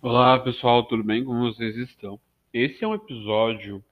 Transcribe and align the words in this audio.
Olá 0.00 0.38
pessoal, 0.38 0.84
tudo 0.84 1.02
bem? 1.02 1.24
Como 1.24 1.52
vocês 1.52 1.76
estão? 1.76 2.20
Esse 2.52 2.84
é 2.84 2.86
um 2.86 2.94
episódio 2.94 3.84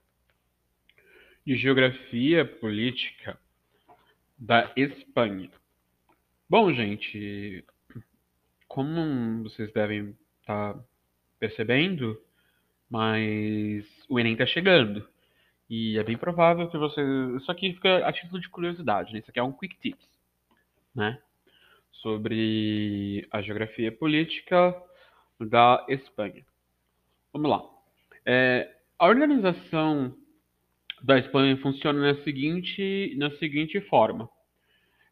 de 1.45 1.57
geografia 1.57 2.45
política 2.45 3.37
da 4.37 4.71
Espanha. 4.77 5.51
Bom, 6.49 6.71
gente, 6.71 7.61
como 8.69 9.43
vocês 9.43 9.69
devem 9.73 10.15
estar 10.39 10.79
percebendo, 11.39 12.17
mas 12.89 13.85
o 14.07 14.17
Enem 14.17 14.31
está 14.31 14.45
chegando. 14.45 15.05
E 15.69 15.97
é 15.97 16.03
bem 16.05 16.17
provável 16.17 16.69
que 16.69 16.77
vocês. 16.77 17.05
Isso 17.41 17.51
aqui 17.51 17.73
fica 17.73 18.07
a 18.07 18.13
título 18.13 18.39
de 18.39 18.47
curiosidade, 18.47 19.11
né? 19.11 19.19
Isso 19.19 19.29
aqui 19.29 19.39
é 19.39 19.43
um 19.43 19.51
quick 19.51 19.77
tips, 19.77 20.07
né? 20.95 21.21
Sobre 21.91 23.27
a 23.29 23.41
geografia 23.41 23.91
política 23.91 24.73
da 25.39 25.85
Espanha. 25.87 26.45
Vamos 27.33 27.49
lá. 27.49 27.63
É, 28.25 28.69
a 28.97 29.07
organização 29.07 30.15
da 31.01 31.19
Espanha 31.19 31.57
funciona 31.57 32.13
na 32.13 32.23
seguinte, 32.23 33.15
na 33.17 33.31
seguinte 33.37 33.79
forma. 33.81 34.29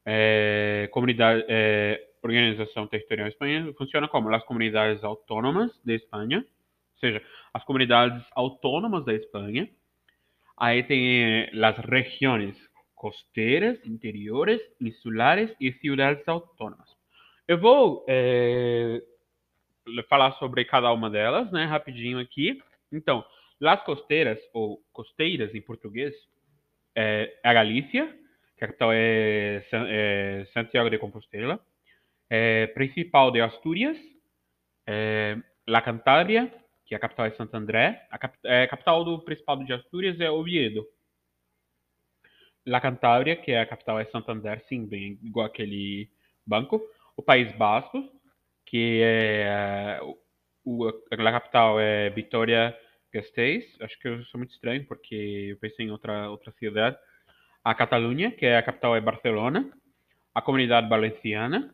É, 0.05 0.89
comunidade, 0.91 1.45
é, 1.47 2.01
organização 2.23 2.87
territorial 2.87 3.27
espanhola 3.27 3.73
funciona 3.73 4.07
como 4.07 4.33
as 4.33 4.43
comunidades 4.45 5.03
autônomas 5.03 5.71
da 5.83 5.93
Espanha, 5.93 6.39
ou 6.39 6.99
seja, 6.99 7.21
as 7.53 7.63
comunidades 7.63 8.23
autônomas 8.33 9.05
da 9.05 9.13
Espanha. 9.13 9.69
Aí 10.57 10.83
tem 10.83 11.49
as 11.63 11.77
regiões 11.77 12.55
costeiras, 12.95 13.77
interiores, 13.85 14.61
insulares 14.81 15.53
e 15.59 15.71
cidades 15.73 16.27
autônomas. 16.27 16.89
Eu 17.47 17.59
vou 17.59 18.05
é, 18.07 19.01
falar 20.09 20.31
sobre 20.33 20.65
cada 20.65 20.91
uma 20.91 21.09
delas, 21.09 21.51
né, 21.51 21.65
rapidinho 21.65 22.19
aqui. 22.19 22.61
Então, 22.91 23.25
Las 23.59 23.83
Costeiras, 23.83 24.39
ou 24.53 24.81
Costeiras 24.91 25.53
em 25.53 25.61
português, 25.61 26.13
é 26.95 27.39
a 27.43 27.53
Galícia, 27.53 28.03
a 28.55 28.59
capital 28.59 28.89
é, 28.93 29.65
é 29.71 30.47
Santiago 30.53 30.89
de 30.89 30.97
Compostela, 30.97 31.59
é, 32.29 32.67
principal 32.67 33.31
de 33.31 33.41
Astúrias, 33.41 33.97
é, 34.87 35.37
La 35.67 35.81
Cantábria, 35.81 36.53
que 36.85 36.93
a 36.93 36.99
capital 36.99 37.25
é 37.25 37.31
Santo 37.31 37.55
André, 37.55 38.07
a, 38.11 38.17
cap, 38.17 38.37
é, 38.43 38.63
a 38.63 38.67
capital 38.67 39.03
do 39.03 39.19
Principado 39.19 39.65
de 39.65 39.73
Astúrias 39.73 40.19
é 40.19 40.29
Oviedo. 40.29 40.85
La 42.65 42.81
Cantábria, 42.81 43.35
que 43.35 43.51
é 43.51 43.61
a 43.61 43.65
capital 43.65 43.99
é 43.99 44.05
Santander, 44.05 44.63
sim, 44.67 44.85
bem 44.85 45.19
igual 45.23 45.45
aquele 45.45 46.09
banco. 46.45 46.81
O 47.15 47.21
País 47.21 47.51
Basco, 47.55 48.03
que 48.75 48.99
é 49.01 50.01
o, 50.65 50.85
a 50.85 51.31
capital 51.31 51.79
é 51.79 52.09
Vitória 52.09 52.77
Gasteiz. 53.13 53.63
Acho 53.79 53.97
que 53.99 54.05
eu 54.09 54.21
sou 54.25 54.37
muito 54.37 54.51
estranho 54.51 54.85
porque 54.85 55.15
eu 55.51 55.57
pensei 55.59 55.85
em 55.85 55.91
outra 55.91 56.29
outra 56.29 56.51
cidade. 56.59 56.97
A 57.63 57.73
Catalunha, 57.73 58.31
que 58.31 58.45
é 58.45 58.57
a 58.57 58.63
capital 58.63 58.93
é 58.93 58.99
Barcelona. 58.99 59.71
A 60.33 60.41
comunidade 60.41 60.89
valenciana, 60.89 61.73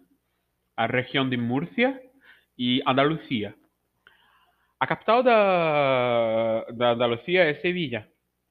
a 0.77 0.85
região 0.85 1.27
de 1.27 1.37
Múrcia 1.37 1.99
e 2.55 2.83
Andalucia. 2.85 3.55
A 4.79 4.85
capital 4.85 5.23
da, 5.23 6.65
da 6.65 6.91
Andalucia 6.91 7.45
é 7.45 7.55
Sevilha. 7.61 8.07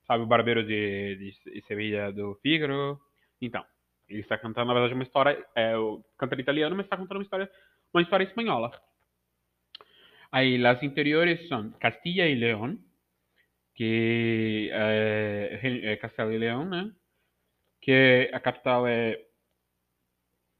Sabe 0.09 0.25
o 0.25 0.27
barbeiro 0.27 0.67
de, 0.67 1.37
de 1.47 1.63
Sevilha 1.69 2.11
do 2.11 2.35
Fígaro? 2.43 2.99
Então, 3.41 3.65
ele 4.09 4.23
está 4.23 4.37
cantando, 4.37 4.67
na 4.67 4.75
verdade, 4.75 4.95
uma 4.95 5.05
história. 5.05 5.39
É, 5.55 5.75
canta 6.19 6.35
italiano, 6.41 6.75
mas 6.75 6.87
está 6.87 6.97
contando 6.97 7.19
uma 7.19 7.23
história 7.23 7.49
uma 7.93 8.03
história 8.03 8.25
espanhola. 8.25 8.71
Aí, 10.33 10.59
las 10.59 10.83
interiores 10.83 11.49
são 11.49 11.73
Castilla 11.81 12.27
e 12.27 12.35
León, 12.35 12.79
que 13.75 14.71
é, 14.73 15.93
é 15.93 15.97
Castelo 15.97 16.33
e 16.33 16.39
León, 16.39 16.69
né? 16.69 16.93
Que 17.81 18.31
a 18.33 18.41
capital 18.41 18.87
é 18.87 19.19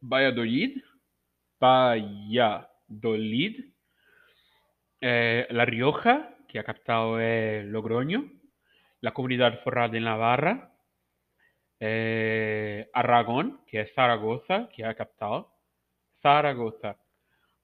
Valladolid, 0.03 0.83
Valladolid, 1.61 3.55
é, 5.01 5.47
La 5.51 5.65
Rioja, 5.65 6.35
que 6.49 6.59
a 6.59 6.65
capital 6.65 7.19
é 7.19 7.63
Logroño, 7.65 8.29
la 9.03 9.13
Comunidade 9.13 9.63
Forrada 9.63 9.97
em 9.97 10.01
Navarra, 10.01 10.73
é, 11.79 12.89
Aragón, 12.93 13.65
que 13.67 13.79
é 13.79 13.87
Zaragoza, 13.95 14.69
que 14.73 14.83
é 14.83 14.89
a 14.89 14.95
capital, 14.95 15.57
Zaragoza. 16.23 16.97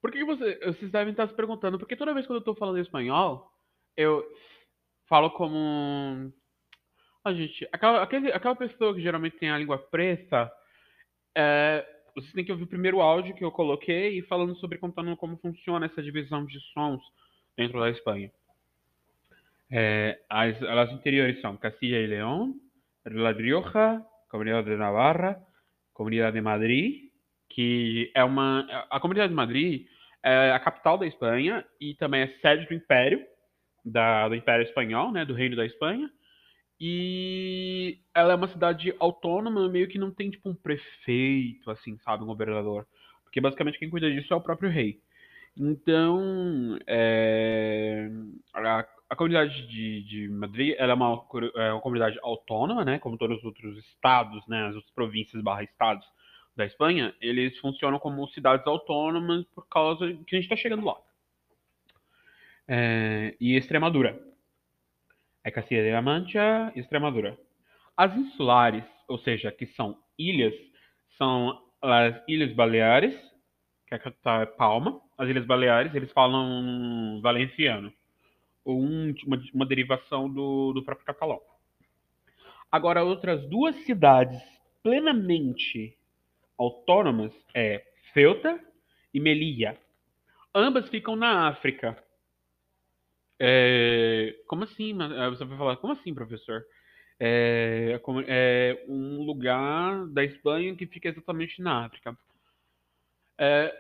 Por 0.07 0.13
que 0.13 0.25
você, 0.25 0.57
vocês 0.65 0.93
devem 0.93 1.11
estar 1.11 1.27
se 1.27 1.35
perguntando? 1.35 1.81
Porque 1.81 1.97
toda 1.97 2.15
vez 2.15 2.25
que 2.25 2.33
eu 2.33 2.39
estou 2.39 2.55
falando 2.55 2.79
espanhol, 2.79 3.51
eu 3.97 4.25
falo 5.09 5.31
como. 5.31 6.33
A 7.25 7.33
gente, 7.33 7.69
aquela, 7.73 8.05
aquele, 8.05 8.31
aquela 8.31 8.55
pessoa 8.55 8.95
que 8.95 9.01
geralmente 9.01 9.37
tem 9.37 9.51
a 9.51 9.59
língua 9.59 9.79
preta, 9.79 10.49
é, 11.37 11.85
vocês 12.15 12.33
têm 12.35 12.45
que 12.45 12.53
ouvir 12.53 12.63
o 12.63 12.69
primeiro 12.69 13.01
áudio 13.01 13.35
que 13.35 13.45
eu 13.45 13.51
coloquei 13.51 14.23
falando 14.29 14.55
sobre 14.59 14.79
contando 14.79 15.17
como 15.17 15.39
funciona 15.39 15.87
essa 15.87 16.01
divisão 16.01 16.47
de 16.47 16.61
sons 16.73 17.03
dentro 17.57 17.81
da 17.81 17.91
Espanha. 17.91 18.31
É, 19.73 20.21
as, 20.31 20.63
as 20.63 20.93
interiores 20.93 21.41
são 21.41 21.57
Castilla 21.57 21.99
e 21.99 22.07
León, 22.07 22.55
La 23.07 23.33
Rioja, 23.33 24.07
Comunidade 24.31 24.71
de 24.71 24.77
Navarra, 24.77 25.45
Comunidade 25.93 26.37
de 26.37 26.43
Madrid, 26.43 27.11
que 27.51 28.13
é 28.15 28.23
uma. 28.23 28.61
A 28.89 29.01
Comunidade 29.01 29.31
de 29.31 29.35
Madrid 29.35 29.96
é 30.27 30.51
a 30.51 30.59
capital 30.59 30.99
da 30.99 31.07
Espanha 31.07 31.65
e 31.81 31.95
também 31.95 32.23
é 32.23 32.29
sede 32.41 32.67
do 32.67 32.75
Império, 32.75 33.25
da, 33.85 34.29
do 34.29 34.35
Império 34.35 34.65
Espanhol, 34.65 35.13
né, 35.13 35.25
do 35.25 35.35
Reino 35.35 35.55
da 35.55 35.65
Espanha. 35.65 36.11
E 36.81 38.01
ela 38.13 38.33
é 38.33 38.37
uma 38.37 38.49
cidade 38.49 38.93
autônoma, 38.99 39.69
meio 39.69 39.89
que 39.89 39.99
não 39.99 40.11
tem 40.11 40.29
tipo 40.29 40.51
um 40.51 40.55
prefeito, 40.55 41.71
assim, 41.71 41.97
sabe, 41.99 42.25
um 42.25 42.27
governador. 42.27 42.87
Porque 43.23 43.41
basicamente 43.41 43.79
quem 43.79 43.89
cuida 43.89 44.11
disso 44.11 44.35
é 44.35 44.37
o 44.37 44.41
próprio 44.41 44.69
rei. 44.69 45.01
Então, 45.57 46.77
é, 46.87 48.11
a, 48.53 48.87
a, 49.09 49.17
comunidade 49.17 49.67
de, 49.69 50.03
de 50.03 50.29
Madrid 50.29 50.75
é, 50.77 50.93
uma, 50.93 51.25
é 51.55 51.73
uma 51.73 51.81
comunidade 51.81 52.19
autônoma, 52.21 52.85
né, 52.85 52.99
como 52.99 53.17
todos 53.17 53.39
os 53.39 53.45
outros 53.45 53.79
estados, 53.79 54.47
né, 54.49 54.67
as 54.67 54.75
outras 54.75 54.93
províncias 54.93 55.41
barra 55.43 55.63
estados 55.63 56.05
da 56.57 56.65
Espanha, 56.65 57.15
eles 57.21 57.59
funcionam 57.59 57.99
como 57.99 58.27
cidades 58.29 58.67
autônomas 58.67 59.45
por 59.55 59.69
causa 59.69 60.07
que 60.07 60.35
a 60.35 60.39
gente 60.39 60.45
está 60.45 60.57
chegando 60.57 60.87
lá. 60.87 60.97
É, 62.67 63.37
e 63.39 63.57
Extremadura. 63.57 64.19
É 65.45 65.51
Castilla 65.51 65.83
de 65.83 65.93
la 65.93 66.03
Mancha 66.03 66.73
Extremadura. 66.75 67.39
As 67.97 68.17
insulares, 68.17 68.85
ou 69.07 69.19
seja, 69.19 69.53
que 69.53 69.67
são 69.67 69.97
ilhas, 70.19 70.55
são 71.17 71.63
as 71.81 72.17
Ilhas 72.27 72.53
Baleares, 72.53 73.15
que 73.87 73.95
é 73.95 73.97
a 73.97 74.01
capital 74.01 74.43
é 74.43 74.47
Palma. 74.47 75.01
As 75.17 75.29
Ilhas 75.29 75.47
Baleares, 75.47 75.95
eles 75.95 76.11
falam 76.13 77.21
valenciano, 77.23 77.93
ou 78.65 78.81
um, 78.81 79.15
uma, 79.25 79.43
uma, 79.55 79.67
derivação 79.67 80.29
do, 80.29 80.73
do 80.73 80.83
próprio 80.83 81.07
catalão. 81.07 81.41
Agora, 82.71 83.05
outras 83.05 83.47
duas 83.49 83.77
cidades 83.85 84.43
plenamente 84.83 85.96
autônomas 86.59 87.33
é 87.55 87.85
Ceuta 88.13 88.61
e 89.13 89.21
Melilla. 89.21 89.77
Ambas 90.55 90.89
ficam 90.89 91.17
na 91.17 91.49
África. 91.49 92.03
É, 93.39 94.35
como 94.47 94.65
assim? 94.65 94.97
Você 95.31 95.45
vai 95.45 95.59
falar, 95.59 95.77
como 95.77 95.93
assim, 95.93 96.15
professor? 96.15 96.65
É, 97.19 98.01
é, 98.27 98.85
um 98.89 99.23
lugar 99.23 100.07
da 100.09 100.25
Espanha 100.25 100.75
que 100.75 100.87
fica 100.87 101.09
exatamente 101.09 101.61
na 101.61 101.87
África. 101.87 102.17
É, 103.39 103.75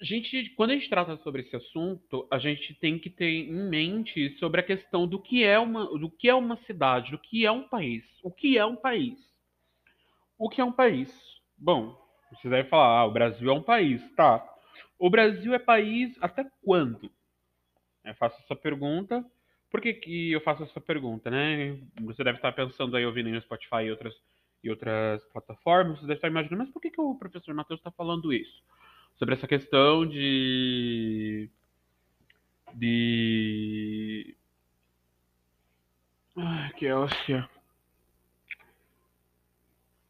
gente, 0.00 0.50
quando 0.50 0.70
a 0.70 0.74
gente 0.74 0.88
trata 0.88 1.16
sobre 1.18 1.42
esse 1.42 1.54
assunto, 1.54 2.26
a 2.30 2.38
gente 2.38 2.74
tem 2.74 2.98
que 2.98 3.10
ter 3.10 3.30
em 3.30 3.68
mente 3.68 4.36
sobre 4.38 4.60
a 4.60 4.64
questão 4.64 5.06
do 5.06 5.20
que 5.20 5.44
é 5.44 5.58
uma, 5.58 5.86
do 5.98 6.10
que 6.10 6.28
é 6.28 6.34
uma 6.34 6.56
cidade, 6.64 7.10
do 7.10 7.18
que 7.18 7.44
é 7.44 7.50
um 7.50 7.68
país. 7.68 8.04
O 8.22 8.30
que 8.30 8.56
é 8.56 8.64
um 8.64 8.76
país? 8.76 9.18
O 10.38 10.48
que 10.48 10.60
é 10.60 10.64
um 10.64 10.72
país? 10.72 11.29
Bom, 11.60 11.94
você 12.32 12.48
deve 12.48 12.70
falar, 12.70 13.00
ah, 13.00 13.04
o 13.04 13.12
Brasil 13.12 13.50
é 13.50 13.52
um 13.52 13.62
país, 13.62 14.00
tá? 14.14 14.42
O 14.98 15.10
Brasil 15.10 15.52
é 15.52 15.58
país 15.58 16.16
até 16.22 16.46
quando? 16.62 17.10
Eu 18.02 18.14
faço 18.14 18.40
essa 18.42 18.56
pergunta. 18.56 19.22
Por 19.70 19.80
que, 19.80 19.92
que 19.92 20.32
eu 20.32 20.40
faço 20.40 20.62
essa 20.62 20.80
pergunta, 20.80 21.30
né? 21.30 21.78
Você 22.00 22.24
deve 22.24 22.38
estar 22.38 22.52
pensando 22.52 22.96
aí, 22.96 23.04
ouvindo 23.04 23.28
no 23.28 23.40
Spotify 23.42 23.84
e 23.84 23.90
outras, 23.90 24.14
e 24.64 24.70
outras 24.70 25.22
plataformas, 25.32 26.00
você 26.00 26.06
deve 26.06 26.14
estar 26.14 26.28
imaginando, 26.28 26.64
mas 26.64 26.72
por 26.72 26.80
que, 26.80 26.90
que 26.90 27.00
o 27.00 27.14
professor 27.14 27.54
Matheus 27.54 27.78
está 27.78 27.90
falando 27.90 28.32
isso? 28.32 28.62
Sobre 29.18 29.34
essa 29.34 29.46
questão 29.46 30.06
de. 30.06 31.50
de. 32.74 34.34
Ai, 36.36 36.72
que 36.72 36.86
ânsia. 36.86 37.48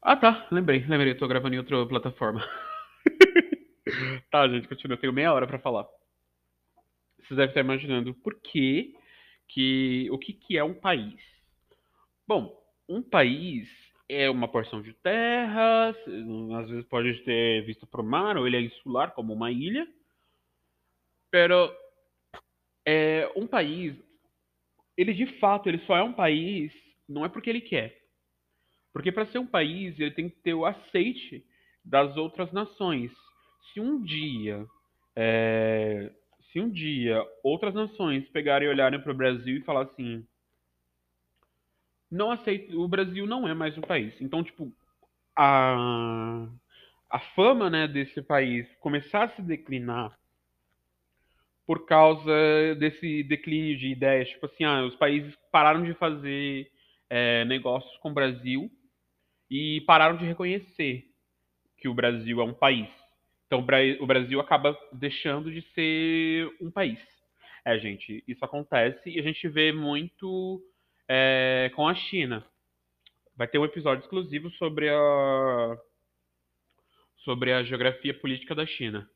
Ah, 0.03 0.17
tá. 0.17 0.47
Lembrei, 0.51 0.85
lembrei. 0.87 1.15
Tô 1.15 1.29
gravando 1.29 1.55
em 1.55 1.59
outra 1.59 1.87
plataforma. 1.87 2.41
tá, 4.31 4.49
gente, 4.49 4.69
continua. 4.69 4.95
Eu 4.97 5.01
tenho 5.01 5.13
meia 5.13 5.33
hora 5.33 5.47
pra 5.47 5.59
falar. 5.59 5.87
você 7.23 7.35
deve 7.35 7.51
estar 7.51 7.61
imaginando 7.61 8.15
por 8.15 8.41
que, 8.41 8.95
que 9.49 10.09
o 10.11 10.19
que, 10.19 10.33
que 10.33 10.57
é 10.57 10.65
um 10.65 10.75
país. 10.75 11.21
Bom, 12.27 12.57
um 12.89 13.03
país 13.03 13.69
é 14.09 14.29
uma 14.31 14.49
porção 14.49 14.83
de 14.83 14.93
terra, 14.95 15.91
às 15.91 16.69
vezes 16.69 16.85
pode 16.87 17.15
ter 17.25 17.65
vista 17.65 17.87
para 17.87 18.01
o 18.01 18.05
mar, 18.05 18.37
ou 18.37 18.47
ele 18.47 18.57
é 18.57 18.61
insular, 18.61 19.13
como 19.13 19.33
uma 19.33 19.53
ilha. 19.53 19.87
Pero 21.31 21.73
é, 22.87 23.31
um 23.37 23.47
país, 23.47 23.95
ele 24.97 25.13
de 25.13 25.27
fato, 25.39 25.69
ele 25.69 25.79
só 25.87 25.97
é 25.97 26.03
um 26.03 26.13
país, 26.13 26.73
não 27.09 27.25
é 27.25 27.29
porque 27.29 27.51
ele 27.51 27.61
quer. 27.61 28.00
Porque 28.93 29.13
para 29.13 29.27
ser 29.27 29.39
um 29.39 29.47
país, 29.47 29.99
ele 29.99 30.11
tem 30.11 30.29
que 30.29 30.37
ter 30.37 30.55
o 30.55 30.67
aceite 30.67 31.45
das 31.85 32.17
outras 32.17 32.53
nações. 32.53 33.13
Se 33.73 33.81
um 33.81 34.03
dia, 34.03 34.67
é, 35.15 36.13
se 36.53 36.61
um 36.61 36.69
dia 36.69 37.25
outras 37.43 37.75
nações 37.75 38.29
pegarem 38.29 38.69
e 38.69 38.71
olharem 38.71 39.01
para 39.01 39.13
o 39.13 39.17
Brasil 39.17 39.57
e 39.57 39.63
falar 39.63 39.83
assim, 39.83 40.27
não 42.11 42.31
aceito, 42.31 42.81
o 42.81 42.89
Brasil 42.89 43.27
não 43.27 43.47
é 43.47 43.55
mais 43.55 43.79
um 43.79 43.83
país. 43.83 44.13
Então, 44.21 44.43
tipo, 44.43 44.73
a, 45.37 46.49
a 47.09 47.19
fama, 47.35 47.71
né, 47.71 47.87
desse 47.87 48.21
país 48.21 48.67
começar 48.81 49.25
a 49.25 49.29
se 49.29 49.43
declinar 49.43 50.19
por 51.65 51.87
causa 51.87 52.75
desse 52.81 53.23
declínio 53.23 53.79
de 53.79 53.87
ideias, 53.87 54.29
tipo 54.29 54.47
assim, 54.47 54.65
ah, 54.65 54.83
os 54.83 54.97
países 54.97 55.33
pararam 55.53 55.85
de 55.85 55.95
fazer 55.95 56.69
é, 57.09 57.45
negócios 57.45 57.97
com 57.99 58.11
o 58.11 58.15
Brasil 58.15 58.69
e 59.51 59.81
pararam 59.83 60.17
de 60.17 60.25
reconhecer 60.25 61.05
que 61.79 61.89
o 61.89 61.95
Brasil 61.95 62.41
é 62.41 62.45
um 62.45 62.55
país. 62.55 62.89
Então 63.47 63.67
o 64.01 64.07
Brasil 64.07 64.39
acaba 64.41 64.79
deixando 64.93 65.51
de 65.51 65.63
ser 65.73 66.49
um 66.61 66.71
país. 66.71 67.01
É, 67.65 67.79
gente, 67.79 68.23
isso 68.27 68.45
acontece 68.45 69.11
e 69.11 69.19
a 69.19 69.23
gente 69.23 69.49
vê 69.49 69.73
muito 69.73 70.63
é, 71.09 71.71
com 71.75 71.89
a 71.89 71.95
China. 71.95 72.47
Vai 73.37 73.49
ter 73.49 73.59
um 73.59 73.65
episódio 73.65 74.03
exclusivo 74.03 74.51
sobre 74.53 74.89
a 74.89 75.79
sobre 77.25 77.53
a 77.53 77.63
geografia 77.63 78.15
política 78.15 78.55
da 78.55 78.65
China. 78.65 79.09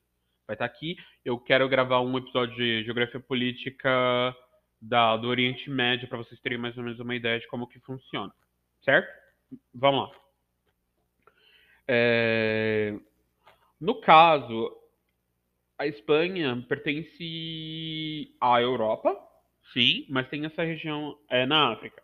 Vai 0.45 0.55
estar 0.55 0.65
aqui. 0.65 0.95
Eu 1.23 1.39
quero 1.39 1.67
gravar 1.69 2.01
um 2.01 2.17
episódio 2.17 2.55
de 2.55 2.83
geografia 2.83 3.19
política 3.19 4.35
da, 4.81 5.17
do 5.17 5.27
Oriente 5.27 5.69
Médio 5.69 6.07
para 6.07 6.17
vocês 6.17 6.39
terem 6.41 6.57
mais 6.57 6.77
ou 6.77 6.83
menos 6.83 6.99
uma 6.99 7.15
ideia 7.15 7.39
de 7.39 7.47
como 7.47 7.67
que 7.67 7.79
funciona, 7.79 8.31
certo? 8.83 9.09
Vamos 9.73 10.09
lá. 10.09 10.24
É... 11.87 12.95
No 13.79 14.01
caso, 14.01 14.75
a 15.77 15.85
Espanha 15.85 16.65
pertence 16.67 18.31
à 18.39 18.61
Europa, 18.61 19.25
Sim, 19.73 20.05
mas 20.09 20.29
tem 20.29 20.45
essa 20.45 20.63
região 20.63 21.17
é, 21.29 21.45
na 21.45 21.73
África. 21.73 22.01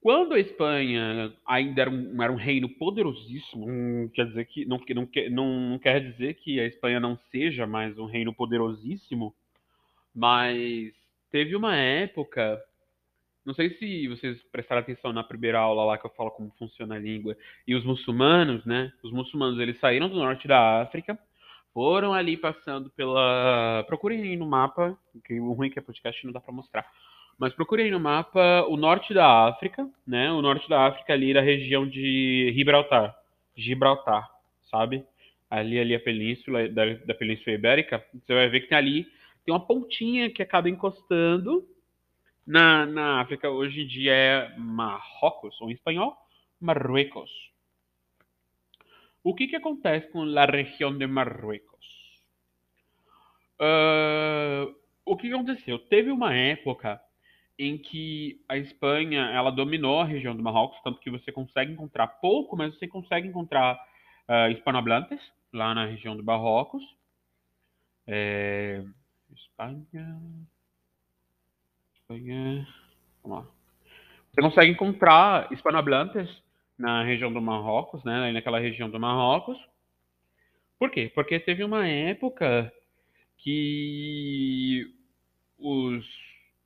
Quando 0.00 0.34
a 0.34 0.40
Espanha 0.40 1.32
ainda 1.46 1.82
era 1.82 1.90
um, 1.90 2.22
era 2.22 2.32
um 2.32 2.36
reino 2.36 2.68
poderosíssimo, 2.68 3.66
não 3.66 4.08
quer 4.08 4.26
dizer 4.26 4.46
que 4.46 4.64
não, 4.64 4.80
não, 5.30 5.60
não 5.70 5.78
quer 5.78 6.00
dizer 6.00 6.34
que 6.34 6.58
a 6.58 6.66
Espanha 6.66 6.98
não 6.98 7.16
seja 7.30 7.66
mais 7.66 7.96
um 7.98 8.06
reino 8.06 8.34
poderosíssimo, 8.34 9.34
mas 10.14 10.92
teve 11.30 11.54
uma 11.54 11.76
época, 11.76 12.60
não 13.44 13.54
sei 13.54 13.70
se 13.76 14.08
vocês 14.08 14.40
prestaram 14.50 14.80
atenção 14.80 15.12
na 15.12 15.24
primeira 15.24 15.58
aula 15.58 15.84
lá 15.84 15.98
que 15.98 16.06
eu 16.06 16.10
falo 16.16 16.30
como 16.30 16.52
funciona 16.58 16.94
a 16.94 16.98
língua, 16.98 17.36
e 17.66 17.74
os 17.74 17.84
muçulmanos, 17.84 18.64
né? 18.64 18.92
Os 19.02 19.12
muçulmanos 19.12 19.58
eles 19.58 19.78
saíram 19.80 20.08
do 20.08 20.16
norte 20.16 20.46
da 20.46 20.82
África 20.82 21.18
foram 21.72 22.12
ali 22.12 22.36
passando 22.36 22.90
pela. 22.90 23.84
Procurem 23.86 24.22
aí 24.22 24.36
no 24.36 24.46
mapa, 24.46 24.96
que 25.24 25.40
o 25.40 25.52
ruim 25.52 25.68
é 25.68 25.70
que 25.70 25.78
é 25.78 25.82
podcast 25.82 26.24
não 26.24 26.32
dá 26.32 26.40
para 26.40 26.52
mostrar. 26.52 26.86
Mas 27.38 27.54
procurem 27.54 27.90
no 27.90 27.98
mapa 27.98 28.66
o 28.68 28.76
norte 28.76 29.12
da 29.14 29.48
África, 29.48 29.88
né? 30.06 30.30
O 30.30 30.42
norte 30.42 30.68
da 30.68 30.86
África 30.86 31.12
ali 31.12 31.32
da 31.32 31.40
região 31.40 31.88
de 31.88 32.52
Gibraltar. 32.54 33.16
Gibraltar, 33.56 34.30
sabe? 34.70 35.04
Ali, 35.50 35.78
ali 35.78 35.94
a 35.94 36.00
península, 36.00 36.68
da, 36.68 36.94
da 36.94 37.14
Península 37.14 37.56
Ibérica. 37.56 38.04
Você 38.14 38.34
vai 38.34 38.48
ver 38.48 38.60
que 38.60 38.68
tem 38.68 38.78
ali, 38.78 39.06
tem 39.44 39.52
uma 39.52 39.60
pontinha 39.60 40.30
que 40.30 40.42
acaba 40.42 40.68
encostando 40.68 41.66
na, 42.46 42.86
na 42.86 43.20
África. 43.20 43.50
Hoje 43.50 43.82
em 43.82 43.86
dia 43.86 44.12
é 44.12 44.58
Marrocos, 44.58 45.60
ou 45.60 45.70
em 45.70 45.74
espanhol, 45.74 46.16
Marruecos. 46.60 47.30
O 49.24 49.34
que, 49.34 49.46
que 49.46 49.56
acontece 49.56 50.08
com 50.08 50.22
a 50.22 50.44
região 50.44 50.96
de 50.96 51.06
Marruecos? 51.06 51.86
Uh, 53.60 54.74
o 55.04 55.16
que 55.16 55.32
aconteceu? 55.32 55.78
Teve 55.78 56.10
uma 56.10 56.34
época 56.34 57.00
em 57.58 57.78
que 57.78 58.42
a 58.48 58.56
Espanha 58.56 59.30
ela 59.30 59.50
dominou 59.50 60.00
a 60.00 60.04
região 60.04 60.34
do 60.34 60.42
Marrocos, 60.42 60.80
tanto 60.82 60.98
que 60.98 61.10
você 61.10 61.30
consegue 61.30 61.72
encontrar 61.72 62.06
pouco, 62.06 62.56
mas 62.56 62.74
você 62.76 62.88
consegue 62.88 63.28
encontrar 63.28 63.74
uh, 64.28 64.50
hispanohablantes 64.50 65.20
lá 65.52 65.72
na 65.74 65.86
região 65.86 66.16
do 66.16 66.24
Marrocos. 66.24 66.82
É... 68.06 68.82
Espanha. 69.32 70.18
Você 74.32 74.40
consegue 74.40 74.72
encontrar 74.72 75.52
hispanohablantes 75.52 76.28
na 76.78 77.04
região 77.04 77.32
do 77.32 77.40
Marrocos, 77.40 78.02
né? 78.04 78.32
Naquela 78.32 78.58
região 78.58 78.88
do 78.88 78.98
Marrocos. 78.98 79.58
Por 80.78 80.90
quê? 80.90 81.10
Porque 81.14 81.38
teve 81.38 81.62
uma 81.62 81.86
época 81.86 82.72
que 83.38 84.90
os, 85.58 86.04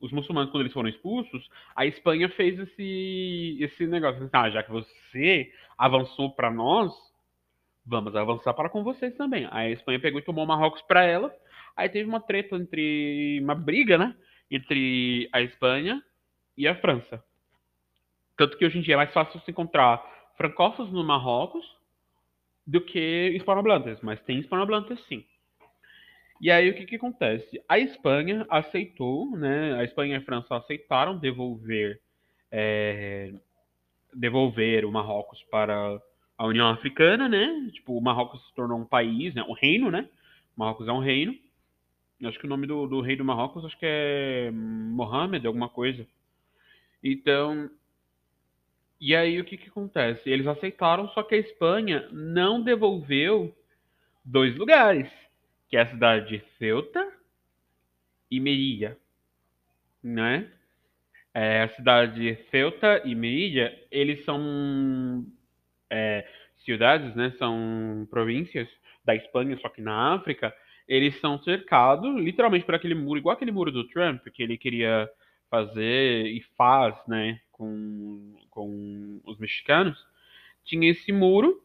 os 0.01 0.13
muçulmanos, 0.13 0.51
quando 0.51 0.63
eles 0.63 0.73
foram 0.73 0.89
expulsos, 0.89 1.49
a 1.75 1.85
Espanha 1.85 2.29
fez 2.31 2.59
esse, 2.59 3.59
esse 3.61 3.87
negócio. 3.87 4.29
Ah, 4.33 4.51
já 4.51 4.63
que 4.63 4.71
você 4.71 5.53
avançou 5.77 6.31
para 6.31 6.51
nós, 6.51 6.95
vamos 7.85 8.15
avançar 8.17 8.55
para 8.55 8.69
com 8.69 8.83
vocês 8.83 9.15
também. 9.17 9.47
Aí 9.51 9.69
a 9.69 9.73
Espanha 9.73 10.01
pegou 10.01 10.21
e 10.21 10.25
tomou 10.25 10.47
Marrocos 10.47 10.83
para 10.83 11.05
ela. 11.05 11.35
Aí 11.77 11.89
teve 11.89 12.09
uma 12.09 12.21
treta 12.21 12.57
entre. 12.57 13.41
uma 13.43 13.55
briga, 13.55 13.99
né? 13.99 14.15
Entre 14.51 15.29
a 15.33 15.41
Espanha 15.41 16.03
e 16.57 16.67
a 16.67 16.75
França. 16.77 17.23
Tanto 18.37 18.57
que 18.57 18.65
hoje 18.65 18.79
em 18.79 18.83
dia 18.83 18.95
é 18.95 18.97
mais 18.97 19.13
fácil 19.13 19.41
se 19.41 19.51
encontrar 19.51 20.03
francófonos 20.37 20.93
no 20.93 21.03
Marrocos 21.03 21.65
do 22.67 22.81
que 22.81 23.33
hispanohablantes, 23.35 24.01
mas 24.03 24.21
tem 24.23 24.39
hispanohablantes 24.39 24.99
sim. 25.07 25.25
E 26.41 26.51
aí 26.51 26.69
o 26.69 26.75
que, 26.75 26.85
que 26.85 26.97
acontece? 26.97 27.63
A 27.69 27.79
Espanha 27.79 28.47
aceitou, 28.51 29.31
né? 29.37 29.75
A 29.79 29.85
Espanha 29.85 30.15
e 30.15 30.19
a 30.19 30.25
França 30.25 30.55
aceitaram 30.57 31.17
devolver 31.17 32.01
é, 32.51 33.33
devolver 34.13 34.85
o 34.85 34.93
Marrocos 34.93 35.43
para 35.51 36.01
a 36.39 36.47
União 36.47 36.69
Africana, 36.69 37.29
né? 37.29 37.71
Tipo, 37.73 37.97
o 37.97 38.03
Marrocos 38.03 38.45
se 38.47 38.55
tornou 38.55 38.79
um 38.79 38.85
país, 38.85 39.35
né? 39.35 39.43
Um 39.43 39.53
reino, 39.53 39.91
né? 39.91 40.09
O 40.57 40.61
Marrocos 40.61 40.87
é 40.89 40.93
um 40.93 41.01
reino. 41.01 41.35
Acho 42.25 42.39
que 42.39 42.47
o 42.47 42.49
nome 42.49 42.67
do, 42.67 42.87
do 42.87 43.01
rei 43.01 43.17
do 43.17 43.25
Marrocos 43.25 43.65
acho 43.65 43.79
que 43.79 43.87
é 43.87 44.51
Mohammed, 44.51 45.47
alguma 45.47 45.69
coisa. 45.69 46.07
Então, 47.03 47.71
e 49.01 49.15
aí 49.15 49.39
o 49.41 49.45
que, 49.45 49.57
que 49.57 49.69
acontece? 49.69 50.29
Eles 50.29 50.47
aceitaram, 50.47 51.09
só 51.11 51.23
que 51.23 51.35
a 51.35 51.39
Espanha 51.39 52.09
não 52.11 52.63
devolveu 52.63 53.55
dois 54.25 54.57
lugares, 54.57 55.11
que 55.69 55.77
é 55.77 55.83
a 55.83 55.87
cidade 55.87 56.39
de 56.39 56.45
Ceuta 56.59 57.07
e 58.31 58.41
Melilla, 58.41 58.97
né? 60.03 60.51
É, 61.35 61.63
a 61.63 61.69
cidade 61.69 62.15
de 62.19 62.51
Ceuta 62.51 63.03
e 63.05 63.15
Melilla, 63.15 63.71
eles 63.91 64.25
são 64.25 65.27
é, 65.91 66.27
cidades, 66.65 67.15
né? 67.15 67.35
São 67.39 68.09
províncias 68.11 68.69
da 69.05 69.15
Espanha, 69.15 69.59
só 69.59 69.69
que 69.69 69.83
na 69.83 70.15
África, 70.15 70.55
eles 70.89 71.19
são 71.21 71.39
cercados 71.43 72.15
literalmente 72.17 72.65
por 72.65 72.75
aquele 72.75 72.95
muro, 72.95 73.19
igual 73.19 73.35
aquele 73.35 73.53
muro 73.53 73.73
do 73.73 73.87
Trump, 73.89 74.23
que 74.33 74.43
ele 74.43 74.57
queria 74.57 75.09
fazer 75.51 76.27
e 76.27 76.43
faz, 76.57 76.97
né? 77.07 77.41
com, 77.57 78.37
com 78.51 79.21
os 79.25 79.39
mexicanos, 79.39 79.99
tinha 80.65 80.91
esse 80.91 81.11
muro. 81.11 81.63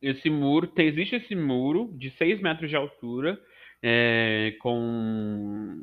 Esse 0.00 0.30
muro, 0.30 0.70
existe 0.76 1.16
esse 1.16 1.34
muro 1.34 1.90
de 1.94 2.10
6 2.10 2.40
metros 2.40 2.68
de 2.70 2.76
altura, 2.76 3.40
é, 3.82 4.54
com. 4.60 5.82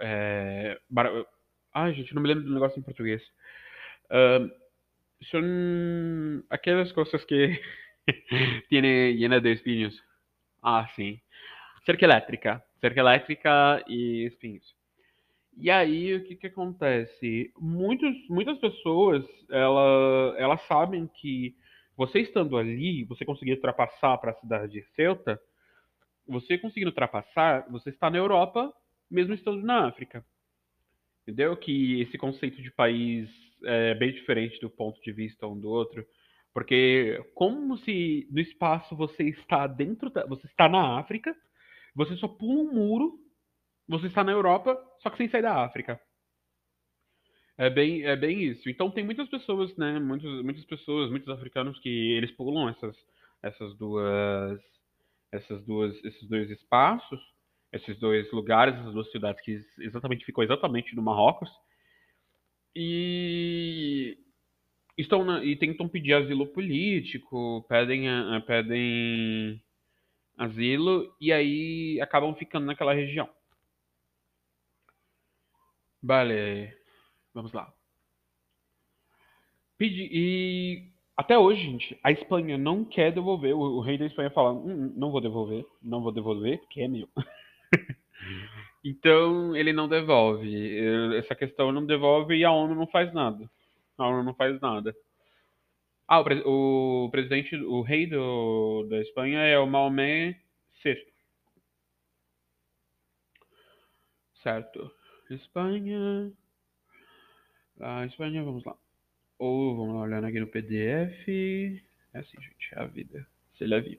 É, 0.00 0.78
bar... 0.90 1.10
Ai, 1.72 1.94
gente, 1.94 2.14
não 2.14 2.20
me 2.20 2.28
lembro 2.28 2.44
do 2.44 2.52
negócio 2.52 2.78
em 2.78 2.82
português. 2.82 3.22
Uh, 4.10 4.50
são 5.30 5.40
aquelas 6.50 6.90
coisas 6.92 7.24
que 7.24 7.58
tiene 8.68 9.12
llena 9.12 9.40
de 9.40 9.52
espinhos. 9.52 10.02
Ah, 10.60 10.86
sim. 10.94 11.20
Cerca 11.84 12.04
elétrica. 12.04 12.62
Cerca 12.80 13.00
elétrica 13.00 13.84
e 13.88 14.26
espinhos. 14.26 14.64
E 15.56 15.70
aí, 15.70 16.14
o 16.14 16.24
que, 16.24 16.36
que 16.36 16.46
acontece? 16.46 17.52
Muitos, 17.58 18.14
muitas 18.28 18.58
pessoas, 18.58 19.24
ela, 19.50 20.34
elas 20.38 20.60
sabem 20.66 21.06
que 21.20 21.54
você 21.96 22.20
estando 22.20 22.56
ali, 22.56 23.04
você 23.04 23.24
conseguir 23.24 23.52
ultrapassar 23.52 24.16
para 24.18 24.32
a 24.32 24.34
cidade 24.40 24.72
de 24.72 24.82
Ceuta, 24.94 25.38
Você 26.26 26.58
conseguindo 26.58 26.90
ultrapassar, 26.90 27.66
você 27.70 27.90
está 27.90 28.10
na 28.10 28.18
Europa, 28.18 28.72
mesmo 29.10 29.34
estando 29.34 29.62
na 29.62 29.88
África. 29.88 30.24
Entendeu? 31.22 31.56
Que 31.56 32.02
esse 32.02 32.18
conceito 32.18 32.62
de 32.62 32.70
país 32.70 33.28
é 33.64 33.94
bem 33.94 34.12
diferente 34.12 34.60
do 34.60 34.70
ponto 34.70 35.00
de 35.02 35.12
vista 35.12 35.46
um 35.46 35.58
do 35.58 35.70
outro. 35.70 36.06
Porque 36.54 37.18
como 37.34 37.76
se 37.78 38.26
no 38.30 38.40
espaço 38.40 38.96
você 38.96 39.24
está 39.24 39.66
dentro 39.66 40.10
da, 40.10 40.26
você 40.26 40.46
está 40.46 40.68
na 40.68 40.98
África, 40.98 41.34
você 41.94 42.16
só 42.16 42.28
pula 42.28 42.62
um 42.62 42.74
muro, 42.74 43.18
você 43.88 44.06
está 44.06 44.24
na 44.24 44.32
Europa, 44.32 44.78
só 45.00 45.10
que 45.10 45.18
sem 45.18 45.28
sair 45.28 45.42
da 45.42 45.64
África. 45.64 46.00
É 47.58 47.68
bem, 47.68 48.02
é 48.04 48.16
bem 48.16 48.42
isso. 48.42 48.68
Então 48.68 48.90
tem 48.90 49.04
muitas 49.04 49.28
pessoas, 49.28 49.76
né? 49.76 49.98
Muitos, 49.98 50.42
muitas 50.42 50.64
pessoas, 50.64 51.10
muitos 51.10 51.28
africanos 51.28 51.78
que 51.80 52.12
eles 52.12 52.30
pulam 52.32 52.68
essas, 52.68 52.96
essas 53.42 53.76
duas, 53.76 54.60
essas 55.30 55.64
duas, 55.64 55.94
esses 56.04 56.28
dois 56.28 56.50
espaços, 56.50 57.20
esses 57.72 57.98
dois 57.98 58.30
lugares, 58.32 58.74
essas 58.74 58.92
duas 58.92 59.10
cidades 59.10 59.42
que 59.44 59.60
exatamente 59.80 60.24
ficou 60.24 60.42
exatamente 60.42 60.94
no 60.96 61.02
Marrocos 61.02 61.50
e 62.74 64.18
estão 64.96 65.24
na, 65.24 65.44
e 65.44 65.56
tentam 65.56 65.88
pedir 65.88 66.14
asilo 66.14 66.46
político, 66.46 67.64
pedem, 67.68 68.04
pedem 68.46 69.62
asilo 70.36 71.14
e 71.20 71.32
aí 71.32 72.00
acabam 72.00 72.34
ficando 72.34 72.66
naquela 72.66 72.94
região. 72.94 73.28
Vale, 76.02 76.76
vamos 77.32 77.52
lá. 77.52 77.72
Pedi, 79.78 80.08
e 80.12 80.92
até 81.16 81.38
hoje, 81.38 81.62
gente, 81.62 81.98
a 82.02 82.10
Espanha 82.10 82.56
não 82.58 82.84
quer 82.84 83.12
devolver. 83.12 83.54
O, 83.54 83.60
o 83.60 83.80
rei 83.80 83.98
da 83.98 84.06
Espanha 84.06 84.30
fala: 84.30 84.52
hum, 84.52 84.64
hum 84.66 84.92
não 84.96 85.10
vou 85.10 85.20
devolver, 85.20 85.64
não 85.82 86.02
vou 86.02 86.12
devolver, 86.12 86.58
porque 86.60 86.80
é 86.82 86.88
meu. 86.88 87.08
então 88.84 89.54
ele 89.56 89.72
não 89.72 89.88
devolve. 89.88 91.16
Essa 91.16 91.34
questão 91.34 91.70
não 91.70 91.84
devolve 91.86 92.36
e 92.36 92.44
a 92.44 92.50
ONU 92.50 92.74
não 92.74 92.86
faz 92.86 93.12
nada. 93.12 93.48
A 93.98 94.08
ONU 94.08 94.22
não 94.24 94.34
faz 94.34 94.60
nada. 94.60 94.94
Ah, 96.14 96.20
o, 96.20 97.06
o 97.06 97.10
presidente, 97.10 97.56
o 97.56 97.80
rei 97.80 98.06
do, 98.06 98.86
da 98.90 99.00
Espanha 99.00 99.38
é 99.38 99.58
o 99.58 99.66
Maomé 99.66 100.38
VI. 100.84 101.02
Certo. 104.42 104.94
Espanha. 105.30 106.30
A 107.80 108.04
Espanha, 108.04 108.44
vamos 108.44 108.62
lá. 108.62 108.76
Ou 109.38 109.74
vamos 109.74 109.94
lá 109.94 110.02
olhando 110.02 110.26
aqui 110.26 110.38
no 110.38 110.48
PDF. 110.48 111.28
É 112.12 112.18
assim, 112.18 112.42
gente, 112.42 112.74
é 112.74 112.80
a 112.80 112.84
vida. 112.84 113.26
Se 113.56 113.64
ele 113.64 113.74
é. 113.74 113.98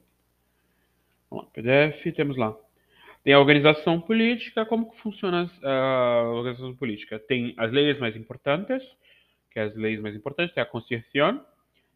Vamos 1.32 1.46
lá, 1.46 1.52
PDF, 1.52 2.16
temos 2.16 2.38
lá. 2.38 2.56
Tem 3.24 3.34
a 3.34 3.40
organização 3.40 4.00
política. 4.00 4.68
Como 4.68 4.92
que 4.92 5.02
funciona 5.02 5.50
a 5.64 6.30
organização 6.30 6.76
política? 6.76 7.18
Tem 7.18 7.56
as 7.58 7.72
leis 7.72 7.98
mais 7.98 8.16
importantes, 8.16 8.84
que 9.50 9.58
é 9.58 9.64
as 9.64 9.76
leis 9.76 10.00
mais 10.00 10.16
importantes, 10.16 10.54
tem 10.54 10.62
a 10.62 10.68
Constituição, 10.68 11.44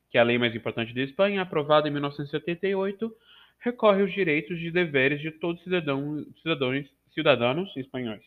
que 0.10 0.18
é 0.18 0.22
a 0.22 0.24
lei 0.24 0.38
mais 0.38 0.56
importante 0.56 0.94
da 0.94 1.02
Espanha, 1.02 1.42
aprovada 1.42 1.88
em 1.88 1.92
1978, 1.92 3.12
recorre 3.60 4.02
aos 4.02 4.14
direitos 4.14 4.60
e 4.60 4.72
deveres 4.72 5.22
de 5.22 5.32
todos 5.32 5.60
os 5.60 5.64
cidadãos, 5.64 6.26
cidadãos, 6.42 6.86
cidadãos 7.14 7.78
espanhóis. 7.78 8.24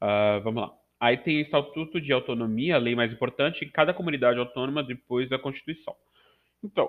Uh, 0.00 0.42
vamos 0.42 0.62
lá. 0.62 0.72
Aí 1.00 1.16
tem 1.16 1.38
o 1.38 1.40
Estatuto 1.40 2.00
de 2.00 2.12
Autonomia, 2.12 2.76
a 2.76 2.78
lei 2.78 2.94
mais 2.94 3.12
importante, 3.12 3.64
em 3.64 3.70
cada 3.70 3.92
comunidade 3.92 4.38
autônoma 4.38 4.82
depois 4.82 5.28
da 5.28 5.38
Constituição. 5.38 5.96
Então, 6.62 6.88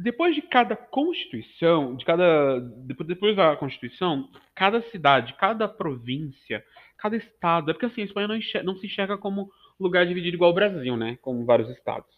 depois 0.00 0.34
de 0.34 0.42
cada 0.42 0.74
Constituição, 0.74 1.94
de 1.94 2.04
cada 2.04 2.58
depois 2.58 3.36
da 3.36 3.56
Constituição, 3.56 4.28
cada 4.54 4.82
cidade, 4.90 5.34
cada 5.34 5.68
província, 5.68 6.64
cada 6.98 7.16
estado, 7.16 7.70
é 7.70 7.74
porque 7.74 7.86
assim 7.86 8.02
a 8.02 8.04
Espanha 8.04 8.26
não, 8.26 8.36
enxerga, 8.36 8.66
não 8.66 8.76
se 8.76 8.86
enxerga 8.86 9.16
como 9.16 9.50
lugar 9.78 10.04
dividido 10.04 10.36
igual 10.36 10.50
ao 10.50 10.54
Brasil, 10.54 10.96
né, 10.96 11.16
com 11.22 11.44
vários 11.44 11.70
estados, 11.70 12.10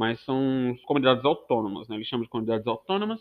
mas 0.00 0.18
são 0.20 0.74
comunidades 0.86 1.22
autônomas, 1.26 1.86
né? 1.86 1.96
Eles 1.96 2.08
chamam 2.08 2.24
de 2.24 2.30
comunidades 2.30 2.66
autônomas, 2.66 3.20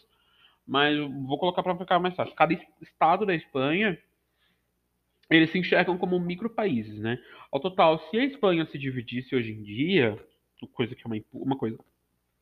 mas 0.65 0.97
vou 0.97 1.37
colocar 1.37 1.61
para 1.61 1.75
ficar 1.75 1.99
mais 1.99 2.15
fácil. 2.15 2.33
Cada 2.33 2.53
estado 2.81 3.25
da 3.25 3.35
Espanha 3.35 4.01
eles 5.29 5.49
se 5.49 5.59
enxergam 5.59 5.97
como 5.97 6.17
micropaíses, 6.21 6.97
né? 7.01 7.21
Ao 7.51 7.59
total, 7.59 7.99
se 8.09 8.17
a 8.17 8.23
Espanha 8.23 8.65
se 8.65 8.77
dividisse 8.77 9.35
hoje 9.35 9.51
em 9.51 9.61
dia, 9.61 10.17
coisa 10.71 10.95
que 10.95 11.01
é 11.03 11.05
uma, 11.05 11.21
uma 11.33 11.57
coisa 11.57 11.77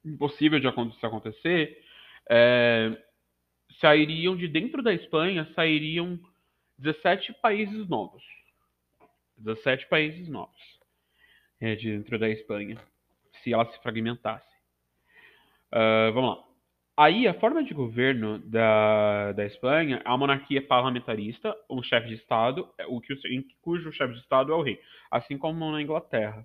impossível 0.06 0.60
de 0.60 0.68
acontecer, 0.68 1.84
é, 2.30 2.96
sairiam 3.82 4.38
de 4.38 4.48
dentro 4.48 4.84
da 4.84 4.94
Espanha, 4.94 5.52
sairiam 5.56 6.20
17 6.78 7.34
países 7.42 7.90
novos. 7.90 8.24
17 9.36 9.88
países 9.88 10.30
novos 10.30 10.80
é, 11.60 11.74
de 11.76 11.90
dentro 11.90 12.20
da 12.20 12.30
Espanha, 12.30 12.78
se 13.44 13.54
ela 13.54 13.66
se 13.72 13.82
fragmentasse. 13.82 14.46
Uh, 15.74 16.14
vamos 16.14 16.38
lá. 16.38 16.48
Aí, 16.98 17.28
a 17.28 17.34
forma 17.36 17.64
de 17.64 17.76
governo 17.76 18.40
da, 18.40 19.32
da 19.34 19.46
Espanha, 19.46 20.02
a 20.04 20.18
monarquia 20.18 20.66
parlamentarista, 20.66 21.56
o 21.70 21.84
chefe 21.84 22.08
de 22.08 22.16
Estado, 22.16 22.68
é 22.76 22.88
o 22.88 23.00
que, 23.00 23.16
cujo 23.62 23.92
chefe 23.92 24.14
de 24.14 24.20
Estado 24.20 24.52
é 24.52 24.56
o 24.56 24.64
rei, 24.64 24.82
assim 25.12 25.38
como 25.38 25.72
na 25.72 25.80
Inglaterra. 25.80 26.44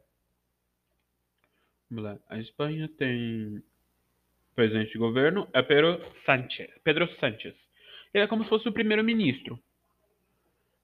Vamos 1.89 2.05
lá. 2.05 2.19
A 2.29 2.39
Espanha 2.39 2.87
tem 2.99 3.63
presidente 4.55 4.93
de 4.93 4.99
governo, 4.99 5.49
é 5.55 5.63
Pedro 5.63 5.99
Sánchez. 6.27 6.71
Pedro 6.85 7.09
Sánchez. 7.19 7.55
Ele 8.13 8.25
é 8.25 8.27
como 8.27 8.43
se 8.45 8.51
fosse 8.51 8.69
o 8.69 8.73
primeiro-ministro. 8.73 9.59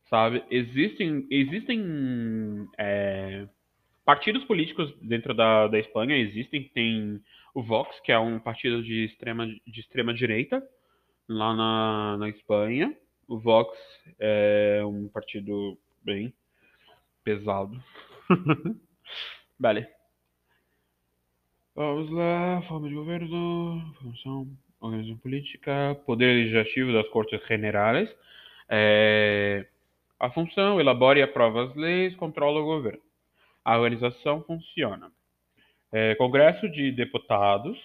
Sabe? 0.09 0.43
Existem, 0.51 1.27
existem 1.31 2.67
é, 2.79 3.47
partidos 4.09 4.43
políticos 4.45 4.91
dentro 5.03 5.35
da, 5.35 5.69
da 5.69 5.79
Espanha, 5.79 6.17
existem. 6.17 6.65
Tem 6.73 7.21
o 7.55 7.63
Vox, 7.63 8.01
que 8.01 8.11
é 8.11 8.19
um 8.19 8.39
partido 8.39 8.83
de 8.83 9.05
extrema, 9.05 9.47
de 9.47 9.81
extrema 9.81 10.15
direita 10.15 10.67
lá 11.29 11.55
na, 11.55 12.17
na 12.17 12.31
Espanha. 12.31 12.97
O 13.29 13.39
Vox 13.39 13.71
é 14.19 14.81
um 14.83 15.09
partido 15.09 15.77
bem 16.03 16.33
pesado. 17.23 17.79
vale. 19.61 19.87
Vamos 21.75 22.11
lá, 22.11 22.63
forma 22.67 22.89
de 22.89 22.95
governo, 22.95 23.95
função, 24.01 24.49
organização 24.81 25.19
política, 25.19 26.01
poder 26.07 26.35
legislativo 26.35 26.95
das 26.95 27.07
Cortes 27.11 27.47
Generais. 27.47 28.09
É, 28.71 29.67
a 30.19 30.31
função, 30.31 30.81
elabora 30.81 31.19
e 31.19 31.23
aprova 31.23 31.65
as 31.65 31.77
leis, 31.77 32.17
controla 32.17 32.61
o 32.61 32.65
governo. 32.65 33.07
A 33.65 33.77
organização 33.77 34.43
funciona 34.43 35.13
é, 35.93 36.15
Congresso 36.17 36.69
de 36.69 36.93
Deputados, 36.93 37.79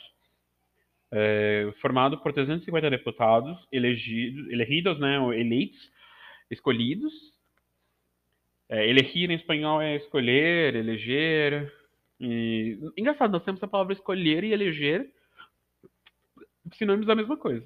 é, 1.11 1.71
formado 1.81 2.17
por 2.19 2.33
350 2.33 2.89
deputados 2.89 3.57
elegidos, 3.71 4.51
elegidos, 4.51 4.99
né, 4.99 5.17
eleitos, 5.39 5.91
escolhidos. 6.49 7.13
É, 8.69 8.89
elegir 8.89 9.29
em 9.29 9.35
espanhol 9.35 9.81
é 9.81 9.95
escolher, 9.95 10.75
eleger. 10.75 11.71
E... 12.19 12.79
Engraçado, 12.97 13.31
nós 13.31 13.43
temos 13.43 13.61
a 13.61 13.67
palavra 13.67 13.93
escolher 13.93 14.43
e 14.43 14.53
eleger 14.53 15.11
sinônimos 16.73 17.05
da 17.05 17.15
mesma 17.15 17.37
coisa. 17.37 17.65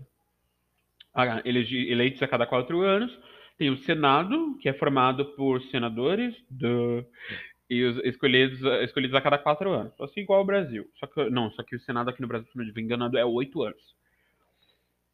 Ah, 1.14 1.42
eleitos 1.46 2.22
a 2.22 2.28
cada 2.28 2.46
quatro 2.46 2.82
anos. 2.82 3.18
Tem 3.58 3.70
o 3.72 3.78
Senado, 3.78 4.58
que 4.62 4.70
é 4.70 4.74
formado 4.74 5.26
por 5.34 5.62
senadores 5.64 6.36
do, 6.50 7.04
e 7.70 7.84
os 7.84 7.98
escolhidos, 8.06 8.62
escolhidos 8.84 9.16
a 9.16 9.22
cada 9.22 9.38
quatro 9.38 9.72
anos. 9.72 9.94
Assim 10.00 10.22
igual 10.22 10.40
ao 10.40 10.46
Brasil. 10.46 10.90
Só 11.00 11.08
que, 11.08 11.30
não, 11.30 11.52
só 11.52 11.64
que 11.64 11.76
o 11.76 11.80
Senado 11.82 12.10
aqui 12.10 12.22
no 12.22 12.28
Brasil, 12.28 12.48
se 12.50 12.58
não 12.58 12.64
estiver 12.64 12.82
enganado, 12.82 13.18
é 13.18 13.26
oito 13.26 13.62
anos. 13.64 13.96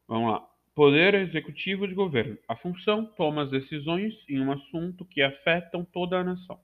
Vamos 0.07 0.31
lá. 0.31 0.47
Poder 0.75 1.15
Executivo 1.15 1.87
de 1.87 1.93
Governo. 1.93 2.37
A 2.47 2.55
função 2.55 3.05
toma 3.05 3.43
as 3.43 3.49
decisões 3.49 4.13
em 4.27 4.39
um 4.39 4.51
assunto 4.51 5.05
que 5.05 5.21
afetam 5.21 5.83
toda 5.83 6.19
a 6.19 6.23
nação. 6.23 6.59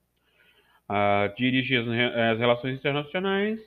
Uh, 0.89 1.35
dirige 1.37 1.75
as, 1.75 1.87
as, 1.87 2.39
relações 2.39 2.77
internacionais. 2.77 3.59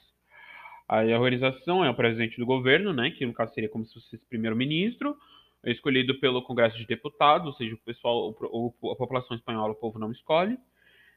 Aí 0.89 1.13
a 1.13 1.19
organização 1.19 1.85
é 1.85 1.91
o 1.91 1.95
presidente 1.95 2.39
do 2.39 2.47
governo, 2.47 2.93
né, 2.93 3.11
que 3.11 3.25
no 3.25 3.33
caso 3.33 3.55
seria 3.55 3.69
como 3.69 3.85
se 3.87 3.95
fosse 3.95 4.19
primeiro-ministro, 4.29 5.17
escolhido 5.65 6.19
pelo 6.19 6.43
Congresso 6.43 6.77
de 6.77 6.87
Deputados, 6.87 7.47
ou 7.47 7.53
seja, 7.55 7.75
o 7.75 7.79
pessoal, 7.79 8.35
o, 8.41 8.75
a 8.91 8.97
população 8.97 9.37
espanhola, 9.37 9.73
o 9.73 9.77
povo 9.77 9.99
não 9.99 10.11
escolhe 10.11 10.59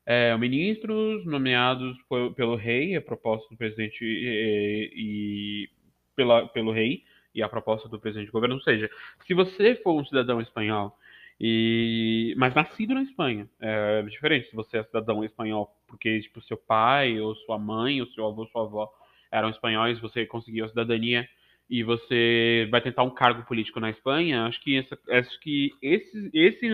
é, 0.06 0.38
ministros 0.38 1.26
nomeados 1.26 1.98
por, 2.08 2.34
pelo 2.34 2.56
rei, 2.56 2.96
a 2.96 3.02
proposta 3.02 3.48
do 3.50 3.58
presidente 3.58 4.04
e, 4.04 4.92
e 4.96 5.70
pela, 6.16 6.48
pelo 6.48 6.72
rei 6.72 7.04
e 7.34 7.42
a 7.42 7.50
proposta 7.50 7.90
do 7.90 8.00
presidente 8.00 8.28
do 8.28 8.32
governo. 8.32 8.56
Ou 8.56 8.62
seja, 8.62 8.90
se 9.26 9.34
você 9.34 9.76
for 9.76 10.00
um 10.00 10.06
cidadão 10.06 10.40
espanhol 10.40 10.98
e 11.40 12.34
mas 12.38 12.54
nascido 12.54 12.94
na 12.94 13.04
Espanha, 13.04 13.50
é 13.60 14.02
diferente 14.04 14.50
se 14.50 14.56
você 14.56 14.78
é 14.78 14.84
cidadão 14.84 15.24
espanhol 15.24 15.76
porque 15.88 16.22
tipo 16.22 16.42
seu 16.42 16.56
pai 16.56 17.20
ou 17.20 17.36
sua 17.36 17.58
mãe 17.58 18.00
ou 18.00 18.08
seu 18.08 18.26
avô, 18.26 18.46
sua 18.48 18.64
avó 18.64 18.90
eram 19.32 19.50
espanhóis, 19.50 20.00
você 20.00 20.26
conseguiu 20.26 20.66
a 20.66 20.70
cidadania 20.70 21.28
e 21.70 21.84
você 21.84 22.68
vai 22.70 22.80
tentar 22.80 23.04
um 23.04 23.10
cargo 23.10 23.44
político 23.44 23.80
na 23.80 23.90
Espanha, 23.90 24.46
acho 24.46 24.62
que, 24.62 24.78
essa, 24.78 24.98
acho 25.10 25.40
que 25.40 25.72
esse, 25.82 26.30
esse, 26.34 26.70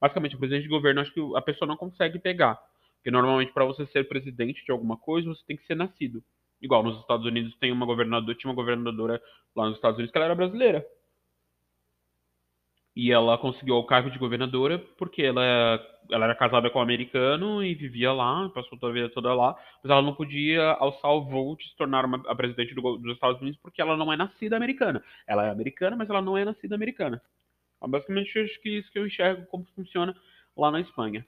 basicamente, 0.00 0.36
o 0.36 0.38
presidente 0.38 0.64
de 0.64 0.68
governo, 0.68 1.00
acho 1.00 1.12
que 1.12 1.20
a 1.36 1.42
pessoa 1.42 1.68
não 1.68 1.76
consegue 1.76 2.18
pegar. 2.18 2.58
Porque 2.96 3.10
normalmente, 3.10 3.52
para 3.52 3.64
você 3.64 3.86
ser 3.86 4.08
presidente 4.08 4.64
de 4.64 4.72
alguma 4.72 4.96
coisa, 4.96 5.28
você 5.28 5.44
tem 5.46 5.56
que 5.56 5.66
ser 5.66 5.76
nascido. 5.76 6.22
Igual 6.60 6.82
nos 6.82 6.98
Estados 7.00 7.24
Unidos 7.24 7.56
tem 7.58 7.70
uma 7.70 7.86
governadora, 7.86 8.36
tinha 8.36 8.50
uma 8.50 8.56
governadora 8.56 9.22
lá 9.54 9.66
nos 9.66 9.76
Estados 9.76 9.96
Unidos 9.96 10.10
que 10.10 10.18
ela 10.18 10.26
era 10.26 10.34
brasileira. 10.34 10.84
E 12.96 13.12
ela 13.12 13.38
conseguiu 13.38 13.76
o 13.76 13.86
cargo 13.86 14.10
de 14.10 14.18
governadora 14.18 14.76
porque 14.98 15.22
ela, 15.22 15.42
ela 16.10 16.24
era 16.24 16.34
casada 16.34 16.68
com 16.68 16.80
um 16.80 16.82
americano 16.82 17.62
e 17.62 17.72
vivia 17.72 18.12
lá, 18.12 18.48
passou 18.48 18.76
toda 18.76 18.90
a 18.90 18.94
vida 18.94 19.08
toda 19.10 19.32
lá, 19.32 19.56
mas 19.84 19.90
ela 19.90 20.02
não 20.02 20.16
podia 20.16 20.72
alçar 20.72 21.12
o 21.12 21.24
voo 21.24 21.56
de 21.56 21.68
se 21.68 21.76
tornar 21.76 22.04
uma, 22.04 22.20
a 22.26 22.34
presidente 22.34 22.74
do, 22.74 22.96
dos 22.96 23.14
Estados 23.14 23.40
Unidos 23.40 23.60
porque 23.62 23.80
ela 23.80 23.96
não 23.96 24.12
é 24.12 24.16
nascida 24.16 24.56
americana. 24.56 25.00
Ela 25.28 25.46
é 25.46 25.50
americana, 25.50 25.94
mas 25.94 26.10
ela 26.10 26.20
não 26.20 26.36
é 26.36 26.44
nascida 26.44 26.74
americana. 26.74 27.22
Então, 27.78 27.88
basicamente, 27.88 28.38
acho 28.38 28.60
que 28.60 28.78
isso 28.78 28.92
que 28.92 28.98
eu 28.98 29.06
enxergo 29.06 29.46
como 29.46 29.64
funciona 29.74 30.14
lá 30.56 30.70
na 30.70 30.80
Espanha. 30.80 31.24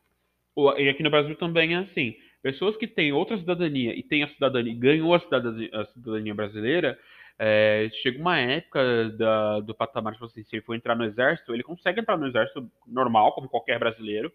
E 0.77 0.89
aqui 0.89 1.03
no 1.03 1.11
Brasil 1.11 1.35
também 1.37 1.75
é 1.75 1.79
assim. 1.79 2.15
Pessoas 2.43 2.77
que 2.77 2.87
têm 2.87 3.13
outra 3.13 3.39
cidadania 3.39 3.95
e 3.99 4.03
têm 4.03 4.23
a 4.23 4.29
cidadania, 4.29 4.75
ganhou 4.75 5.15
a 5.15 5.21
cidadania, 5.21 5.71
a 5.73 5.85
cidadania 5.87 6.35
brasileira, 6.35 6.99
é, 7.39 7.89
chega 8.03 8.19
uma 8.19 8.39
época 8.39 9.11
da, 9.17 9.61
do 9.61 9.75
patamar, 9.75 10.13
tipo 10.13 10.27
assim, 10.27 10.43
se 10.45 10.57
ele 10.57 10.63
for 10.63 10.75
entrar 10.75 10.95
no 10.95 11.05
exército, 11.05 11.55
ele 11.55 11.63
consegue 11.63 12.01
entrar 12.01 12.19
no 12.19 12.27
exército 12.27 12.71
normal, 12.87 13.33
como 13.33 13.49
qualquer 13.49 13.79
brasileiro, 13.79 14.31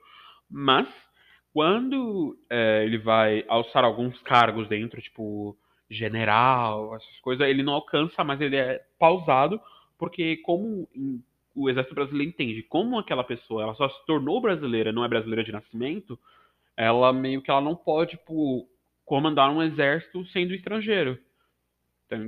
mas 0.50 0.88
quando 1.54 2.38
é, 2.50 2.84
ele 2.84 2.98
vai 2.98 3.46
alçar 3.48 3.84
alguns 3.84 4.20
cargos 4.22 4.68
dentro, 4.68 5.02
tipo 5.02 5.58
general, 5.90 6.96
essas 6.96 7.20
coisas, 7.22 7.48
ele 7.48 7.62
não 7.62 7.74
alcança, 7.74 8.24
mas 8.24 8.42
ele 8.42 8.56
é 8.56 8.84
pausado, 8.98 9.62
porque 9.98 10.38
como 10.38 10.90
o 11.56 11.70
exército 11.70 11.96
brasileiro 11.96 12.30
entende, 12.30 12.62
como 12.64 13.00
aquela 13.00 13.24
pessoa 13.24 13.64
ela 13.64 13.76
só 13.76 13.88
se 13.88 14.06
tornou 14.06 14.42
brasileira, 14.42 14.92
não 14.92 15.06
é 15.06 15.08
brasileira 15.08 15.44
de 15.44 15.52
nascimento, 15.52 16.20
ela 16.76 17.14
meio 17.14 17.42
que 17.42 17.50
ela 17.50 17.62
não 17.62 17.76
pode 17.76 18.18
tipo, 18.18 18.68
comandar 19.06 19.50
um 19.50 19.64
exército 19.64 20.26
sendo 20.28 20.54
estrangeiro. 20.54 21.18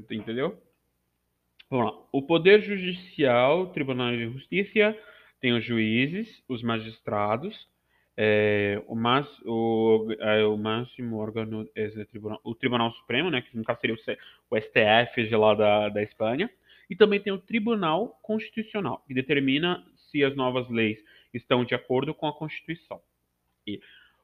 Entendeu? 0.09 0.57
Vamos 1.69 1.85
lá. 1.85 2.01
O 2.11 2.21
Poder 2.21 2.61
Judicial, 2.61 3.67
Tribunal 3.67 4.11
de 4.11 4.31
Justiça, 4.31 4.97
tem 5.41 5.53
os 5.53 5.63
juízes, 5.63 6.41
os 6.47 6.63
magistrados, 6.63 7.67
é, 8.15 8.81
o, 8.87 8.95
mas, 8.95 9.27
o, 9.45 10.07
é, 10.19 10.43
o 10.45 10.57
máximo 10.57 11.17
órgão 11.17 11.67
é 11.75 11.85
o 11.85 12.05
tribunal, 12.05 12.39
o 12.43 12.55
Tribunal 12.55 12.91
Supremo, 12.93 13.29
né, 13.29 13.41
que 13.41 13.55
no 13.55 13.63
caso 13.63 13.79
seria 13.79 13.95
o, 13.95 13.99
o 14.55 14.59
STF 14.59 15.27
de 15.27 15.35
lá 15.35 15.53
da, 15.53 15.89
da 15.89 16.01
Espanha, 16.01 16.49
e 16.89 16.95
também 16.95 17.19
tem 17.19 17.33
o 17.33 17.41
Tribunal 17.41 18.19
Constitucional, 18.21 19.03
que 19.07 19.13
determina 19.13 19.85
se 20.09 20.23
as 20.23 20.35
novas 20.35 20.69
leis 20.69 20.97
estão 21.33 21.65
de 21.65 21.75
acordo 21.75 22.13
com 22.13 22.27
a 22.27 22.33
Constituição. 22.33 23.01
E, 23.65 23.81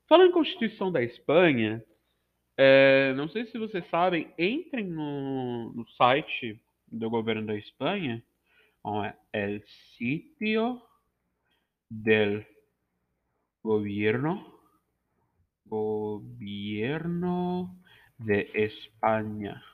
falando 0.08 0.30
em 0.30 0.34
Constituição 0.34 0.92
da 0.92 1.04
Espanha, 1.04 1.84
é, 2.58 3.14
não 3.16 3.28
sei 3.28 3.46
se 3.48 3.58
vocês 3.58 3.86
sabem, 3.90 4.34
entrem 4.38 4.86
no, 4.86 5.74
no 5.74 5.88
site 5.90 6.62
do 6.88 7.10
governo 7.10 7.48
da 7.48 7.56
Espanha, 7.56 8.24
é 8.86 9.16
el 9.34 9.64
sitio 9.96 10.82
del 11.90 12.46
gobierno, 13.64 14.60
gobierno 15.66 17.02
de 18.20 18.50
Espanha. 18.54 19.73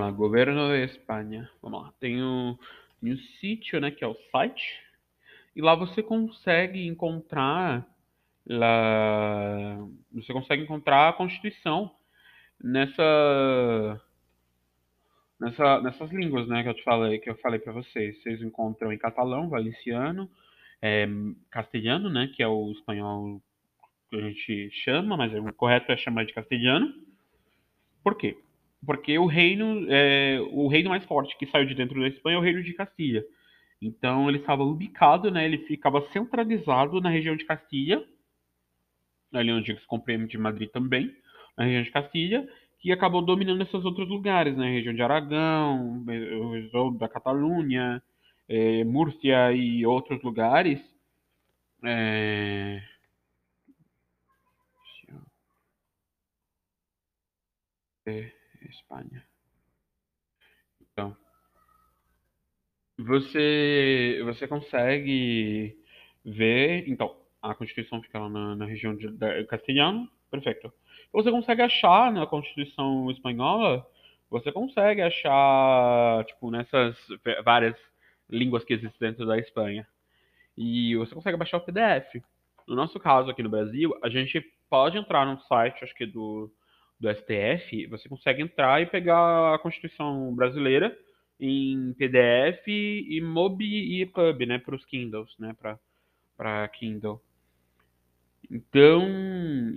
Lá, 0.00 0.10
governo 0.10 0.68
de 0.68 0.84
Espanha. 0.84 1.48
Vamos 1.62 1.82
lá, 1.82 1.92
tem 2.00 2.22
o, 2.22 2.58
tem 3.00 3.12
o 3.12 3.18
sítio, 3.40 3.80
né, 3.80 3.90
que 3.90 4.04
é 4.04 4.06
o 4.06 4.16
site, 4.30 4.82
e 5.54 5.60
lá 5.62 5.74
você 5.74 6.02
consegue 6.02 6.86
encontrar 6.86 7.86
lá, 8.46 9.78
você 10.12 10.32
consegue 10.32 10.62
encontrar 10.62 11.08
a 11.08 11.12
Constituição 11.12 11.90
nessa, 12.62 14.00
nessa 15.40 15.80
nessas 15.80 16.10
línguas, 16.10 16.48
né, 16.48 16.62
que 16.62 16.68
eu 16.68 16.74
te 16.74 16.82
falei, 16.82 17.18
que 17.18 17.30
eu 17.30 17.36
falei 17.36 17.58
para 17.58 17.72
vocês. 17.72 18.22
Vocês 18.22 18.42
encontram 18.42 18.92
em 18.92 18.98
catalão, 18.98 19.48
valenciano, 19.48 20.30
é, 20.82 21.06
castelhano, 21.50 22.10
né, 22.10 22.30
que 22.34 22.42
é 22.42 22.48
o 22.48 22.72
espanhol 22.72 23.40
que 24.10 24.16
a 24.16 24.20
gente 24.20 24.70
chama, 24.82 25.16
mas 25.16 25.32
o 25.32 25.52
correto 25.52 25.90
é 25.92 25.96
chamar 25.96 26.24
de 26.24 26.32
castelhano. 26.32 26.92
Por 28.02 28.16
quê? 28.16 28.36
Porque 28.84 29.18
o 29.18 29.26
reino, 29.26 29.86
é, 29.88 30.38
o 30.50 30.68
reino 30.68 30.90
mais 30.90 31.04
forte 31.04 31.36
que 31.38 31.46
saiu 31.46 31.66
de 31.66 31.74
dentro 31.74 32.00
da 32.00 32.08
Espanha 32.08 32.36
é 32.36 32.38
o 32.38 32.42
reino 32.42 32.62
de 32.62 32.74
Castilha. 32.74 33.24
Então 33.80 34.28
ele 34.28 34.38
estava 34.38 34.62
ubicado, 34.62 35.30
né? 35.30 35.44
Ele 35.44 35.58
ficava 35.58 36.00
centralizado 36.12 37.00
na 37.00 37.10
região 37.10 37.36
de 37.36 37.44
Castilha, 37.44 38.02
ali 39.32 39.52
onde 39.52 39.78
se 39.78 39.86
compreende 39.86 40.28
de 40.28 40.38
Madrid 40.38 40.70
também 40.70 41.14
na 41.56 41.64
região 41.64 41.82
de 41.82 41.90
Castilha, 41.90 42.48
que 42.80 42.92
acabou 42.92 43.22
dominando 43.22 43.62
esses 43.62 43.84
outros 43.84 44.08
lugares, 44.08 44.56
né? 44.56 44.70
Região 44.70 44.94
de 44.94 45.02
Aragão, 45.02 46.04
da 46.98 47.08
Catalunha, 47.08 48.02
é, 48.48 48.84
Múrcia 48.84 49.52
e 49.52 49.86
outros 49.86 50.22
lugares. 50.22 50.80
É... 51.84 52.82
é... 58.06 58.43
Espanha. 58.68 59.24
Então, 60.80 61.16
você 62.98 64.20
você 64.24 64.46
consegue 64.46 65.76
ver, 66.24 66.88
então, 66.88 67.16
a 67.42 67.54
Constituição 67.54 68.02
fica 68.02 68.18
lá 68.18 68.28
na, 68.28 68.56
na 68.56 68.64
região 68.64 68.96
de, 68.96 69.08
de 69.08 69.44
Castelhano, 69.44 70.08
perfeito. 70.30 70.72
Você 71.12 71.30
consegue 71.30 71.62
achar 71.62 72.12
na 72.12 72.26
Constituição 72.26 73.10
espanhola, 73.10 73.86
você 74.30 74.50
consegue 74.50 75.02
achar, 75.02 76.24
tipo, 76.24 76.50
nessas 76.50 76.96
várias 77.44 77.76
línguas 78.28 78.64
que 78.64 78.72
existem 78.72 79.10
dentro 79.10 79.26
da 79.26 79.38
Espanha. 79.38 79.86
E 80.56 80.96
você 80.96 81.14
consegue 81.14 81.36
baixar 81.36 81.58
o 81.58 81.60
PDF. 81.60 82.22
No 82.66 82.74
nosso 82.74 82.98
caso 82.98 83.30
aqui 83.30 83.42
no 83.42 83.50
Brasil, 83.50 83.94
a 84.02 84.08
gente 84.08 84.40
pode 84.70 84.96
entrar 84.96 85.26
no 85.26 85.38
site, 85.42 85.84
acho 85.84 85.94
que 85.94 86.06
do, 86.06 86.50
do 86.98 87.08
STF, 87.10 87.86
você 87.86 88.08
consegue 88.08 88.42
entrar 88.42 88.80
e 88.80 88.86
pegar 88.86 89.54
a 89.54 89.58
Constituição 89.58 90.34
brasileira 90.34 90.96
em 91.38 91.92
PDF 91.94 92.66
e 92.68 93.20
MOB 93.20 93.62
e 93.62 94.02
EPUB, 94.02 94.46
né, 94.46 94.58
para 94.58 94.74
os 94.74 94.84
Kindles, 94.84 95.34
né, 95.38 95.54
para 96.36 96.68
Kindle. 96.68 97.20
Então, 98.50 99.02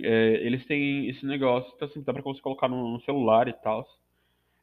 é, 0.02 0.34
eles 0.44 0.64
têm 0.66 1.08
esse 1.08 1.24
negócio, 1.26 1.70
tá, 1.78 1.86
assim, 1.86 2.02
dá 2.02 2.12
para 2.12 2.22
você 2.22 2.40
colocar 2.40 2.68
no, 2.68 2.92
no 2.92 3.00
celular 3.02 3.48
e 3.48 3.52
tal. 3.52 3.86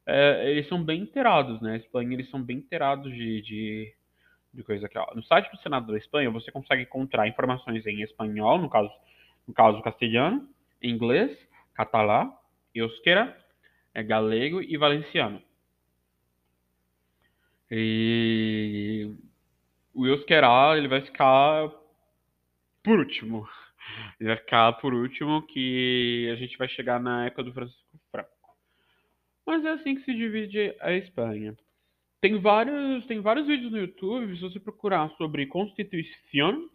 É, 0.06 0.50
eles 0.50 0.68
são 0.68 0.82
bem 0.82 1.02
inteirados, 1.02 1.60
né? 1.60 1.72
A 1.72 1.76
Espanha, 1.76 2.12
eles 2.12 2.30
são 2.30 2.40
bem 2.40 2.58
inteirados 2.58 3.12
de, 3.12 3.42
de, 3.42 3.94
de 4.54 4.62
coisa 4.62 4.86
aqui. 4.86 4.96
Ó. 4.96 5.14
No 5.14 5.22
site 5.24 5.50
do 5.50 5.58
Senado 5.58 5.90
da 5.90 5.98
Espanha, 5.98 6.30
você 6.30 6.52
consegue 6.52 6.82
encontrar 6.82 7.26
informações 7.26 7.84
em 7.86 8.02
espanhol, 8.02 8.58
no 8.58 8.70
caso, 8.70 8.90
no 9.46 9.52
caso 9.52 9.82
castelhano, 9.82 10.48
inglês, 10.80 11.36
catalã, 11.74 12.30
euskera, 12.78 13.36
é, 13.94 14.02
galego 14.02 14.62
e 14.62 14.76
valenciano. 14.76 15.42
E 17.70 19.10
o 19.94 20.06
euskera, 20.06 20.76
ele 20.76 20.88
vai 20.88 21.00
ficar 21.00 21.70
por 22.82 22.98
último. 22.98 23.48
Ele 24.20 24.28
vai 24.28 24.36
ficar 24.36 24.72
por 24.74 24.94
último, 24.94 25.46
que 25.46 26.28
a 26.32 26.36
gente 26.36 26.56
vai 26.56 26.68
chegar 26.68 27.00
na 27.00 27.26
época 27.26 27.42
do 27.42 27.52
Francisco 27.52 28.00
Franco. 28.10 28.30
Mas 29.46 29.64
é 29.64 29.70
assim 29.70 29.94
que 29.94 30.04
se 30.04 30.14
divide 30.14 30.74
a 30.80 30.92
Espanha. 30.92 31.56
Tem 32.20 32.38
vários, 32.40 33.06
tem 33.06 33.20
vários 33.20 33.46
vídeos 33.46 33.70
no 33.70 33.78
YouTube, 33.78 34.36
se 34.36 34.42
você 34.42 34.58
procurar 34.58 35.08
sobre 35.16 35.46
Constituição 35.46 36.68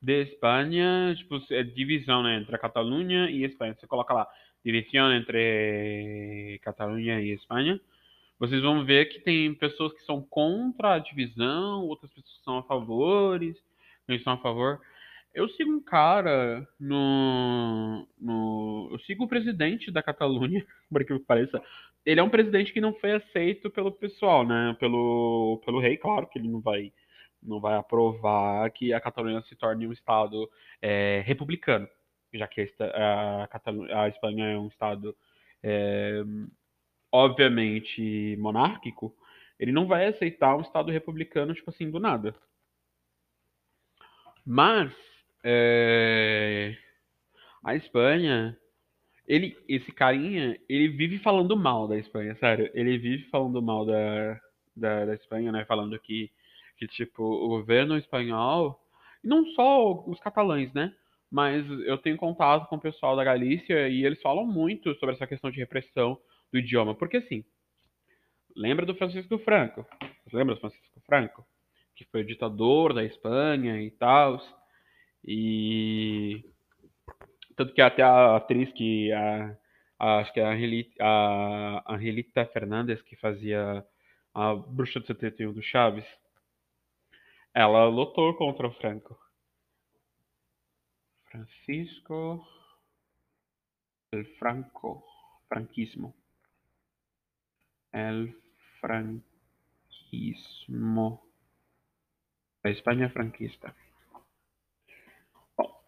de 0.00 0.22
Espanha, 0.22 1.14
tipo, 1.16 1.40
é 1.50 1.62
divisão 1.62 2.22
né, 2.22 2.36
entre 2.36 2.54
a 2.54 2.58
Catalunha 2.58 3.30
e 3.30 3.44
a 3.44 3.48
Espanha. 3.48 3.74
Você 3.78 3.86
coloca 3.86 4.12
lá, 4.12 4.28
divisão 4.64 5.12
entre 5.12 6.60
Catalunha 6.62 7.20
e 7.20 7.32
Espanha. 7.32 7.80
Vocês 8.38 8.60
vão 8.60 8.84
ver 8.84 9.06
que 9.06 9.20
tem 9.20 9.54
pessoas 9.54 9.92
que 9.92 10.02
são 10.02 10.20
contra 10.20 10.94
a 10.94 10.98
divisão, 10.98 11.82
outras 11.86 12.10
pessoas 12.12 12.40
são 12.44 12.58
a 12.58 12.62
favor, 12.64 13.40
eles 13.40 14.22
são 14.24 14.32
a 14.32 14.38
favor. 14.38 14.80
Eu 15.34 15.48
sigo 15.50 15.70
um 15.72 15.80
cara 15.80 16.66
no, 16.78 18.06
no. 18.20 18.88
Eu 18.92 18.98
sigo 19.00 19.24
o 19.24 19.28
presidente 19.28 19.90
da 19.90 20.02
Catalunha, 20.02 20.66
por 20.90 21.04
que 21.04 21.18
pareça. 21.20 21.62
Ele 22.04 22.20
é 22.20 22.22
um 22.22 22.28
presidente 22.28 22.72
que 22.72 22.80
não 22.80 22.92
foi 22.94 23.12
aceito 23.12 23.70
pelo 23.70 23.92
pessoal, 23.92 24.44
né? 24.44 24.76
Pelo, 24.78 25.62
pelo 25.64 25.80
rei, 25.80 25.96
claro 25.96 26.26
que 26.26 26.38
ele 26.38 26.48
não 26.48 26.60
vai, 26.60 26.92
não 27.42 27.60
vai 27.60 27.76
aprovar 27.76 28.70
que 28.72 28.92
a 28.92 29.00
Catalunha 29.00 29.40
se 29.42 29.54
torne 29.54 29.86
um 29.86 29.92
estado 29.92 30.50
é, 30.82 31.22
republicano, 31.24 31.88
já 32.32 32.46
que 32.46 32.72
a, 32.80 33.44
a, 33.44 34.02
a 34.04 34.08
Espanha 34.08 34.46
é 34.46 34.58
um 34.58 34.68
estado 34.68 35.16
é, 35.62 36.22
obviamente 37.12 38.36
monárquico, 38.38 39.14
ele 39.58 39.70
não 39.70 39.86
vai 39.86 40.06
aceitar 40.06 40.56
um 40.56 40.62
Estado 40.62 40.90
republicano, 40.90 41.54
tipo 41.54 41.70
assim, 41.70 41.90
do 41.90 42.00
nada. 42.00 42.34
Mas 44.44 44.92
é, 45.44 46.76
a 47.62 47.76
Espanha, 47.76 48.58
ele, 49.26 49.56
esse 49.68 49.92
carinha, 49.92 50.58
ele 50.68 50.88
vive 50.88 51.18
falando 51.18 51.56
mal 51.56 51.86
da 51.86 51.96
Espanha, 51.96 52.34
sério. 52.36 52.70
Ele 52.74 52.98
vive 52.98 53.30
falando 53.30 53.62
mal 53.62 53.86
da, 53.86 54.40
da, 54.74 55.04
da 55.04 55.14
Espanha, 55.14 55.52
né? 55.52 55.64
Falando 55.64 55.96
que, 56.00 56.30
que, 56.76 56.88
tipo, 56.88 57.22
o 57.22 57.48
governo 57.48 57.96
espanhol, 57.96 58.80
e 59.22 59.28
não 59.28 59.46
só 59.52 60.04
os 60.08 60.18
catalães, 60.18 60.72
né? 60.72 60.92
Mas 61.32 61.66
eu 61.86 61.96
tenho 61.96 62.18
contato 62.18 62.68
com 62.68 62.76
o 62.76 62.80
pessoal 62.80 63.16
da 63.16 63.24
Galícia 63.24 63.88
e 63.88 64.04
eles 64.04 64.20
falam 64.20 64.44
muito 64.44 64.94
sobre 64.96 65.14
essa 65.14 65.26
questão 65.26 65.50
de 65.50 65.58
repressão 65.58 66.20
do 66.52 66.58
idioma. 66.58 66.94
Porque, 66.94 67.16
assim, 67.16 67.42
lembra 68.54 68.84
do 68.84 68.94
Francisco 68.94 69.38
Franco? 69.38 69.86
Lembra 70.30 70.54
do 70.54 70.60
Francisco 70.60 71.00
Franco? 71.06 71.42
Que 71.96 72.04
foi 72.04 72.22
ditador 72.22 72.92
da 72.92 73.02
Espanha 73.02 73.80
e 73.80 73.90
tal. 73.92 74.42
E. 75.24 76.44
Tanto 77.56 77.72
que 77.72 77.80
até 77.80 78.02
a 78.02 78.36
atriz 78.36 78.70
que. 78.72 79.10
A, 79.12 79.56
a, 79.98 80.18
acho 80.18 80.34
que 80.34 80.40
é 80.40 80.44
a 80.44 80.52
Angelita, 80.52 80.94
a 81.02 81.94
Angelita 81.94 82.44
Fernandes, 82.44 83.00
que 83.00 83.16
fazia 83.16 83.82
a 84.34 84.54
Bruxa 84.54 85.00
do 85.00 85.06
71 85.06 85.54
do 85.54 85.62
Chaves, 85.62 86.04
ela 87.54 87.86
lutou 87.86 88.34
contra 88.34 88.66
o 88.66 88.72
Franco. 88.72 89.21
Francisco 91.32 92.46
el 94.12 94.26
Franco, 94.36 95.02
franquismo. 95.48 96.14
El 97.90 98.36
franquismo. 98.80 99.22
A 102.62 102.68
Espanha 102.68 103.08
franquista. 103.08 103.74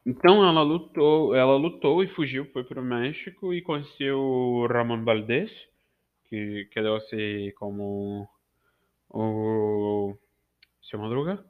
Então 0.06 0.42
ela 0.42 0.62
lutou, 0.62 1.34
ela 1.34 1.56
lutou 1.56 2.02
e 2.02 2.08
fugiu, 2.08 2.46
foi 2.52 2.64
para 2.64 2.80
o 2.80 2.84
México 2.84 3.52
e 3.54 3.60
conheceu 3.62 4.66
Ramon 4.70 5.04
Valdés, 5.04 5.50
que 6.24 6.66
quedou-se 6.72 7.52
como 7.58 8.28
o 9.10 10.16
seu 10.82 10.98
Madruga. 10.98 11.44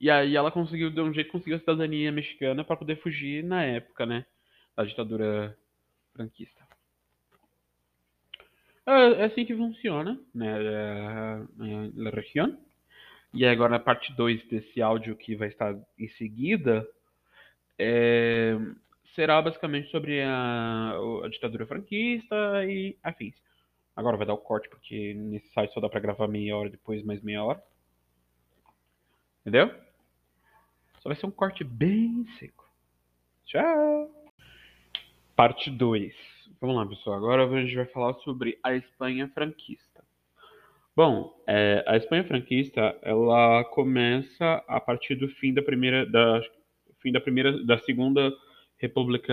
E 0.00 0.10
aí 0.10 0.36
ela 0.36 0.50
conseguiu, 0.50 0.90
de 0.90 1.00
um 1.00 1.12
jeito, 1.12 1.32
conseguiu 1.32 1.56
a 1.56 1.60
cidadania 1.60 2.12
mexicana 2.12 2.64
para 2.64 2.76
poder 2.76 2.96
fugir 2.96 3.42
na 3.42 3.64
época, 3.64 4.06
né? 4.06 4.24
Da 4.76 4.84
ditadura 4.84 5.56
franquista. 6.14 6.66
É, 8.86 9.22
é 9.22 9.24
assim 9.24 9.44
que 9.44 9.56
funciona, 9.56 10.18
né? 10.34 10.58
Na 11.94 12.10
região. 12.10 12.58
E 13.34 13.44
agora 13.44 13.70
na 13.70 13.78
parte 13.78 14.12
2 14.14 14.46
desse 14.48 14.80
áudio 14.80 15.16
que 15.16 15.36
vai 15.36 15.48
estar 15.48 15.74
em 15.98 16.08
seguida, 16.10 16.88
é, 17.78 18.56
será 19.14 19.42
basicamente 19.42 19.90
sobre 19.90 20.22
a, 20.22 20.94
a, 21.24 21.28
ditadura 21.28 21.66
franquista 21.66 22.64
e 22.64 22.96
afins. 23.02 23.34
Agora 23.94 24.16
vai 24.16 24.26
dar 24.26 24.34
o 24.34 24.38
corte, 24.38 24.68
porque 24.68 25.12
nesse 25.14 25.48
site 25.52 25.74
só 25.74 25.80
dá 25.80 25.88
pra 25.88 26.00
gravar 26.00 26.28
meia 26.28 26.56
hora, 26.56 26.70
depois 26.70 27.04
mais 27.04 27.20
meia 27.22 27.44
hora. 27.44 27.62
Entendeu? 29.40 29.87
Só 31.00 31.08
vai 31.08 31.16
ser 31.16 31.26
um 31.26 31.30
corte 31.30 31.62
bem 31.64 32.26
seco. 32.38 32.68
Tchau! 33.44 34.10
Parte 35.36 35.70
2. 35.70 36.14
Vamos 36.60 36.76
lá, 36.76 36.86
pessoal. 36.86 37.16
Agora 37.16 37.46
a 37.46 37.60
gente 37.62 37.76
vai 37.76 37.86
falar 37.86 38.14
sobre 38.14 38.58
a 38.62 38.74
Espanha 38.74 39.28
franquista. 39.28 40.04
Bom, 40.96 41.40
é, 41.46 41.84
a 41.86 41.96
Espanha 41.96 42.24
franquista 42.24 42.98
ela 43.02 43.64
começa 43.66 44.64
a 44.66 44.80
partir 44.80 45.14
do 45.14 45.28
fim 45.28 45.54
da 45.54 45.62
primeira, 45.62 46.04
da 46.04 46.42
fim 47.00 47.12
da 47.12 47.20
primeira, 47.20 47.64
da 47.64 47.78
segunda 47.78 48.32
República 48.76 49.32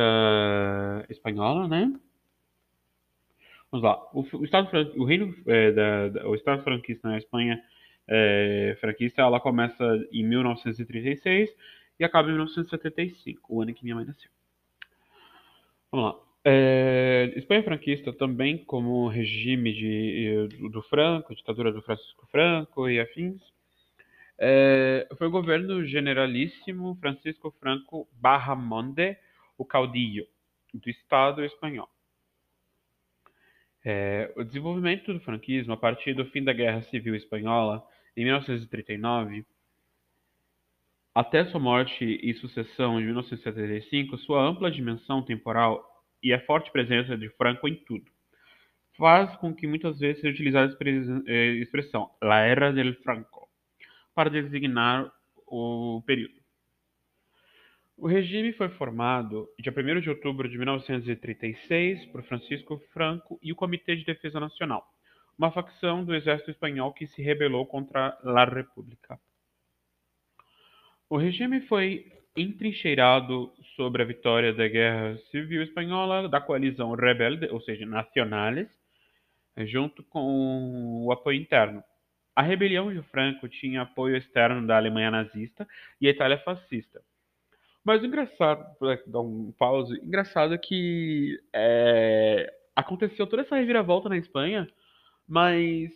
Espanhola, 1.09 1.67
né? 1.67 1.91
Vamos 3.71 3.83
lá. 3.83 3.99
O, 4.13 4.21
o 4.37 4.45
Estado, 4.45 4.69
o 4.95 5.05
reino, 5.05 5.35
é, 5.47 5.71
da, 5.71 6.09
da, 6.09 6.27
o 6.29 6.35
Estado 6.35 6.63
franquista 6.63 7.09
na 7.09 7.17
Espanha 7.17 7.59
é, 8.07 8.77
franquista, 8.79 9.21
ela 9.21 9.39
começa 9.39 9.83
em 10.11 10.23
1936 10.23 11.49
e 11.99 12.03
acaba 12.03 12.27
em 12.27 12.33
1975, 12.33 13.41
o 13.53 13.61
ano 13.61 13.73
que 13.73 13.83
minha 13.83 13.95
mãe 13.95 14.05
nasceu. 14.05 14.29
Vamos 15.91 16.13
lá. 16.13 16.25
É, 16.47 17.33
Espanha 17.35 17.63
franquista 17.63 18.13
também 18.13 18.57
como 18.57 19.07
regime 19.07 19.73
de, 19.73 20.47
do 20.69 20.81
Franco, 20.83 21.33
ditadura 21.33 21.71
do 21.71 21.81
Francisco 21.81 22.27
Franco 22.27 22.87
e 22.87 22.99
afins, 22.99 23.41
é, 24.37 25.07
foi 25.17 25.27
o 25.27 25.31
governo 25.31 25.83
generalíssimo 25.85 26.95
Francisco 26.99 27.51
Franco 27.59 28.07
Barramonde, 28.11 29.17
o 29.57 29.65
caudillo 29.65 30.27
do 30.73 30.89
Estado 30.89 31.43
espanhol. 31.43 31.89
É, 33.83 34.33
o 34.35 34.43
desenvolvimento 34.43 35.13
do 35.13 35.19
franquismo 35.19 35.73
a 35.73 35.77
partir 35.77 36.13
do 36.13 36.25
fim 36.25 36.43
da 36.43 36.51
Guerra 36.51 36.81
Civil 36.83 37.15
Espanhola 37.15 37.83
em 38.15 38.23
1939, 38.23 39.45
até 41.13 41.45
sua 41.45 41.59
morte 41.59 42.03
e 42.03 42.33
sucessão 42.35 42.99
em 42.99 43.05
1975, 43.05 44.17
sua 44.19 44.43
ampla 44.43 44.71
dimensão 44.71 45.21
temporal 45.21 45.83
e 46.21 46.33
a 46.33 46.45
forte 46.45 46.71
presença 46.71 47.17
de 47.17 47.29
Franco 47.29 47.67
em 47.67 47.75
tudo 47.75 48.15
faz 48.97 49.35
com 49.37 49.53
que 49.53 49.67
muitas 49.67 49.99
vezes 49.99 50.21
seja 50.21 50.33
utilizada 50.33 50.73
a 50.73 51.31
eh, 51.31 51.45
expressão 51.55 52.09
La 52.21 52.39
Era 52.39 52.71
del 52.71 52.95
Franco 53.01 53.47
para 54.13 54.29
designar 54.29 55.11
o 55.45 56.01
período. 56.05 56.35
O 57.97 58.07
regime 58.07 58.51
foi 58.53 58.69
formado 58.69 59.47
dia 59.59 59.73
1 59.75 60.01
de 60.01 60.09
outubro 60.09 60.49
de 60.49 60.57
1936 60.57 62.05
por 62.07 62.23
Francisco 62.23 62.81
Franco 62.93 63.39
e 63.41 63.51
o 63.51 63.55
Comitê 63.55 63.95
de 63.95 64.03
Defesa 64.03 64.39
Nacional, 64.39 64.85
uma 65.37 65.51
facção 65.51 66.03
do 66.03 66.15
exército 66.15 66.51
espanhol 66.51 66.93
que 66.93 67.07
se 67.07 67.21
rebelou 67.21 67.65
contra 67.65 68.17
a 68.23 68.45
República. 68.45 69.19
O 71.09 71.17
regime 71.17 71.61
foi 71.61 72.11
entrincheirado 72.35 73.51
sobre 73.75 74.01
a 74.01 74.05
vitória 74.05 74.53
da 74.53 74.67
Guerra 74.67 75.17
Civil 75.31 75.63
Espanhola 75.63 76.27
da 76.27 76.41
coalizão 76.41 76.93
rebelde, 76.93 77.47
ou 77.47 77.61
seja, 77.61 77.85
nacionales, 77.85 78.67
junto 79.59 80.03
com 80.03 81.05
o 81.05 81.11
apoio 81.11 81.39
interno. 81.39 81.83
A 82.35 82.41
rebelião 82.41 82.93
de 82.93 83.01
Franco 83.03 83.47
tinha 83.47 83.83
apoio 83.83 84.17
externo 84.17 84.65
da 84.67 84.75
Alemanha 84.75 85.11
nazista 85.11 85.65
e 86.01 86.07
a 86.07 86.11
Itália 86.11 86.37
fascista. 86.39 87.01
Mas 87.83 88.01
o 88.01 88.05
engraçado, 88.05 88.65
dar 89.07 89.21
um 89.21 89.53
pause, 89.57 89.95
engraçado 90.03 90.53
é 90.53 90.57
que 90.57 91.39
é, 91.53 92.51
aconteceu 92.75 93.27
toda 93.27 93.43
essa 93.43 93.55
reviravolta 93.55 94.09
na 94.09 94.17
Espanha 94.17 94.67
mas 95.27 95.91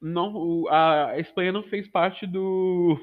não, 0.00 0.68
a 0.68 1.18
Espanha 1.18 1.52
não 1.52 1.62
fez 1.62 1.88
parte 1.88 2.26
do. 2.26 2.98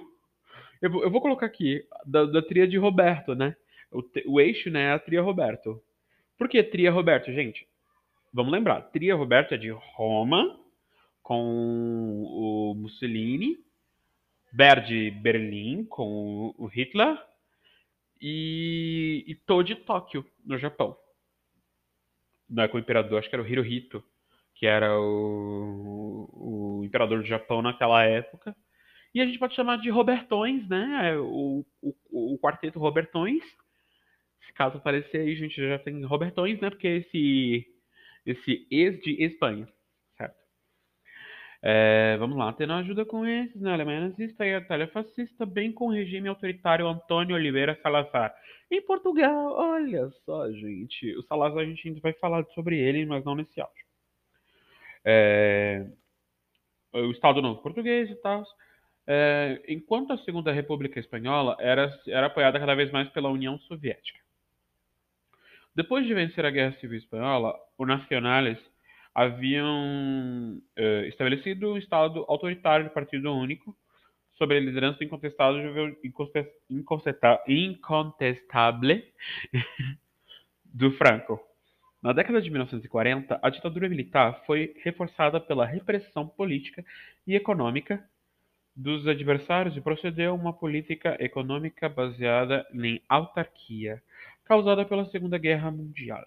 Eu, 0.82 1.04
eu 1.04 1.10
vou 1.10 1.22
colocar 1.22 1.46
aqui, 1.46 1.86
da, 2.06 2.26
da 2.26 2.42
tria 2.42 2.68
de 2.68 2.78
Roberto, 2.78 3.36
né? 3.36 3.56
O, 3.92 4.04
o 4.28 4.40
eixo, 4.40 4.70
né, 4.70 4.84
é 4.84 4.92
a 4.92 5.00
tria 5.00 5.22
Roberto. 5.22 5.82
Por 6.38 6.48
que 6.48 6.62
tria 6.62 6.92
Roberto, 6.92 7.32
gente? 7.32 7.68
Vamos 8.32 8.52
lembrar, 8.52 8.82
tria 8.92 9.16
Roberto 9.16 9.54
é 9.54 9.58
de 9.58 9.70
Roma, 9.72 10.60
com 11.24 12.24
o 12.24 12.74
Mussolini, 12.76 13.58
Berdi 14.52 15.10
Berlim, 15.10 15.86
com 15.86 16.54
o 16.58 16.68
Hitler, 16.68 17.18
e, 18.22 19.24
e 19.28 19.36
Tô 19.36 19.64
de 19.64 19.76
Tóquio, 19.76 20.26
no 20.46 20.58
Japão. 20.58 20.96
Não 22.50 22.64
é 22.64 22.68
com 22.68 22.78
o 22.78 22.80
imperador, 22.80 23.20
acho 23.20 23.30
que 23.30 23.36
era 23.36 23.44
o 23.44 23.48
Hirohito 23.48 24.04
que 24.60 24.68
era 24.68 25.00
o, 25.00 26.30
o 26.34 26.84
imperador 26.84 27.20
do 27.20 27.26
Japão 27.26 27.62
naquela 27.62 28.04
época. 28.04 28.54
E 29.16 29.22
a 29.22 29.26
gente 29.26 29.40
pode 29.40 29.56
chamar 29.56 29.78
de 29.78 29.90
Robertões, 29.90 30.68
né? 30.68 31.18
O, 31.18 31.66
o, 31.82 32.34
o 32.34 32.40
quarteto 32.40 32.78
Robertões. 32.78 33.42
Se 34.46 34.54
caso 34.54 34.78
aparecer 34.78 35.22
aí, 35.22 35.32
a 35.32 35.38
gente 35.38 35.56
já 35.56 35.80
tem 35.80 36.04
Robertões, 36.04 36.60
né? 36.60 36.70
Porque 36.70 36.88
esse, 36.88 37.66
esse 38.26 38.68
ex 38.70 39.00
de 39.00 39.24
Espanha, 39.24 39.66
certo? 40.18 40.36
É, 41.64 42.18
vamos 42.18 42.38
lá, 42.38 42.52
tendo 42.52 42.74
ajuda 42.74 43.06
com 43.06 43.26
esses, 43.26 43.62
né? 43.62 43.72
Alemanha 43.72 44.10
nazista 44.10 44.46
e 44.46 44.54
a 44.54 44.60
Itália 44.60 44.90
fascista, 44.90 45.46
bem 45.46 45.72
com 45.72 45.88
o 45.88 45.94
regime 45.94 46.28
autoritário 46.28 46.86
Antônio 46.86 47.36
Oliveira 47.36 47.80
Salazar. 47.82 48.36
Em 48.70 48.82
Portugal, 48.82 49.54
olha 49.54 50.10
só, 50.26 50.52
gente. 50.52 51.16
O 51.18 51.24
Salazar 51.24 51.60
a 51.60 51.66
gente 51.66 51.88
ainda 51.88 52.02
vai 52.02 52.12
falar 52.14 52.44
sobre 52.48 52.78
ele, 52.78 53.06
mas 53.06 53.24
não 53.24 53.36
nesse 53.36 53.62
áudio 53.62 53.89
é, 55.12 55.88
o 56.94 57.10
Estado 57.12 57.42
Novo 57.42 57.62
Português 57.64 58.10
e 58.12 58.16
tal. 58.16 58.44
É, 59.08 59.60
enquanto 59.68 60.14
a 60.14 60.20
Segunda 60.20 60.52
República 60.52 61.00
Espanhola 61.00 61.58
era, 61.60 61.92
era 62.08 62.28
apoiada 62.28 62.60
cada 62.60 62.76
vez 62.76 62.92
mais 62.92 63.10
pela 63.10 63.30
União 63.30 63.58
Soviética. 63.62 64.20
Depois 65.76 66.06
de 66.06 66.14
vencer 66.14 66.46
a 66.46 66.52
Guerra 66.52 66.78
Civil 66.80 67.00
Espanhola, 67.00 67.56
o 67.78 67.86
Nacionales 67.86 68.60
haviam 69.16 70.62
uh, 70.78 71.06
estabelecido 71.08 71.74
um 71.74 71.78
Estado 71.78 72.24
autoritário 72.28 72.86
de 72.86 72.94
partido 72.94 73.34
único, 73.34 73.76
sob 74.38 74.56
a 74.56 74.60
liderança 74.60 75.04
incontestável, 75.04 75.98
incontestável 77.48 79.04
do 80.66 80.92
Franco. 80.92 81.49
Na 82.02 82.14
década 82.14 82.42
de 82.42 82.50
1940, 82.50 83.40
a 83.42 83.50
ditadura 83.50 83.90
militar 83.90 84.42
foi 84.46 84.74
reforçada 84.84 85.40
pela 85.40 85.66
repressão 85.66 86.28
política 86.28 86.84
e 87.28 87.36
econômica 87.36 88.04
dos 88.74 89.06
adversários 89.06 89.76
e 89.76 89.82
procedeu 89.82 90.32
a 90.32 90.34
uma 90.34 90.54
política 90.54 91.18
econômica 91.20 91.90
baseada 91.90 92.66
em 92.74 93.02
autarquia, 93.10 94.02
causada 94.46 94.86
pela 94.86 95.06
Segunda 95.10 95.38
Guerra 95.38 95.70
Mundial. 95.70 96.26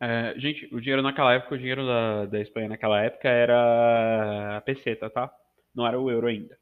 É, 0.00 0.34
gente, 0.38 0.72
o 0.74 0.80
dinheiro 0.80 1.02
naquela 1.02 1.34
época, 1.34 1.56
o 1.56 1.58
dinheiro 1.58 1.84
da, 1.86 2.26
da 2.26 2.40
Espanha 2.40 2.68
naquela 2.68 3.02
época 3.02 3.28
era 3.28 4.56
a 4.56 4.60
peseta, 4.62 5.10
tá? 5.10 5.30
Não 5.74 5.86
era 5.86 6.00
o 6.00 6.10
euro 6.10 6.28
ainda. 6.28 6.56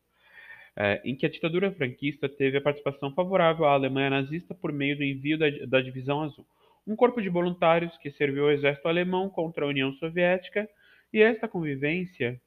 É, 0.79 1.01
em 1.05 1.17
que 1.17 1.25
a 1.25 1.31
ditadura 1.31 1.73
franquista 1.73 2.29
teve 2.29 2.59
a 2.59 2.61
participação 2.61 3.13
favorável 3.15 3.65
à 3.65 3.73
Alemanha 3.73 4.11
nazista 4.11 4.55
por 4.55 4.73
meio 4.73 4.97
do 4.97 5.03
envio 5.03 5.39
da, 5.39 5.47
da 5.67 5.81
Divisão 5.81 6.23
Azul, 6.23 6.47
um 6.87 6.95
corpo 6.95 7.23
de 7.23 7.31
voluntários 7.31 7.97
que 7.97 8.11
serviu 8.11 8.45
ao 8.45 8.53
exército 8.53 8.87
alemão 8.87 9.31
contra 9.31 9.65
a 9.65 9.69
União 9.69 9.93
Soviética, 9.95 10.69
e 11.13 11.23
esta 11.23 11.49
convivência, 11.49 12.39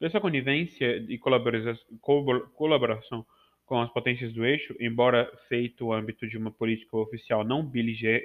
essa 0.00 0.20
conivência 0.20 0.96
e 1.08 1.16
colaboração 1.16 3.24
com 3.64 3.80
as 3.80 3.92
potências 3.92 4.32
do 4.32 4.44
eixo, 4.44 4.74
embora 4.80 5.30
feito 5.48 5.84
no 5.84 5.92
âmbito 5.92 6.26
de 6.26 6.36
uma 6.36 6.50
política 6.50 6.96
oficial 6.96 7.44
não, 7.44 7.64
beliger, 7.64 8.24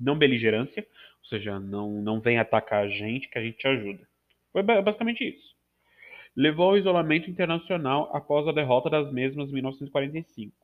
não 0.00 0.16
beligerância, 0.16 0.86
ou 1.20 1.28
seja, 1.28 1.60
não, 1.60 2.00
não 2.00 2.20
vem 2.20 2.38
atacar 2.38 2.84
a 2.84 2.88
gente 2.88 3.28
que 3.28 3.38
a 3.38 3.42
gente 3.42 3.68
ajuda. 3.68 4.08
Foi 4.50 4.62
basicamente 4.62 5.28
isso. 5.28 5.57
Levou 6.38 6.70
ao 6.70 6.78
isolamento 6.78 7.28
internacional 7.28 8.14
após 8.14 8.46
a 8.46 8.52
derrota 8.52 8.88
das 8.88 9.12
mesmas 9.12 9.50
em 9.50 9.54
1945. 9.54 10.54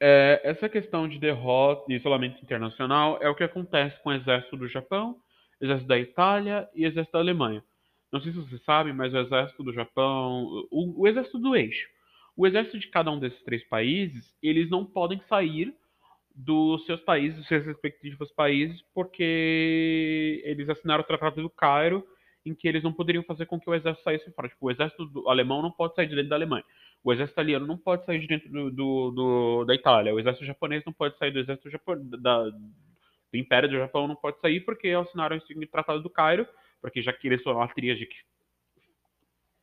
É, 0.00 0.40
essa 0.44 0.68
questão 0.68 1.08
de 1.08 1.18
derrota 1.18 1.92
e 1.92 1.96
isolamento 1.96 2.40
internacional 2.40 3.18
é 3.20 3.28
o 3.28 3.34
que 3.34 3.42
acontece 3.42 4.00
com 4.00 4.10
o 4.10 4.12
exército 4.12 4.56
do 4.56 4.68
Japão, 4.68 5.16
exército 5.60 5.88
da 5.88 5.98
Itália 5.98 6.68
e 6.72 6.84
exército 6.84 7.14
da 7.14 7.18
Alemanha. 7.18 7.64
Não 8.12 8.20
sei 8.20 8.30
se 8.30 8.38
vocês 8.38 8.62
sabem, 8.62 8.92
mas 8.92 9.12
o 9.12 9.18
exército 9.18 9.64
do 9.64 9.72
Japão, 9.72 10.44
o, 10.70 11.02
o 11.02 11.08
exército 11.08 11.40
do 11.40 11.56
eixo, 11.56 11.88
o 12.36 12.46
exército 12.46 12.78
de 12.78 12.86
cada 12.90 13.10
um 13.10 13.18
desses 13.18 13.42
três 13.42 13.64
países, 13.64 14.32
eles 14.40 14.70
não 14.70 14.86
podem 14.86 15.20
sair 15.28 15.74
dos 16.32 16.86
seus 16.86 17.00
países, 17.00 17.38
dos 17.38 17.48
seus 17.48 17.66
respectivos 17.66 18.30
países, 18.30 18.80
porque 18.94 20.40
eles 20.44 20.68
assinaram 20.68 21.02
o 21.02 21.06
Tratado 21.06 21.42
do 21.42 21.50
Cairo, 21.50 22.06
em 22.46 22.54
que 22.54 22.66
eles 22.68 22.82
não 22.82 22.92
poderiam 22.92 23.24
fazer 23.24 23.46
com 23.46 23.60
que 23.60 23.68
o 23.68 23.74
exército 23.74 24.04
saísse 24.04 24.30
fora. 24.32 24.48
Tipo, 24.48 24.66
o 24.66 24.70
exército 24.70 25.28
alemão 25.28 25.60
não 25.60 25.70
pode 25.70 25.94
sair 25.94 26.06
de 26.06 26.14
dentro 26.14 26.30
da 26.30 26.36
Alemanha. 26.36 26.64
O 27.02 27.12
exército 27.12 27.34
italiano 27.34 27.66
não 27.66 27.76
pode 27.76 28.04
sair 28.06 28.20
de 28.20 28.26
dentro 28.26 28.48
do, 28.48 28.70
do, 28.70 29.10
do 29.10 29.64
da 29.64 29.74
Itália. 29.74 30.14
O 30.14 30.20
exército 30.20 30.46
japonês 30.46 30.84
não 30.84 30.92
pode 30.92 31.18
sair 31.18 31.32
do 31.32 31.40
exército 31.40 31.68
da, 32.18 32.44
do 32.48 33.36
Império 33.36 33.68
do 33.68 33.76
Japão 33.76 34.08
não 34.08 34.16
pode 34.16 34.40
sair 34.40 34.60
porque 34.60 34.88
assinaram 34.88 35.36
esse 35.36 35.66
Tratado 35.66 36.02
do 36.02 36.08
Cairo 36.08 36.46
porque 36.80 37.02
já 37.02 37.12
que 37.12 37.26
eles 37.26 37.42
foram 37.42 37.60
a 37.60 37.68
tríade 37.68 38.06
que, 38.06 38.16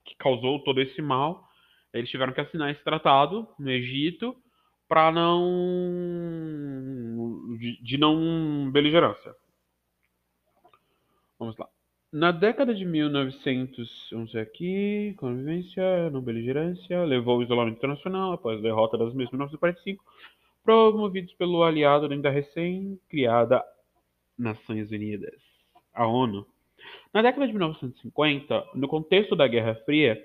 que 0.06 0.16
causou 0.18 0.60
todo 0.64 0.82
esse 0.82 1.02
mal, 1.02 1.48
eles 1.94 2.10
tiveram 2.10 2.34
que 2.34 2.42
assinar 2.42 2.70
esse 2.72 2.84
tratado 2.84 3.48
no 3.58 3.70
Egito 3.70 4.36
para 4.88 5.12
não 5.12 5.50
de, 7.58 7.82
de, 7.82 7.98
não 7.98 8.70
beligerância. 8.72 9.34
Vamos 11.40 11.58
lá. 11.58 11.70
Na 12.14 12.32
década 12.32 12.76
de 12.76 12.86
1900, 12.86 14.10
vamos 14.12 14.32
ver 14.32 14.42
aqui, 14.42 15.16
convivência, 15.18 16.12
não 16.12 16.22
beligerância, 16.22 17.04
levou 17.06 17.38
ao 17.38 17.42
isolamento 17.42 17.78
internacional 17.78 18.34
após 18.34 18.60
a 18.60 18.62
derrota 18.62 18.96
das 19.00 19.16
mesmas 19.16 19.34
em 19.34 19.38
1945, 19.38 20.06
promovidos 20.64 21.34
pelo 21.34 21.64
aliado 21.64 22.06
ainda 22.06 22.30
recém-criada 22.30 23.64
Nações 24.38 24.92
Unidas, 24.92 25.42
a 25.92 26.06
ONU. 26.06 26.46
Na 27.12 27.24
década 27.24 27.48
de 27.48 27.54
1950, 27.54 28.64
no 28.76 28.88
contexto 28.88 29.36
da 29.36 29.48
Guerra 29.48 29.74
Fria, 29.84 30.24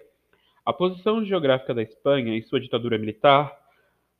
a 0.66 0.74
posição 0.74 1.24
geográfica 1.24 1.72
da 1.72 1.82
Espanha 1.82 2.36
e 2.36 2.42
sua 2.42 2.60
ditadura 2.60 2.98
militar 2.98 3.50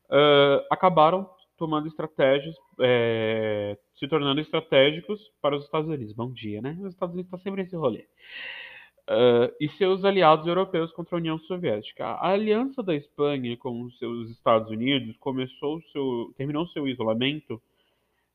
uh, 0.05 0.65
acabaram 0.71 1.29
tomando 1.59 1.87
estratégias, 1.87 2.55
é, 2.79 3.77
se 3.99 4.07
tornando 4.07 4.39
estratégicos 4.39 5.19
para 5.41 5.55
os 5.55 5.65
Estados 5.65 5.89
Unidos. 5.89 6.13
Bom 6.13 6.31
dia, 6.31 6.61
né? 6.61 6.77
Os 6.81 6.93
Estados 6.93 7.13
Unidos 7.13 7.27
estão 7.27 7.39
sempre 7.39 7.61
nesse 7.61 7.75
rolê. 7.75 8.05
Uh, 9.09 9.51
e 9.59 9.67
seus 9.69 10.05
aliados 10.05 10.47
europeus 10.47 10.91
contra 10.93 11.15
a 11.15 11.19
União 11.19 11.37
Soviética. 11.39 12.05
A 12.05 12.29
aliança 12.29 12.81
da 12.81 12.95
Espanha 12.95 13.57
com 13.57 13.81
os 13.81 13.97
seus 13.97 14.29
Estados 14.29 14.69
Unidos 14.69 15.17
começou 15.17 15.81
seu, 15.91 16.33
terminou 16.37 16.67
seu 16.67 16.87
isolamento 16.87 17.61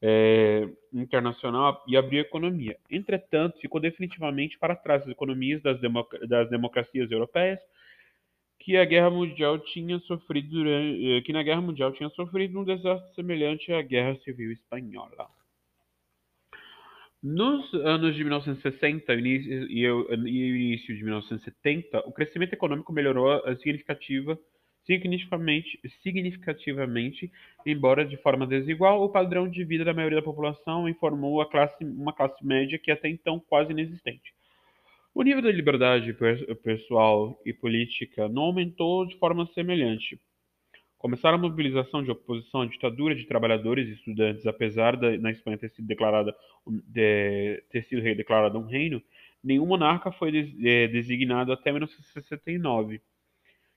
é, 0.03 0.69
internacional 0.93 1.83
e 1.87 1.97
abrir 1.97 2.19
a 2.19 2.23
economia. 2.23 2.77
Entretanto, 2.91 3.59
ficou 3.59 3.81
definitivamente 3.81 4.59
para 4.59 4.77
trás 4.77 5.03
as 5.03 5.09
economias 5.09 5.63
das, 5.63 5.81
democ 5.81 6.13
das 6.27 6.51
democracias 6.51 7.11
europeias 7.11 7.61
que 8.65 8.79
a 8.79 8.85
guerra 8.87 9.11
mundial 9.11 9.59
tinha 9.59 9.99
sofrido 10.01 10.49
durante, 10.49 11.07
eh, 11.07 11.21
que 11.21 11.35
na 11.35 11.43
guerra 11.43 11.61
mundial 11.61 11.93
tinha 11.93 12.09
sofrido 12.11 12.59
um 12.59 12.65
desastre 12.65 13.15
semelhante 13.15 13.71
à 13.71 13.83
guerra 13.83 14.17
civil 14.25 14.51
espanhola. 14.51 15.29
Nos 17.23 17.73
anos 17.75 18.15
de 18.15 18.25
1960 18.25 19.13
início, 19.15 19.71
e 19.71 19.91
o 19.91 20.13
início 20.57 20.97
de 20.97 21.05
1970, 21.05 22.01
o 22.09 22.13
crescimento 22.13 22.55
econômico 22.55 22.93
melhorou 22.93 23.39
significativa 23.59 24.39
significativamente, 24.87 25.81
significativamente, 26.03 27.31
embora 27.67 28.05
de 28.05 28.17
forma 28.19 28.47
desigual, 28.47 29.03
o 29.03 29.09
padrão 29.09 29.49
de 29.49 29.65
vida 29.65 29.85
da 29.85 29.95
maioria 29.95 30.19
da 30.19 30.25
população 30.25 30.89
informou 30.89 31.45
classe, 31.49 31.83
uma 31.85 32.13
classe 32.13 32.45
média 32.45 32.79
que 32.79 32.91
até 32.91 33.09
então 33.09 33.41
quase 33.41 33.73
inexistente. 33.73 34.35
O 35.15 35.23
nível 35.23 35.43
de 35.43 35.53
liberdade 35.53 36.13
pessoal 36.65 37.41
e 37.47 37.53
política 37.53 38.29
não 38.29 38.43
aumentou 38.43 39.07
de 39.07 39.17
forma 39.17 39.47
semelhante. 39.55 40.21
Começaram 40.99 41.39
a 41.39 41.41
mobilização 41.41 42.03
de 42.03 42.11
oposição 42.11 42.63
à 42.63 42.67
ditadura 42.67 43.15
de 43.15 43.25
trabalhadores 43.25 43.89
e 43.89 43.93
estudantes, 43.93 44.45
apesar 44.45 44.97
da 44.97 45.17
na 45.19 45.31
Espanha 45.31 45.57
ter 45.57 45.71
sido 45.71 45.87
declarada 45.87 46.35
de, 46.67 47.63
ter 47.71 47.85
sido 47.85 48.03
um 48.59 48.67
reino, 48.67 49.01
nenhum 49.43 49.67
monarca 49.67 50.11
foi 50.11 50.53
é, 50.65 50.89
designado 50.89 51.53
até 51.53 51.71
1969 51.71 53.01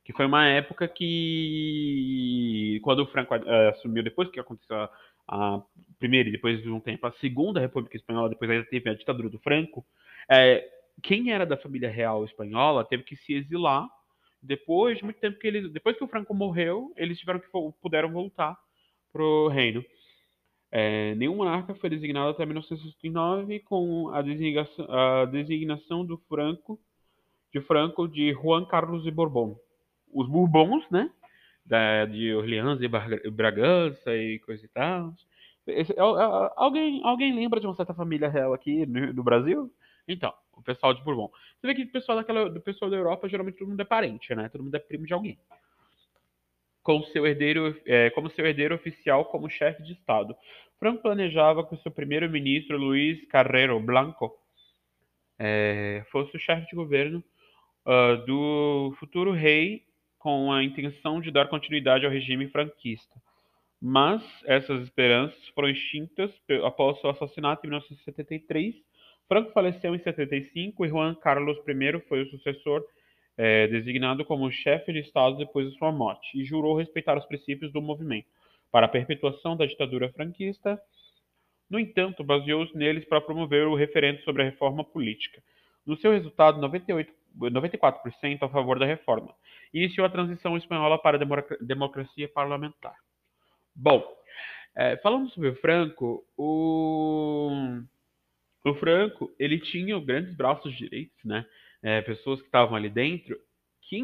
que 0.07 0.13
foi 0.13 0.25
uma 0.25 0.47
época 0.47 0.87
que, 0.87 2.79
quando 2.81 2.99
o 2.99 3.07
Franco 3.07 3.33
assumiu, 3.73 4.01
depois 4.01 4.29
que 4.29 4.39
aconteceu 4.39 4.77
a, 4.77 4.89
a, 5.27 5.61
primeira 5.99 6.29
e 6.29 6.31
depois 6.31 6.63
de 6.63 6.69
um 6.69 6.79
tempo 6.79 7.05
a 7.05 7.11
segunda 7.11 7.59
República 7.59 7.97
Espanhola, 7.97 8.29
depois 8.29 8.49
ainda 8.49 8.65
teve 8.69 8.89
a 8.89 8.93
ditadura 8.93 9.29
do 9.29 9.37
Franco, 9.39 9.85
é, 10.31 10.65
quem 11.01 11.31
era 11.31 11.45
da 11.45 11.57
família 11.57 11.89
real 11.89 12.25
espanhola 12.25 12.85
teve 12.85 13.03
que 13.03 13.15
se 13.15 13.33
exilar. 13.33 13.87
Depois 14.41 14.97
de 14.97 15.03
muito 15.03 15.19
tempo 15.19 15.39
que 15.39 15.47
eles, 15.47 15.71
depois 15.71 15.97
que 15.97 16.03
o 16.03 16.07
Franco 16.07 16.33
morreu, 16.33 16.93
eles 16.95 17.19
tiveram 17.19 17.39
que 17.39 17.47
puderam 17.81 18.11
voltar 18.11 18.57
pro 19.11 19.47
reino. 19.47 19.83
É, 20.71 21.15
nenhum 21.15 21.35
monarca 21.37 21.73
foi 21.75 21.89
designado 21.89 22.29
até 22.29 22.45
1969 22.45 23.59
com 23.61 24.09
a 24.09 24.21
designação, 24.21 24.85
a 24.89 25.25
designação 25.25 26.05
do 26.05 26.17
Franco 26.29 26.79
de 27.53 27.61
Franco 27.61 28.07
de 28.07 28.33
Juan 28.33 28.65
Carlos 28.65 29.03
de 29.03 29.09
Borbón 29.09 29.57
os 30.13 30.27
Bourbons, 30.27 30.83
né? 30.89 31.09
Da, 31.65 32.05
de 32.05 32.33
Orleans 32.33 32.79
e 32.81 33.29
Bragança 33.29 34.15
e 34.15 34.39
coisa 34.39 34.65
e 34.65 34.69
tal. 34.69 35.13
Esse, 35.67 35.93
alguém, 35.99 37.01
alguém 37.03 37.35
lembra 37.35 37.59
de 37.59 37.67
uma 37.67 37.75
certa 37.75 37.93
família 37.93 38.29
real 38.29 38.53
aqui 38.53 38.85
no, 38.85 39.13
no, 39.13 39.23
Brasil? 39.23 39.69
Então, 40.07 40.33
o 40.57 40.63
pessoal 40.63 40.93
de 40.93 41.03
Bourbon. 41.03 41.31
Você 41.59 41.67
vê 41.67 41.75
que 41.75 41.83
o 41.83 41.91
pessoal, 41.91 42.17
daquela, 42.17 42.49
do 42.49 42.59
pessoal 42.59 42.91
da 42.91 42.97
Europa, 42.97 43.29
geralmente 43.29 43.57
todo 43.57 43.69
mundo 43.69 43.81
é 43.81 43.85
parente, 43.85 44.33
né? 44.35 44.49
Todo 44.49 44.63
mundo 44.63 44.75
é 44.75 44.79
primo 44.79 45.05
de 45.05 45.13
alguém. 45.13 45.37
Com 46.83 47.03
seu 47.03 47.25
herdeiro, 47.25 47.79
é, 47.85 48.09
como 48.11 48.29
seu 48.29 48.45
herdeiro 48.45 48.75
oficial 48.75 49.25
como 49.25 49.49
chefe 49.49 49.83
de 49.83 49.93
Estado. 49.93 50.35
Franco 50.79 51.01
planejava 51.01 51.65
que 51.65 51.75
o 51.75 51.79
seu 51.79 51.91
primeiro-ministro, 51.91 52.77
Luiz 52.77 53.25
Carrero 53.27 53.79
Blanco, 53.79 54.31
é, 55.39 56.03
fosse 56.11 56.35
o 56.35 56.39
chefe 56.39 56.67
de 56.67 56.75
governo 56.75 57.23
uh, 57.85 58.25
do 58.25 58.93
futuro 58.99 59.31
rei 59.31 59.85
com 60.17 60.51
a 60.51 60.63
intenção 60.63 61.21
de 61.21 61.31
dar 61.31 61.47
continuidade 61.47 62.05
ao 62.05 62.11
regime 62.11 62.47
franquista. 62.49 63.15
Mas 63.81 64.23
essas 64.45 64.81
esperanças 64.81 65.47
foram 65.49 65.69
extintas 65.69 66.31
após 66.63 66.99
seu 66.99 67.09
assassinato 67.09 67.65
em 67.65 67.69
1973. 67.69 68.75
Franco 69.27 69.51
faleceu 69.51 69.93
em 69.93 69.99
75 69.99 70.85
e 70.85 70.89
Juan 70.89 71.15
Carlos 71.15 71.57
I 71.67 71.99
foi 72.07 72.21
o 72.21 72.29
sucessor 72.29 72.83
é, 73.37 73.67
designado 73.67 74.25
como 74.25 74.51
chefe 74.51 74.91
de 74.93 74.99
Estado 74.99 75.37
depois 75.37 75.69
de 75.69 75.77
sua 75.77 75.91
morte 75.91 76.39
e 76.39 76.45
jurou 76.45 76.77
respeitar 76.77 77.17
os 77.17 77.25
princípios 77.25 77.71
do 77.71 77.81
movimento 77.81 78.27
para 78.71 78.85
a 78.85 78.89
perpetuação 78.89 79.55
da 79.55 79.65
ditadura 79.65 80.11
franquista, 80.11 80.81
No 81.69 81.79
entanto, 81.79 82.23
baseou-se 82.23 82.75
neles 82.77 83.03
para 83.05 83.19
promover 83.19 83.67
o 83.67 83.75
referendo 83.75 84.21
sobre 84.21 84.41
a 84.41 84.45
reforma 84.45 84.85
política. 84.85 85.43
No 85.85 85.97
seu 85.97 86.11
resultado, 86.11 86.61
98, 86.61 87.11
94% 87.37 88.37
a 88.41 88.49
favor 88.49 88.79
da 88.79 88.85
reforma. 88.85 89.35
Iniciou 89.73 90.05
a 90.05 90.09
transição 90.09 90.55
espanhola 90.55 90.97
para 90.97 91.17
a 91.17 91.57
democracia 91.59 92.29
parlamentar. 92.29 92.95
Bom, 93.75 94.01
é, 94.75 94.95
falando 94.97 95.29
sobre 95.31 95.49
o 95.49 95.55
Franco, 95.55 96.25
o, 96.37 97.81
o 98.65 98.75
Franco 98.75 99.33
ele 99.39 99.59
tinha 99.59 99.99
grandes 99.99 100.35
braços 100.35 100.75
direitos, 100.75 101.17
né? 101.23 101.45
É, 101.83 102.01
pessoas 102.01 102.39
que 102.39 102.47
estavam 102.47 102.75
ali 102.75 102.89
dentro, 102.89 103.37
que 103.83 104.01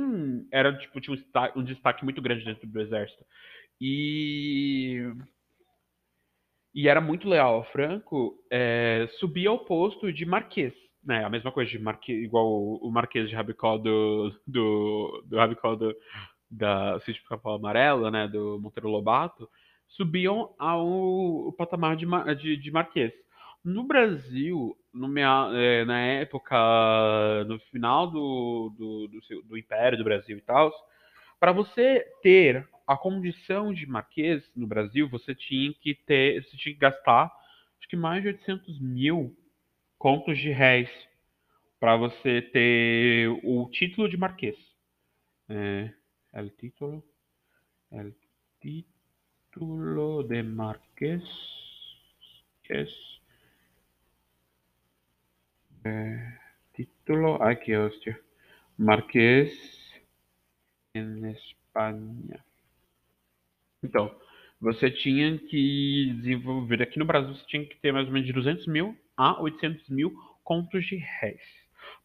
era 0.52 0.78
tipo 0.78 1.02
tinha 1.02 1.14
um 1.16 1.20
destaque, 1.20 1.60
um 1.60 1.64
destaque 1.64 2.04
muito 2.04 2.22
grande 2.22 2.46
dentro 2.46 2.68
do 2.68 2.82
exército 2.82 3.26
e 3.82 5.12
e 6.76 6.88
era 6.88 7.00
muito 7.00 7.28
leal 7.30 7.56
ao 7.56 7.72
Franco, 7.72 8.36
é, 8.52 9.08
subia 9.20 9.50
ao 9.50 9.60
posto 9.66 10.12
de 10.12 10.26
marquês, 10.26 10.74
né? 11.04 11.24
A 11.24 11.30
mesma 11.30 11.52
coisa 11.52 11.70
de 11.70 11.78
marquês, 11.80 12.24
igual 12.24 12.48
o, 12.48 12.88
o 12.88 12.92
marquês 12.92 13.30
de 13.30 13.36
Rabicó 13.36 13.78
do 13.78 14.32
do, 14.48 15.24
do 15.28 15.38
Rabicó 15.38 15.76
do, 15.76 15.94
da 16.50 17.00
Sítio 17.02 17.24
Capão 17.26 17.56
Amarelo, 17.56 18.10
né? 18.10 18.28
Do 18.28 18.60
Monteiro 18.62 18.90
Lobato, 18.90 19.50
subiam 19.90 20.56
ao 20.58 21.54
patamar 21.58 21.96
de, 21.96 22.06
de, 22.36 22.58
de 22.58 22.72
marquês. 22.72 23.12
No 23.64 23.86
Brasil, 23.86 24.78
no 24.94 25.08
minha, 25.08 25.50
é, 25.54 25.86
na 25.86 26.00
época, 26.00 26.56
no 27.48 27.58
final 27.72 28.12
do, 28.12 28.74
do, 28.78 29.08
do, 29.08 29.42
do 29.44 29.58
Império 29.58 29.98
do 29.98 30.04
Brasil 30.04 30.38
e 30.38 30.42
tal, 30.42 30.72
para 31.40 31.52
você 31.54 32.06
ter 32.22 32.68
a 32.86 32.98
condição 32.98 33.74
de 33.74 33.86
marquês 33.86 34.44
no 34.56 34.68
Brasil, 34.68 35.08
você 35.08 35.34
tinha 35.34 35.74
que 35.74 35.96
ter, 35.96 36.44
você 36.44 36.58
tinha 36.58 36.74
que 36.74 36.80
gastar, 36.80 37.32
acho 37.80 37.88
que 37.88 37.96
mais 37.96 38.22
de 38.22 38.30
800 38.30 38.82
mil 38.82 39.36
contos 39.98 40.38
de 40.38 40.52
réis 40.52 40.90
para 41.80 41.96
você 41.96 42.42
ter 42.42 43.30
o 43.44 43.70
título 43.70 44.10
de 44.10 44.18
marquês. 44.18 44.58
É, 45.48 45.94
el 46.34 46.50
título, 46.52 47.04
el 47.92 48.14
título 48.62 50.24
de 50.24 50.44
marquês, 50.44 51.24
es 52.70 53.23
título, 56.74 57.36
aqui, 57.42 57.76
hostia, 57.76 58.20
marquês 58.78 59.52
em 60.96 61.32
Espanha. 61.32 62.44
Então, 63.84 64.16
você 64.60 64.90
tinha 64.90 65.38
que 65.38 66.14
desenvolver. 66.18 66.82
Aqui 66.82 66.98
no 66.98 67.06
Brasil, 67.06 67.34
você 67.36 67.46
tinha 67.48 67.66
que 67.66 67.76
ter 67.78 67.92
mais 67.92 68.08
ou 68.08 68.14
menos 68.14 68.28
de 68.28 68.34
200 68.34 68.68
mil 68.68 68.98
a 69.18 69.42
800 69.42 69.90
mil 69.90 70.14
contos 70.44 70.86
de 70.86 70.96
réis. 70.96 71.42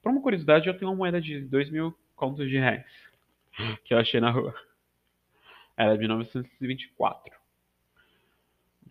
Por 0.02 0.10
uma 0.10 0.20
curiosidade, 0.20 0.66
eu 0.66 0.76
tenho 0.76 0.90
uma 0.90 0.96
moeda 0.96 1.20
de 1.20 1.40
2 1.40 1.70
mil 1.70 1.96
contos 2.16 2.48
de 2.48 2.58
réis 2.58 3.08
que 3.84 3.94
eu 3.94 3.98
achei 3.98 4.20
na 4.20 4.30
rua. 4.30 4.54
Era 5.76 5.94
de 5.94 6.00
1924. 6.00 7.36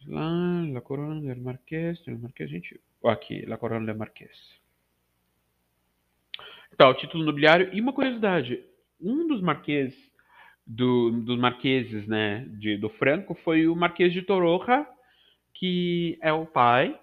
Vamos 0.05 0.69
lá, 0.69 0.73
La 0.73 0.81
Corona 0.81 1.21
del 1.21 1.41
Marquês. 1.41 2.01
Del 2.05 2.19
Marquês, 2.19 2.49
gente. 2.49 2.79
Aqui, 3.03 3.45
La 3.45 3.57
Corona 3.57 3.85
del 3.85 3.97
Marquês. 3.97 4.59
Então, 6.73 6.89
o 6.89 6.93
título 6.93 7.23
nobiliário. 7.23 7.69
E 7.73 7.81
uma 7.81 7.93
curiosidade: 7.93 8.63
um 9.01 9.27
dos 9.27 9.41
marqueses 9.41 9.95
do, 10.67 11.11
dos 11.11 11.39
marqueses 11.39 12.05
né, 12.07 12.45
de, 12.59 12.77
do 12.77 12.89
Franco 12.89 13.33
foi 13.35 13.67
o 13.67 13.75
Marquês 13.75 14.11
de 14.11 14.21
Toroja, 14.21 14.85
que 15.53 16.19
é 16.21 16.33
o 16.33 16.45
pai 16.45 16.99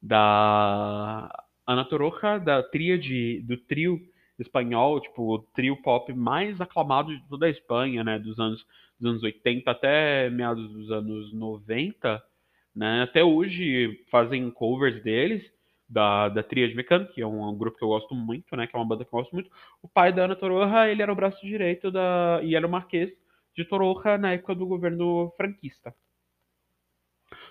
da 0.00 1.28
Ana 1.66 1.84
Toroja, 1.84 2.38
da 2.38 2.62
tríade, 2.62 3.40
do 3.40 3.56
trio 3.56 4.00
espanhol, 4.38 5.00
tipo, 5.00 5.34
o 5.34 5.38
trio 5.40 5.76
pop 5.82 6.12
mais 6.12 6.60
aclamado 6.60 7.14
de 7.14 7.28
toda 7.28 7.46
a 7.46 7.50
Espanha, 7.50 8.04
né, 8.04 8.18
dos 8.20 8.38
anos, 8.38 8.64
dos 9.00 9.10
anos 9.10 9.22
80 9.24 9.68
até 9.68 10.30
meados 10.30 10.70
dos 10.70 10.92
anos 10.92 11.32
90, 11.32 12.22
né, 12.74 13.02
até 13.02 13.24
hoje 13.24 14.04
fazem 14.10 14.48
covers 14.52 15.02
deles, 15.02 15.44
da, 15.88 16.28
da 16.28 16.42
Tríade 16.42 16.74
Mecânica, 16.74 17.12
que 17.12 17.22
é 17.22 17.26
um, 17.26 17.48
um, 17.48 17.56
grupo 17.56 17.78
que 17.78 17.84
eu 17.84 17.88
gosto 17.88 18.14
muito, 18.14 18.54
né? 18.54 18.66
Que 18.66 18.76
é 18.76 18.78
uma 18.78 18.86
banda 18.86 19.04
que 19.04 19.14
eu 19.14 19.18
gosto 19.18 19.32
muito. 19.32 19.50
O 19.82 19.88
pai 19.88 20.12
da 20.12 20.24
Ana 20.24 20.36
Torroja, 20.36 20.88
ele 20.88 21.02
era 21.02 21.12
o 21.12 21.16
braço 21.16 21.40
direito 21.46 21.90
da... 21.90 22.40
e 22.42 22.54
era 22.54 22.66
o 22.66 22.70
marquês 22.70 23.10
de 23.56 23.64
Torroja 23.64 24.18
na 24.18 24.32
época 24.32 24.54
do 24.54 24.66
governo 24.66 25.32
franquista. 25.36 25.94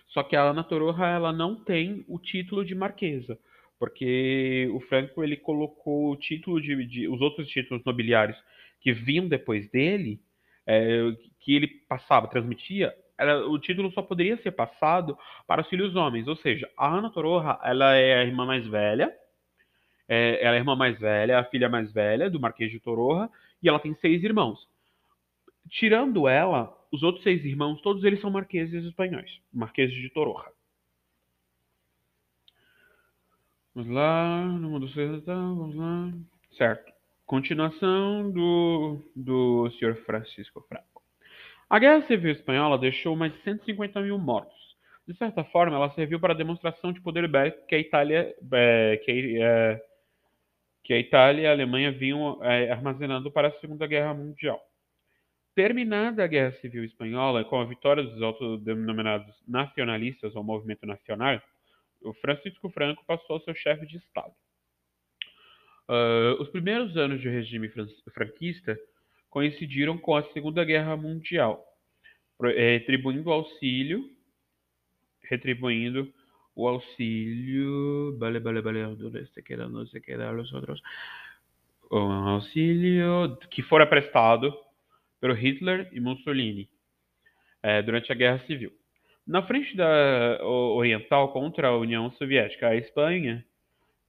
Só 0.10 0.24
que 0.24 0.36
a 0.36 0.44
Ana 0.44 0.64
Torroja, 0.64 1.06
ela 1.06 1.34
não 1.34 1.56
tem 1.64 2.06
o 2.08 2.20
título 2.20 2.64
de 2.64 2.76
marquesa, 2.76 3.38
porque 3.80 4.70
o 4.74 4.80
Franco, 4.82 5.24
ele 5.24 5.36
colocou 5.36 6.12
o 6.12 6.16
título 6.16 6.62
de, 6.62 6.86
de 6.86 7.08
os 7.08 7.20
outros 7.22 7.48
títulos 7.50 7.84
nobiliários 7.84 8.38
que 8.80 8.94
vinham 8.94 9.28
depois 9.28 9.70
dele, 9.70 10.22
é, 10.66 11.00
que 11.40 11.56
ele 11.56 11.68
passava, 11.90 12.28
transmitia, 12.28 12.94
ela, 13.18 13.48
o 13.48 13.58
título 13.60 13.92
só 13.92 14.02
poderia 14.02 14.38
ser 14.42 14.52
passado 14.52 15.18
para 15.46 15.62
os 15.62 15.68
filhos 15.68 15.96
homens. 15.96 16.28
Ou 16.28 16.36
seja, 16.36 16.70
a 16.78 16.88
Ana 16.88 17.10
Toroha, 17.10 17.60
ela 17.64 17.96
é 17.96 18.20
a 18.20 18.24
irmã 18.24 18.46
mais 18.46 18.66
velha, 18.68 19.14
é, 20.08 20.44
ela 20.44 20.56
é 20.56 20.58
a 20.58 20.62
irmã 20.62 20.76
mais 20.76 21.00
velha, 21.00 21.40
a 21.40 21.44
filha 21.46 21.68
mais 21.68 21.92
velha 21.92 22.30
do 22.30 22.40
Marquês 22.40 22.72
de 22.72 22.80
Toroha, 22.80 23.30
e 23.62 23.68
ela 23.68 23.80
tem 23.80 23.96
seis 23.96 24.24
irmãos. 24.24 24.68
Tirando 25.70 26.28
ela, 26.28 26.74
os 26.92 27.04
outros 27.04 27.24
seis 27.24 27.44
irmãos, 27.44 27.82
todos 27.82 28.04
eles 28.04 28.22
são 28.22 28.30
marqueses 28.30 28.86
espanhóis, 28.86 29.30
marqueses 29.52 29.96
de 29.96 30.10
Toroha. 30.10 30.46
Vamos 33.76 33.94
lá, 33.94 34.44
vamos 35.26 35.76
lá. 35.76 36.12
Certo. 36.58 36.92
Continuação 37.28 38.32
do, 38.32 39.00
do 39.16 39.70
Sr. 39.72 39.96
Francisco 40.06 40.66
Franco. 40.68 40.97
A 41.70 41.80
Guerra 41.80 42.02
Civil 42.08 42.32
Espanhola 42.32 42.78
deixou 42.78 43.16
mais 43.16 43.34
de 43.34 43.42
150 43.42 44.00
mil 44.02 44.18
mortos. 44.18 44.56
De 45.06 45.14
certa 45.18 45.44
forma, 45.44 45.76
ela 45.76 45.90
serviu 45.92 46.20
para 46.20 46.34
a 46.34 46.38
demonstração 46.38 46.94
de 46.94 47.02
poder 47.02 47.28
bélico 47.28 47.66
que 47.68 47.76
a 47.76 47.80
Itália, 47.80 48.34
é, 48.54 48.98
que, 49.04 49.42
é, 49.42 49.82
que, 50.84 50.94
a 50.94 51.00
Itália 51.00 51.42
e 51.42 51.48
a 51.48 51.52
Alemanha 51.52 51.92
vinham 51.92 52.44
é, 52.44 52.72
armazenando 52.72 53.30
para 53.32 53.50
a 53.50 53.60
Segunda 53.60 53.86
Guerra 53.86 54.14
Mundial. 54.14 54.62
Terminada 55.56 56.24
a 56.24 56.28
Guerra 56.28 56.52
Civil 56.54 56.86
Espanhola, 56.86 57.44
com 57.44 57.60
a 57.60 57.66
vitória 57.66 58.04
dos 58.04 58.22
autodenominados 58.22 59.34
nacionalistas 59.48 60.36
ou 60.36 60.44
movimento 60.44 60.86
nacional, 60.86 61.42
o 62.02 62.14
Francisco 62.14 62.70
Franco 62.70 63.04
passou 63.06 63.38
a 63.38 63.42
ser 63.42 63.56
chefe 63.56 63.86
de 63.86 63.98
Estado. 63.98 64.34
Uh, 65.90 66.42
os 66.42 66.50
primeiros 66.50 66.96
anos 66.96 67.22
do 67.22 67.30
regime 67.30 67.70
franquista 68.14 68.78
coincidiram 69.38 70.00
com 70.00 70.16
a 70.16 70.24
Segunda 70.34 70.66
Guerra 70.66 70.98
Mundial, 70.98 71.64
retribuindo 72.42 73.32
auxílio, 73.32 74.10
retribuindo 75.30 76.12
o 76.56 76.68
auxílio, 76.68 78.18
vale, 78.18 78.40
vale, 78.40 78.62
vale, 78.62 78.84
onde 78.84 79.28
se 79.28 79.44
queda, 79.44 79.68
onde 79.68 79.92
se 79.92 80.02
queda 80.02 80.36
os 80.36 80.52
outros, 80.52 80.82
o 81.92 81.98
auxílio 81.98 83.38
que 83.52 83.62
fora 83.62 83.86
prestado 83.86 84.52
pelo 85.22 85.36
Hitler 85.36 85.88
e 85.92 86.00
Mussolini 86.00 86.68
é, 87.62 87.84
durante 87.84 88.12
a 88.12 88.16
Guerra 88.16 88.40
Civil. 88.48 88.72
Na 89.28 89.44
frente 89.44 89.78
da 89.78 90.40
oriental 90.44 91.32
contra 91.32 91.68
a 91.68 91.78
União 91.78 92.10
Soviética, 92.14 92.70
a 92.70 92.76
Espanha 92.76 93.46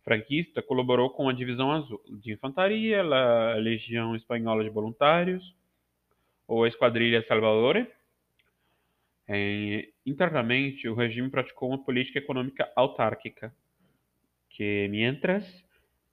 franquista 0.09 0.63
colaborou 0.63 1.11
com 1.11 1.29
a 1.29 1.35
Divisão 1.35 1.71
Azul 1.71 2.01
de 2.09 2.33
Infantaria, 2.33 3.03
a 3.03 3.57
Legião 3.57 4.17
Espanhola 4.17 4.65
de 4.65 4.71
Voluntários, 4.71 5.55
ou 6.47 6.65
a 6.65 6.69
Esquadrilha 6.69 7.23
Salvador. 7.29 7.87
internamente, 10.07 10.89
o 10.89 10.95
regime 10.95 11.29
praticou 11.29 11.69
uma 11.69 11.85
política 11.85 12.21
econômica 12.21 12.73
autárquica, 12.75 13.55
que 14.49 14.89
mientras 14.89 15.45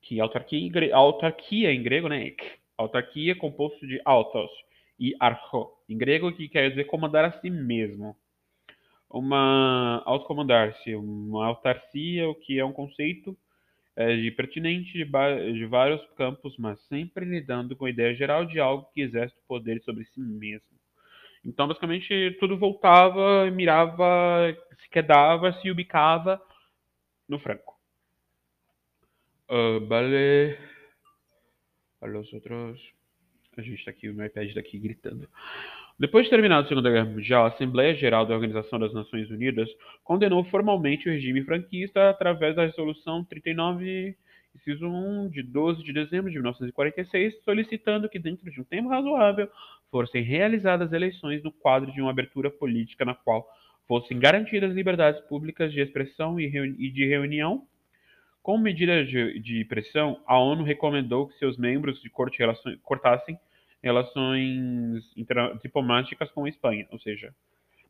que 0.01 0.19
autarquia, 0.19 0.93
autarquia 0.93 1.71
em 1.71 1.81
grego, 1.81 2.09
né? 2.09 2.35
Autarquia 2.77 3.31
é 3.31 3.35
composto 3.35 3.87
de 3.87 4.01
autos 4.03 4.51
e 4.99 5.15
archo, 5.21 5.71
em 5.87 5.97
grego 5.97 6.33
que 6.33 6.49
quer 6.49 6.69
dizer 6.69 6.83
comandar 6.83 7.23
a 7.23 7.39
si 7.39 7.49
mesmo. 7.49 8.13
Uma 9.09 10.03
autocomandar-se, 10.05 10.93
uma 10.95 11.47
autarcia, 11.47 12.27
o 12.27 12.35
que 12.35 12.59
é 12.59 12.65
um 12.65 12.73
conceito 12.73 13.37
de 13.97 14.31
pertinente 14.31 14.91
de, 14.91 15.05
de, 15.53 15.65
vários 15.65 16.05
campos, 16.15 16.57
mas 16.57 16.79
sempre 16.87 17.23
lidando 17.23 17.75
com 17.75 17.85
a 17.85 17.89
ideia 17.89 18.13
geral 18.13 18.45
de 18.45 18.59
algo 18.59 18.89
que 18.93 19.01
exerce 19.01 19.35
poder 19.47 19.81
sobre 19.83 20.03
si 20.05 20.19
mesmo. 20.19 20.75
Então, 21.45 21.67
basicamente, 21.67 22.35
tudo 22.39 22.57
voltava, 22.57 23.49
mirava, 23.51 24.53
se 24.81 24.89
quedava, 24.89 25.53
se 25.53 25.69
ubicava 25.69 26.41
no 27.29 27.39
Franco. 27.39 27.75
Uh, 29.49 29.85
vale. 29.87 30.57
Vale 32.01 32.17
os 32.17 32.33
outros. 32.33 32.81
A 33.57 33.61
gente 33.61 33.85
tá 33.85 33.91
aqui, 33.91 34.09
o 34.09 34.13
meu 34.13 34.25
iPad 34.25 34.53
tá 34.53 34.59
aqui 34.59 34.77
gritando. 34.77 35.29
Depois 35.97 36.25
de 36.25 36.29
terminada 36.29 36.65
a 36.65 36.67
Segunda 36.67 36.91
Guerra 36.91 37.05
Mundial, 37.05 37.45
a 37.45 37.47
Assembleia 37.47 37.95
Geral 37.95 38.25
da 38.25 38.33
Organização 38.33 38.77
das 38.77 38.93
Nações 38.93 39.29
Unidas 39.29 39.69
condenou 40.03 40.43
formalmente 40.43 41.07
o 41.07 41.11
regime 41.11 41.41
franquista 41.45 42.09
através 42.09 42.53
da 42.53 42.65
Resolução 42.65 43.23
39, 43.23 44.13
inciso 44.53 44.85
1, 44.85 45.29
de 45.29 45.41
12 45.41 45.81
de 45.85 45.93
dezembro 45.93 46.29
de 46.29 46.35
1946, 46.35 47.41
solicitando 47.45 48.09
que, 48.09 48.19
dentro 48.19 48.51
de 48.51 48.59
um 48.59 48.65
tempo 48.65 48.89
razoável, 48.89 49.49
fossem 49.89 50.21
realizadas 50.21 50.91
eleições 50.91 51.41
no 51.41 51.51
quadro 51.53 51.89
de 51.93 52.01
uma 52.01 52.11
abertura 52.11 52.51
política 52.51 53.05
na 53.05 53.15
qual 53.15 53.47
fossem 53.87 54.19
garantidas 54.19 54.73
liberdades 54.73 55.21
públicas 55.29 55.71
de 55.71 55.79
expressão 55.79 56.37
e 56.37 56.91
de 56.91 57.07
reunião. 57.07 57.65
Como 58.43 58.61
medida 58.61 59.05
de, 59.05 59.39
de 59.39 59.63
pressão, 59.63 60.21
a 60.27 60.37
ONU 60.37 60.65
recomendou 60.65 61.29
que 61.29 61.37
seus 61.39 61.57
membros 61.57 62.01
de 62.01 62.09
corte 62.09 62.39
cortassem 62.83 63.39
relações 63.85 65.03
diplomáticas 65.61 66.31
com 66.31 66.45
a 66.45 66.49
Espanha, 66.49 66.87
ou 66.91 66.99
seja, 66.99 67.31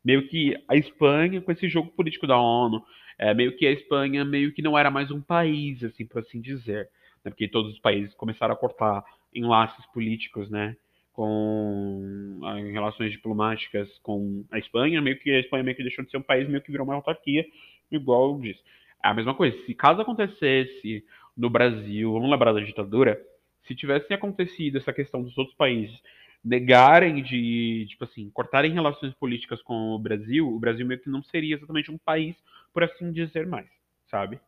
meio 0.04 0.28
que 0.28 0.54
a 0.68 0.76
Espanha 0.76 1.40
com 1.40 1.50
esse 1.50 1.70
jogo 1.70 1.90
político 1.90 2.26
da 2.26 2.38
ONU, 2.38 2.84
é, 3.18 3.32
meio 3.32 3.56
que 3.56 3.66
a 3.66 3.72
Espanha 3.72 4.22
meio 4.22 4.52
que 4.52 4.60
não 4.60 4.76
era 4.76 4.90
mais 4.90 5.10
um 5.10 5.22
país, 5.22 5.82
assim 5.82 6.04
por 6.04 6.20
assim 6.20 6.38
dizer, 6.38 6.90
né, 7.24 7.30
porque 7.30 7.48
todos 7.48 7.72
os 7.72 7.78
países 7.78 8.14
começaram 8.14 8.52
a 8.52 8.58
cortar 8.58 9.02
enlaces 9.34 9.86
políticos, 9.86 10.50
né, 10.50 10.76
com 11.14 12.40
em 12.58 12.72
relações 12.72 13.10
diplomáticas 13.10 13.88
com 14.02 14.44
a 14.52 14.58
Espanha, 14.58 15.00
meio 15.00 15.18
que 15.18 15.30
a 15.30 15.40
Espanha 15.40 15.64
meio 15.64 15.78
que 15.78 15.82
deixou 15.82 16.04
de 16.04 16.10
ser 16.10 16.18
um 16.18 16.22
país, 16.22 16.46
meio 16.46 16.60
que 16.60 16.70
virou 16.70 16.86
uma 16.86 16.94
autarquia, 16.94 17.42
igual 17.90 18.38
disse. 18.38 18.60
É 19.02 19.08
a 19.08 19.14
mesma 19.14 19.34
coisa. 19.34 19.56
Se 19.64 19.74
caso 19.74 20.02
acontecesse 20.02 21.02
no 21.34 21.48
Brasil, 21.48 22.12
vamos 22.12 22.30
lembrar 22.30 22.52
da 22.52 22.60
ditadura, 22.60 23.18
se 23.66 23.74
tivesse 23.74 24.12
acontecido 24.12 24.78
essa 24.78 24.92
questão 24.92 25.22
dos 25.22 25.36
outros 25.36 25.56
países 25.56 26.00
negarem 26.46 27.22
de, 27.22 27.86
tipo 27.88 28.04
assim, 28.04 28.30
cortarem 28.30 28.72
relações 28.72 29.12
políticas 29.14 29.60
com 29.62 29.90
o 29.90 29.98
Brasil, 29.98 30.48
o 30.48 30.60
Brasil 30.60 30.86
meio 30.86 31.00
que 31.00 31.10
não 31.10 31.22
seria 31.22 31.56
exatamente 31.56 31.90
um 31.90 31.98
país, 31.98 32.36
por 32.72 32.84
assim 32.84 33.10
dizer 33.10 33.46
mais, 33.46 33.68
sabe? 34.08 34.38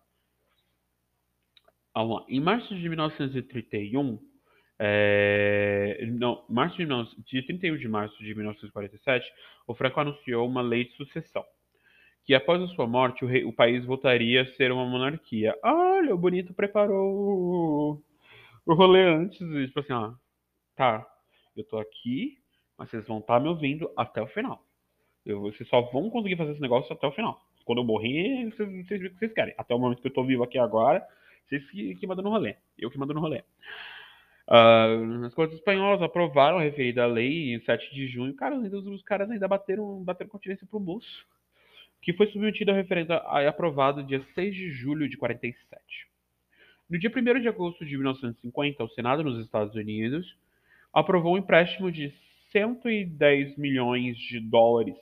Em 2.28 2.38
março 2.38 2.72
de 2.76 2.88
1931, 2.88 4.20
é, 4.78 6.06
não, 6.06 6.44
março 6.48 6.76
de, 6.76 6.86
de 7.24 7.42
31 7.42 7.76
de 7.76 7.88
março 7.88 8.16
de 8.22 8.32
1947, 8.32 9.26
o 9.66 9.74
Franco 9.74 9.98
anunciou 9.98 10.46
uma 10.46 10.62
lei 10.62 10.84
de 10.84 10.92
sucessão, 10.92 11.44
que 12.24 12.32
após 12.32 12.62
a 12.62 12.68
sua 12.68 12.86
morte 12.86 13.24
o, 13.24 13.28
rei, 13.28 13.44
o 13.44 13.52
país 13.52 13.84
voltaria 13.84 14.42
a 14.42 14.52
ser 14.52 14.70
uma 14.70 14.86
monarquia. 14.86 15.52
Olha, 15.64 16.14
o 16.14 16.18
bonito 16.18 16.54
preparou 16.54 18.00
o 18.72 18.76
rolê 18.76 19.02
antes, 19.04 19.40
e, 19.40 19.66
tipo 19.66 19.80
assim, 19.80 19.92
ó, 19.92 20.12
tá, 20.76 21.06
eu 21.56 21.64
tô 21.64 21.78
aqui, 21.78 22.38
mas 22.76 22.90
vocês 22.90 23.06
vão 23.06 23.18
estar 23.18 23.34
tá 23.34 23.40
me 23.40 23.48
ouvindo 23.48 23.90
até 23.96 24.22
o 24.22 24.26
final. 24.26 24.62
Eu, 25.24 25.42
vocês 25.42 25.68
só 25.68 25.80
vão 25.80 26.10
conseguir 26.10 26.36
fazer 26.36 26.52
esse 26.52 26.60
negócio 26.60 26.92
até 26.92 27.06
o 27.06 27.12
final. 27.12 27.40
Quando 27.64 27.78
eu 27.78 27.84
morrer, 27.84 28.44
vocês, 28.50 28.86
vocês 28.86 29.04
o 29.04 29.10
que 29.10 29.18
vocês 29.18 29.32
querem. 29.32 29.54
Até 29.58 29.74
o 29.74 29.78
momento 29.78 30.00
que 30.00 30.08
eu 30.08 30.12
tô 30.12 30.24
vivo 30.24 30.42
aqui 30.42 30.58
agora, 30.58 31.06
vocês 31.46 31.68
que, 31.70 31.94
que 31.96 32.06
mandam 32.06 32.24
no 32.24 32.30
rolê. 32.30 32.56
Eu 32.78 32.90
que 32.90 32.98
mando 32.98 33.12
no 33.12 33.20
rolê. 33.20 33.42
Uh, 34.48 35.26
as 35.26 35.34
cortes 35.34 35.58
espanholas 35.58 36.00
aprovaram 36.00 36.58
a 36.58 36.62
referida 36.62 37.04
lei 37.06 37.52
em 37.52 37.60
7 37.60 37.94
de 37.94 38.06
junho. 38.06 38.34
Cara, 38.34 38.56
os, 38.56 38.86
os 38.86 39.02
caras 39.02 39.30
ainda 39.30 39.46
bateram, 39.46 40.02
bateram 40.02 40.30
continência 40.30 40.66
pro 40.66 40.80
moço. 40.80 41.26
Que 42.00 42.14
foi 42.14 42.26
submetido 42.28 42.70
a 42.70 42.74
referenda 42.74 43.22
e 43.42 43.46
aprovado 43.46 44.02
dia 44.02 44.24
6 44.34 44.54
de 44.54 44.70
julho 44.70 45.08
de 45.08 45.18
47. 45.18 46.08
No 46.89 46.99
dia 46.99 47.11
1 47.14 47.41
de 47.41 47.49
agosto 47.49 47.84
de 47.84 47.97
1950, 47.97 48.82
o 48.82 48.89
Senado 48.91 49.22
nos 49.22 49.45
Estados 49.45 49.74
Unidos 49.74 50.34
aprovou 50.93 51.34
um 51.34 51.39
empréstimo 51.39 51.93
de 51.93 52.14
110 52.51 53.59
milhões 53.59 54.16
de 54.16 54.41
dólares 54.41 54.97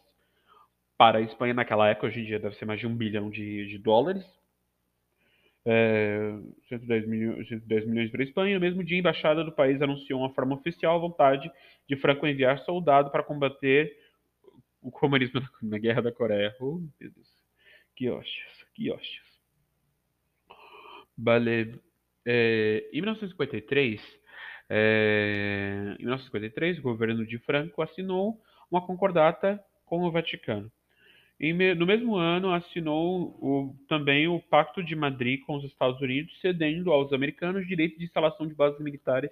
para 0.98 1.18
a 1.18 1.20
Espanha 1.22 1.54
naquela 1.54 1.88
época, 1.88 2.08
hoje 2.08 2.20
em 2.20 2.24
dia 2.24 2.40
deve 2.40 2.56
ser 2.56 2.64
mais 2.64 2.80
de 2.80 2.86
um 2.86 2.94
bilhão 2.94 3.30
de, 3.30 3.68
de 3.68 3.78
dólares. 3.78 4.24
É, 5.64 6.32
110, 6.68 7.06
milhões, 7.06 7.48
110 7.48 7.86
milhões 7.86 8.10
para 8.10 8.22
a 8.22 8.24
Espanha. 8.24 8.54
No 8.54 8.60
mesmo 8.60 8.82
dia, 8.82 8.96
a 8.96 9.00
embaixada 9.00 9.44
do 9.44 9.52
país 9.52 9.80
anunciou 9.82 10.20
uma 10.20 10.32
forma 10.32 10.54
oficial 10.54 10.96
a 10.96 11.00
vontade 11.00 11.50
de 11.88 11.96
Franco 11.96 12.26
enviar 12.26 12.58
soldado 12.60 13.10
para 13.10 13.22
combater 13.22 13.96
o 14.80 14.90
comunismo 14.90 15.40
na 15.62 15.78
Guerra 15.78 16.02
da 16.02 16.12
Coreia. 16.12 16.54
Oh, 16.60 16.80
meu 17.00 17.10
Deus. 17.10 17.36
Que 17.94 18.08
hostias, 18.08 18.64
que 18.74 18.90
hostias. 18.90 19.35
Vale. 21.16 21.80
É, 22.28 22.88
em 22.92 23.00
1953, 23.00 24.00
é, 24.68 25.94
em 25.98 26.02
1953, 26.02 26.78
o 26.78 26.82
governo 26.82 27.24
de 27.24 27.38
Franco 27.38 27.82
assinou 27.82 28.40
uma 28.70 28.84
concordata 28.84 29.62
com 29.84 30.02
o 30.02 30.10
Vaticano. 30.10 30.70
No 31.76 31.86
mesmo 31.86 32.16
ano, 32.16 32.52
assinou 32.52 33.36
o, 33.40 33.76
também 33.88 34.26
o 34.26 34.40
Pacto 34.40 34.82
de 34.82 34.96
Madrid 34.96 35.40
com 35.44 35.56
os 35.56 35.64
Estados 35.64 36.00
Unidos, 36.00 36.40
cedendo 36.40 36.90
aos 36.92 37.12
americanos 37.12 37.66
direito 37.66 37.98
de 37.98 38.04
instalação 38.04 38.46
de 38.46 38.54
bases 38.54 38.80
militares 38.80 39.30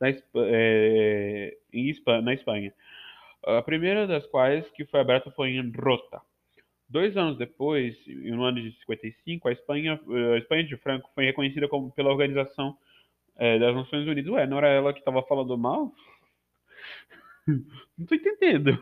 na, 0.00 0.08
é, 0.08 1.56
na 2.22 2.34
Espanha. 2.34 2.72
A 3.44 3.60
primeira 3.62 4.06
das 4.06 4.26
quais 4.26 4.68
que 4.70 4.84
foi 4.86 5.00
aberta 5.00 5.30
foi 5.32 5.50
em 5.50 5.70
Rota. 5.70 6.22
Dois 6.92 7.16
anos 7.16 7.38
depois, 7.38 7.96
no 8.06 8.44
ano 8.44 8.60
de 8.60 8.70
55, 8.80 9.48
a 9.48 9.52
Espanha, 9.52 9.98
a 10.34 10.36
Espanha 10.36 10.62
de 10.62 10.76
Franco 10.76 11.10
foi 11.14 11.24
reconhecida 11.24 11.66
como, 11.66 11.90
pela 11.90 12.10
Organização 12.10 12.76
é, 13.34 13.58
das 13.58 13.74
Nações 13.74 14.06
Unidas. 14.06 14.30
Ué, 14.30 14.46
não 14.46 14.58
era 14.58 14.68
ela 14.68 14.92
que 14.92 14.98
estava 14.98 15.22
falando 15.22 15.56
mal? 15.56 15.90
não 17.48 17.64
estou 17.98 18.18
entendendo. 18.18 18.78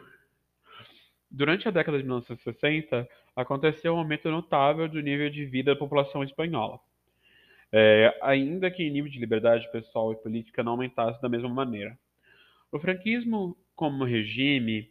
Durante 1.30 1.68
a 1.68 1.70
década 1.70 1.98
de 1.98 2.02
1960, 2.02 3.08
aconteceu 3.36 3.94
um 3.94 3.98
aumento 3.98 4.28
notável 4.28 4.88
do 4.88 5.00
nível 5.00 5.30
de 5.30 5.44
vida 5.44 5.72
da 5.72 5.78
população 5.78 6.24
espanhola. 6.24 6.80
É, 7.70 8.18
ainda 8.22 8.72
que 8.72 8.90
o 8.90 8.92
nível 8.92 9.08
de 9.08 9.20
liberdade 9.20 9.70
pessoal 9.70 10.10
e 10.10 10.16
política 10.16 10.64
não 10.64 10.72
aumentasse 10.72 11.22
da 11.22 11.28
mesma 11.28 11.48
maneira. 11.48 11.96
O 12.72 12.80
franquismo, 12.80 13.56
como 13.76 14.02
regime 14.02 14.90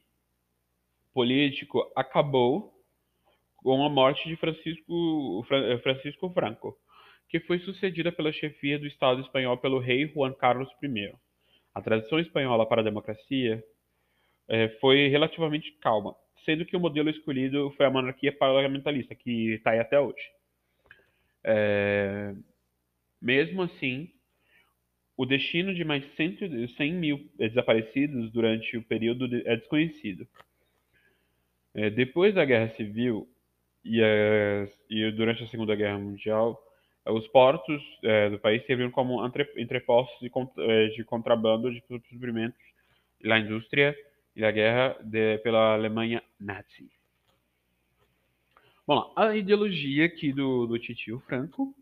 político, 1.14 1.92
acabou 1.98 2.79
com 3.64 3.84
a 3.84 3.90
morte 3.90 4.28
de 4.28 4.36
Francisco, 4.36 5.46
eh, 5.52 5.78
Francisco 5.80 6.30
Franco, 6.32 6.78
que 7.30 7.40
foi 7.42 7.60
sucedida 7.60 8.12
pela 8.12 8.32
chefia 8.32 8.80
do 8.80 8.88
Estado 8.88 9.22
espanhol 9.22 9.58
pelo 9.58 9.80
rei 9.80 10.08
Juan 10.08 10.34
Carlos 10.34 10.70
I. 10.84 11.14
A 11.74 11.82
tradição 11.82 12.20
espanhola 12.20 12.66
para 12.68 12.82
a 12.82 12.84
democracia 12.84 13.64
é, 14.48 14.70
foi 14.80 15.08
relativamente 15.08 15.72
calma, 15.80 16.16
sendo 16.44 16.66
que 16.66 16.76
o 16.76 16.80
modelo 16.80 17.10
escolhido 17.10 17.72
foi 17.78 17.86
a 17.86 17.92
monarquia 17.92 18.36
parlamentarista, 18.36 19.14
que 19.14 19.54
está 19.54 19.72
aí 19.72 19.80
até 19.80 20.00
hoje. 20.00 20.24
É, 21.44 22.34
mesmo 23.22 23.62
assim, 23.62 24.10
o 25.16 25.26
destino 25.26 25.74
de 25.74 25.84
mais 25.84 26.04
100 26.16 26.94
mil 26.94 27.30
desaparecidos 27.38 28.32
durante 28.32 28.76
o 28.76 28.84
período 28.84 29.26
é 29.46 29.56
desconhecido. 29.58 30.28
É, 31.76 31.90
depois 31.90 32.34
da 32.34 32.44
Guerra 32.44 32.74
Civil, 32.76 33.28
e, 33.84 34.02
e 34.90 35.12
durante 35.12 35.44
a 35.44 35.48
Segunda 35.48 35.76
Guerra 35.76 35.98
Mundial, 35.98 36.62
os 37.06 37.28
portos 37.30 37.82
é, 38.04 38.30
do 38.30 38.40
país 38.40 38.66
serviram 38.66 38.92
como 38.92 39.26
entre, 39.26 39.50
entrepostos 39.58 40.20
de, 40.20 40.32
é, 40.60 40.88
de 40.90 41.04
contrabando 41.04 41.72
de 41.72 41.84
suprimentos 42.10 42.60
da 43.24 43.40
indústria 43.40 43.96
e 44.36 44.42
da 44.42 44.52
guerra 44.52 44.98
de, 45.02 45.38
pela 45.40 45.74
Alemanha 45.74 46.22
nazi. 46.40 46.90
Bom, 48.86 49.14
a 49.16 49.36
ideologia 49.36 50.06
aqui 50.06 50.34
do, 50.34 50.66
do 50.66 50.80
Titio 50.80 51.20
Franco. 51.22 51.76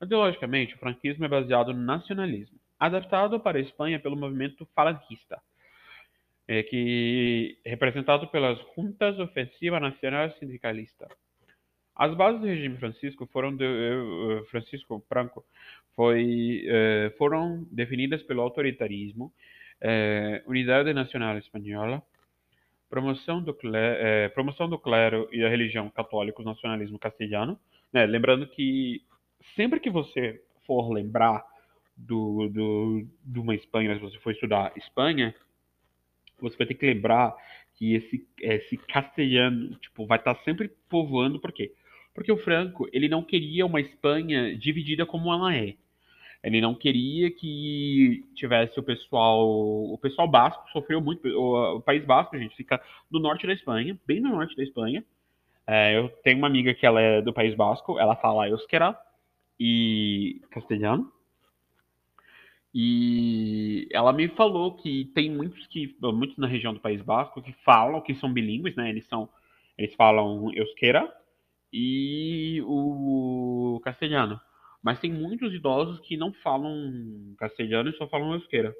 Ideologicamente, 0.00 0.76
o 0.76 0.78
franquismo 0.78 1.24
é 1.24 1.28
baseado 1.28 1.74
no 1.74 1.80
nacionalismo, 1.80 2.56
adaptado 2.78 3.40
para 3.40 3.58
a 3.58 3.60
Espanha 3.60 3.98
pelo 3.98 4.16
movimento 4.16 4.64
falangista, 4.72 5.42
é, 6.48 6.62
que 6.62 7.58
representado 7.64 8.26
pelas 8.28 8.58
Juntas 8.74 9.18
Ofensiva 9.18 9.78
Nacional 9.78 10.30
Sindicalista. 10.38 11.06
As 11.94 12.14
bases 12.16 12.40
do 12.40 12.46
regime 12.46 12.78
Francisco 12.78 13.26
foram 13.26 13.54
de, 13.54 13.64
uh, 13.64 14.44
Francisco 14.46 15.04
Franco 15.08 15.44
foi, 15.94 16.64
uh, 16.66 17.16
foram 17.18 17.66
definidas 17.70 18.22
pelo 18.22 18.40
autoritarismo, 18.40 19.32
unidade 20.44 20.92
nacional 20.92 21.38
espanhola, 21.38 22.02
promoção 22.90 23.40
do, 23.40 23.54
clero, 23.54 24.34
promoção 24.34 24.68
do 24.68 24.76
clero 24.76 25.28
e 25.30 25.40
da 25.40 25.48
religião 25.48 25.88
católica, 25.88 26.42
o 26.42 26.44
nacionalismo 26.44 26.98
castelhano. 26.98 27.56
Né? 27.92 28.04
Lembrando 28.04 28.48
que 28.48 29.04
sempre 29.54 29.78
que 29.78 29.88
você 29.88 30.42
for 30.66 30.90
lembrar 30.90 31.44
do, 31.96 32.48
do, 32.48 33.06
de 33.22 33.38
uma 33.38 33.54
Espanha, 33.54 33.94
se 33.94 34.00
você 34.00 34.18
for 34.18 34.32
estudar 34.32 34.72
Espanha, 34.76 35.32
você 36.40 36.56
vai 36.56 36.66
ter 36.66 36.74
que 36.74 36.86
lembrar 36.86 37.34
que 37.74 37.94
esse, 37.94 38.26
esse 38.40 38.76
castelhano 38.76 39.76
tipo, 39.76 40.06
vai 40.06 40.18
estar 40.18 40.34
sempre 40.44 40.70
povoando, 40.88 41.38
por 41.38 41.52
quê? 41.52 41.72
Porque 42.14 42.32
o 42.32 42.38
Franco, 42.38 42.88
ele 42.92 43.08
não 43.08 43.22
queria 43.22 43.64
uma 43.64 43.80
Espanha 43.80 44.56
dividida 44.56 45.06
como 45.06 45.32
ela 45.32 45.54
é. 45.54 45.74
Ele 46.42 46.60
não 46.60 46.74
queria 46.74 47.30
que 47.30 48.24
tivesse 48.34 48.78
o 48.78 48.82
pessoal. 48.82 49.46
O 49.48 49.98
pessoal 49.98 50.28
basco 50.28 50.68
sofreu 50.72 51.00
muito. 51.00 51.26
O, 51.28 51.76
o 51.76 51.80
País 51.80 52.04
Basco, 52.04 52.38
gente, 52.38 52.56
fica 52.56 52.80
no 53.10 53.18
norte 53.18 53.46
da 53.46 53.52
Espanha, 53.52 53.98
bem 54.06 54.20
no 54.20 54.30
norte 54.30 54.56
da 54.56 54.62
Espanha. 54.62 55.04
É, 55.66 55.96
eu 55.96 56.08
tenho 56.24 56.38
uma 56.38 56.46
amiga 56.46 56.72
que 56.72 56.86
ela 56.86 57.00
é 57.00 57.20
do 57.20 57.32
País 57.32 57.54
Basco, 57.54 57.98
ela 57.98 58.16
fala 58.16 58.48
euskera 58.48 58.96
e 59.58 60.40
castelhano. 60.50 61.12
E 62.80 63.88
ela 63.90 64.12
me 64.12 64.28
falou 64.28 64.76
que 64.76 65.06
tem 65.06 65.28
muitos 65.28 65.66
que 65.66 65.96
muitos 66.00 66.36
na 66.36 66.46
região 66.46 66.72
do 66.72 66.78
País 66.78 67.02
Basco 67.02 67.42
que 67.42 67.52
falam 67.64 68.00
que 68.00 68.14
são 68.14 68.32
bilíngues, 68.32 68.76
né? 68.76 68.88
Eles 68.88 69.04
são 69.06 69.28
eles 69.76 69.92
falam 69.96 70.48
euskera 70.54 71.12
e 71.72 72.62
o 72.64 73.80
castelhano. 73.82 74.40
Mas 74.80 75.00
tem 75.00 75.12
muitos 75.12 75.52
idosos 75.52 75.98
que 75.98 76.16
não 76.16 76.32
falam 76.32 77.34
castelhano 77.36 77.90
e 77.90 77.96
só 77.96 78.06
falam 78.06 78.34
euskera. 78.34 78.72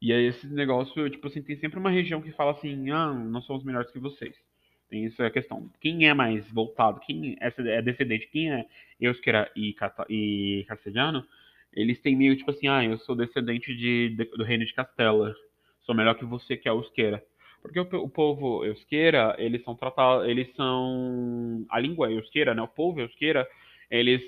E 0.00 0.10
aí 0.10 0.24
esse 0.24 0.46
negócio, 0.46 1.10
tipo 1.10 1.26
assim, 1.26 1.42
tem 1.42 1.56
sempre 1.56 1.78
uma 1.78 1.90
região 1.90 2.22
que 2.22 2.32
fala 2.32 2.52
assim, 2.52 2.90
ah, 2.90 3.12
nós 3.12 3.44
somos 3.44 3.62
melhores 3.62 3.90
que 3.90 3.98
vocês. 3.98 4.34
Tem 4.88 5.04
isso 5.04 5.22
é 5.22 5.26
a 5.26 5.30
questão. 5.30 5.70
Quem 5.82 6.08
é 6.08 6.14
mais 6.14 6.50
voltado, 6.50 6.98
quem 7.00 7.36
é, 7.40 7.82
descendente, 7.82 8.26
quem 8.32 8.50
é 8.54 8.66
euskera 8.98 9.52
e, 9.54 9.76
e 10.08 10.64
castelhano, 10.66 11.26
eles 11.72 12.00
têm 12.00 12.16
meio 12.16 12.36
tipo 12.36 12.50
assim, 12.50 12.68
ah, 12.68 12.84
eu 12.84 12.98
sou 12.98 13.16
descendente 13.16 13.74
de, 13.74 14.10
de, 14.10 14.24
do 14.36 14.44
reino 14.44 14.64
de 14.64 14.74
Castela. 14.74 15.34
Sou 15.84 15.94
melhor 15.94 16.14
que 16.14 16.24
você 16.24 16.56
que 16.56 16.68
é 16.68 16.72
euskera. 16.72 17.22
Porque 17.62 17.78
o, 17.78 17.82
o 17.82 18.08
povo 18.08 18.64
euskera, 18.64 19.34
eles 19.38 19.62
são 19.64 19.74
tratados, 19.74 20.28
eles 20.28 20.54
são 20.54 21.64
a 21.70 21.78
língua 21.78 22.10
euskera, 22.10 22.54
né? 22.54 22.62
O 22.62 22.68
povo 22.68 23.00
euskera, 23.00 23.46
eles 23.90 24.22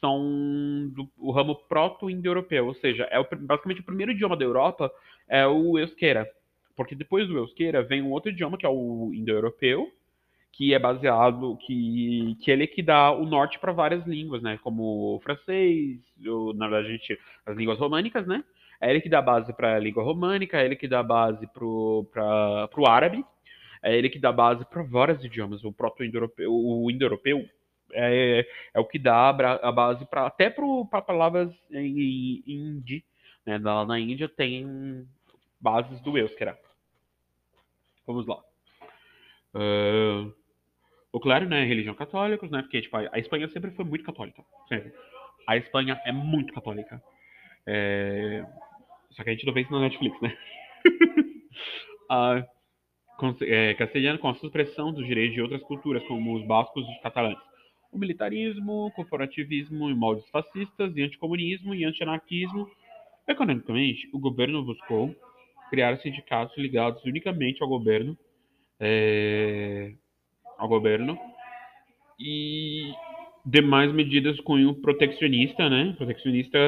são 0.00 0.88
do 0.94 1.08
o 1.18 1.32
ramo 1.32 1.56
proto-indo-europeu, 1.68 2.66
ou 2.66 2.74
seja, 2.74 3.04
é 3.10 3.18
o, 3.18 3.26
basicamente 3.40 3.80
o 3.80 3.84
primeiro 3.84 4.12
idioma 4.12 4.36
da 4.36 4.44
Europa 4.44 4.90
é 5.28 5.46
o 5.46 5.78
euskera. 5.78 6.28
Porque 6.76 6.94
depois 6.94 7.26
do 7.26 7.36
euskera 7.36 7.82
vem 7.82 8.00
um 8.00 8.12
outro 8.12 8.30
idioma 8.30 8.56
que 8.56 8.64
é 8.64 8.68
o 8.68 9.10
indo-europeu, 9.12 9.90
que 10.52 10.74
é 10.74 10.78
baseado 10.78 11.56
que 11.58 12.36
que 12.42 12.50
ele 12.50 12.64
é 12.64 12.66
que 12.66 12.82
dá 12.82 13.12
o 13.12 13.24
norte 13.24 13.58
para 13.58 13.72
várias 13.72 14.06
línguas, 14.06 14.42
né? 14.42 14.58
Como 14.62 15.16
o 15.16 15.20
francês, 15.20 16.00
o, 16.26 16.52
na 16.52 16.68
verdade 16.68 16.88
a 16.88 16.96
gente 16.96 17.18
as 17.46 17.56
línguas 17.56 17.78
românicas, 17.78 18.26
né? 18.26 18.42
É 18.80 18.90
ele 18.90 19.00
que 19.00 19.08
dá 19.08 19.20
base 19.20 19.52
para 19.52 19.76
a 19.76 19.78
língua 19.78 20.04
românica, 20.04 20.60
é 20.60 20.64
ele 20.64 20.76
que 20.76 20.86
dá 20.86 21.02
base 21.02 21.46
para 21.48 21.64
o 21.64 22.86
árabe, 22.86 23.24
é 23.82 23.96
ele 23.96 24.08
que 24.08 24.18
dá 24.18 24.32
base 24.32 24.64
para 24.66 24.82
vários 24.82 25.24
idiomas. 25.24 25.64
O 25.64 25.72
proto-indo-europeu, 25.72 26.52
o 26.52 26.90
indo-europeu 26.90 27.44
é, 27.92 28.46
é 28.74 28.80
o 28.80 28.84
que 28.84 28.98
dá 28.98 29.30
a 29.30 29.72
base 29.72 30.04
para 30.06 30.26
até 30.26 30.50
para 30.50 31.02
palavras 31.02 31.52
em, 31.70 32.42
em 32.46 32.68
hindi, 32.68 33.04
né? 33.44 33.58
Lá 33.58 33.84
na 33.84 33.98
Índia 33.98 34.28
tem 34.28 35.06
bases 35.60 36.00
do 36.00 36.16
euskera. 36.16 36.58
Vamos 38.06 38.26
lá. 38.26 38.47
Uh, 39.54 40.32
o 41.12 41.20
claro, 41.20 41.48
né, 41.48 41.64
religião 41.64 41.94
católica, 41.94 42.46
né? 42.48 42.62
Porque 42.62 42.82
tipo, 42.82 42.96
a 42.96 43.18
Espanha 43.18 43.48
sempre 43.48 43.70
foi 43.72 43.84
muito 43.84 44.04
católica, 44.04 44.44
sempre. 44.68 44.92
A 45.46 45.56
Espanha 45.56 46.00
é 46.04 46.12
muito 46.12 46.52
católica. 46.52 47.02
É, 47.66 48.44
só 49.10 49.22
que 49.22 49.30
a 49.30 49.32
gente 49.32 49.46
não 49.46 49.52
vê 49.52 49.62
isso 49.62 49.72
na 49.72 49.80
Netflix, 49.80 50.20
né? 50.20 50.36
ah, 52.10 52.44
é, 53.42 53.74
castelhano 53.74 54.18
com 54.18 54.28
a 54.28 54.34
supressão 54.34 54.92
dos 54.92 55.06
direitos 55.06 55.34
de 55.34 55.42
outras 55.42 55.62
culturas, 55.62 56.06
como 56.06 56.34
os 56.34 56.46
bascos 56.46 56.86
e 56.86 56.92
os 56.92 57.00
catalães. 57.00 57.38
O 57.90 57.98
militarismo, 57.98 58.92
corporativismo 58.94 59.90
e 59.90 59.94
moldes 59.94 60.28
fascistas, 60.30 60.96
e 60.96 61.02
anticomunismo 61.02 61.74
e 61.74 61.84
antianarquismo. 61.84 62.70
Economicamente, 63.26 64.08
o 64.12 64.18
governo 64.18 64.62
buscou 64.62 65.14
criar 65.70 65.98
sindicatos 65.98 66.56
ligados 66.56 67.02
unicamente 67.04 67.62
ao 67.62 67.68
governo, 67.68 68.16
é, 68.80 69.92
ao 70.56 70.68
governo 70.68 71.18
e 72.18 72.92
demais 73.44 73.92
medidas 73.92 74.38
com 74.40 74.54
o 74.66 74.74
proteccionista, 74.74 75.68
né? 75.68 75.94
Proteccionista 75.96 76.58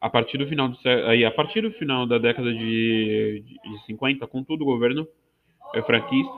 a 0.00 0.10
partir 0.10 0.38
do 0.38 0.46
final 0.48 0.68
do 0.68 0.78
aí 1.06 1.24
a 1.24 1.30
partir 1.30 1.60
do 1.60 1.70
final 1.72 2.06
da 2.06 2.18
década 2.18 2.52
de, 2.52 3.44
de 3.44 3.86
50, 3.86 4.26
contudo, 4.26 4.62
o 4.62 4.66
governo 4.66 5.06
é, 5.74 5.82
franquista 5.82 6.32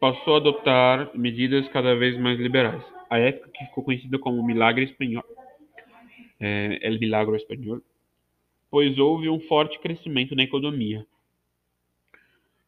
passou 0.00 0.34
a 0.34 0.36
adotar 0.38 1.10
medidas 1.14 1.68
cada 1.68 1.94
vez 1.94 2.18
mais 2.18 2.38
liberais. 2.38 2.82
A 3.10 3.18
época 3.18 3.50
que 3.52 3.64
ficou 3.66 3.84
conhecida 3.84 4.18
como 4.18 4.44
Milagre 4.46 4.84
Espanhol, 4.84 5.24
é, 6.40 6.78
El 6.82 6.98
Milagro 6.98 7.36
Espanhol, 7.36 7.80
pois 8.70 8.98
houve 8.98 9.28
um 9.28 9.40
forte 9.40 9.78
crescimento 9.80 10.36
na 10.36 10.44
economia. 10.44 11.04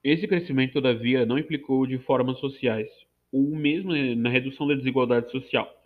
Esse 0.02 0.26
crescimento, 0.26 0.74
todavia, 0.74 1.26
não 1.26 1.38
implicou 1.38 1.86
de 1.86 1.98
formas 1.98 2.38
sociais, 2.38 2.88
ou 3.32 3.54
mesmo 3.54 3.92
na 4.16 4.30
redução 4.30 4.66
da 4.66 4.74
desigualdade 4.74 5.30
social 5.30 5.80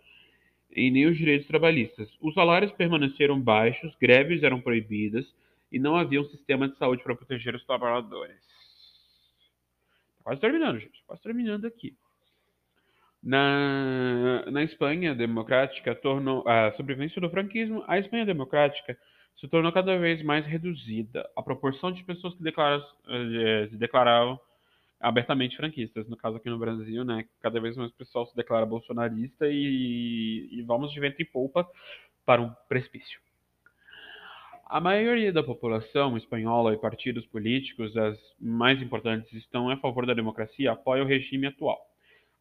e 0.75 0.91
nem 0.91 1.05
os 1.05 1.17
direitos 1.17 1.47
trabalhistas. 1.47 2.09
Os 2.21 2.33
salários 2.33 2.71
permaneceram 2.73 3.39
baixos, 3.39 3.95
greves 3.99 4.43
eram 4.43 4.59
proibidas 4.59 5.25
e 5.71 5.79
não 5.79 5.95
havia 5.95 6.21
um 6.21 6.29
sistema 6.29 6.67
de 6.67 6.77
saúde 6.77 7.01
para 7.03 7.15
proteger 7.15 7.55
os 7.55 7.65
trabalhadores. 7.65 8.35
Quase 10.23 10.41
terminando, 10.41 10.79
gente. 10.79 11.03
Quase 11.07 11.21
terminando 11.21 11.65
aqui. 11.65 11.95
Na, 13.23 14.45
na 14.51 14.63
Espanha 14.63 15.15
democrática, 15.15 15.95
tornou, 15.95 16.47
a 16.47 16.71
sobrevivência 16.73 17.21
do 17.21 17.29
franquismo, 17.29 17.83
a 17.87 17.97
Espanha 17.97 18.25
democrática 18.25 18.97
se 19.39 19.47
tornou 19.47 19.71
cada 19.71 19.97
vez 19.97 20.23
mais 20.23 20.45
reduzida. 20.45 21.29
A 21.35 21.41
proporção 21.41 21.91
de 21.91 22.03
pessoas 22.03 22.33
que 22.35 22.43
declaram, 22.43 22.83
eh, 23.07 23.67
se 23.69 23.77
declaravam 23.77 24.39
abertamente 24.99 25.57
franquistas. 25.57 26.07
No 26.07 26.17
caso 26.17 26.37
aqui 26.37 26.49
no 26.49 26.57
Brasil, 26.57 27.03
né, 27.03 27.25
cada 27.41 27.59
vez 27.59 27.75
mais 27.75 27.91
o 27.91 27.95
pessoal 27.95 28.25
se 28.27 28.35
declara 28.35 28.65
bolsonarista 28.65 29.47
e, 29.47 30.47
e 30.51 30.61
vamos 30.63 30.91
de 30.91 30.99
vento 30.99 31.21
e 31.21 31.25
polpa 31.25 31.67
para 32.25 32.41
um 32.41 32.51
precipício. 32.67 33.19
A 34.67 34.81
maioria 34.81 35.31
da 35.31 35.43
população 35.43 36.17
espanhola 36.17 36.73
e 36.73 36.77
partidos 36.77 37.25
políticos, 37.27 37.95
as 37.95 38.17
mais 38.39 38.81
importantes, 38.81 39.31
estão 39.33 39.69
a 39.69 39.77
favor 39.77 40.07
da 40.07 40.13
democracia 40.13 40.71
apoiam 40.71 41.05
o 41.05 41.07
regime 41.07 41.45
atual. 41.47 41.79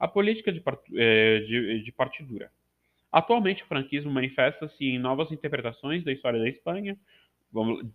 A 0.00 0.08
política 0.08 0.50
de, 0.50 0.62
é, 0.96 1.40
de, 1.40 1.82
de 1.82 1.92
partidura. 1.92 2.50
Atualmente, 3.14 3.62
o 3.62 3.66
franquismo 3.66 4.10
manifesta-se 4.10 4.84
em 4.84 4.98
novas 4.98 5.30
interpretações 5.30 6.02
da 6.02 6.10
história 6.10 6.40
da 6.40 6.48
Espanha. 6.48 6.98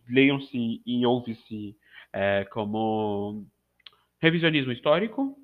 Leiam-se 0.09 0.82
e 0.86 1.05
ouve-se 1.05 1.76
é, 2.13 2.45
como 2.45 3.45
revisionismo 4.22 4.72
histórico, 4.72 5.38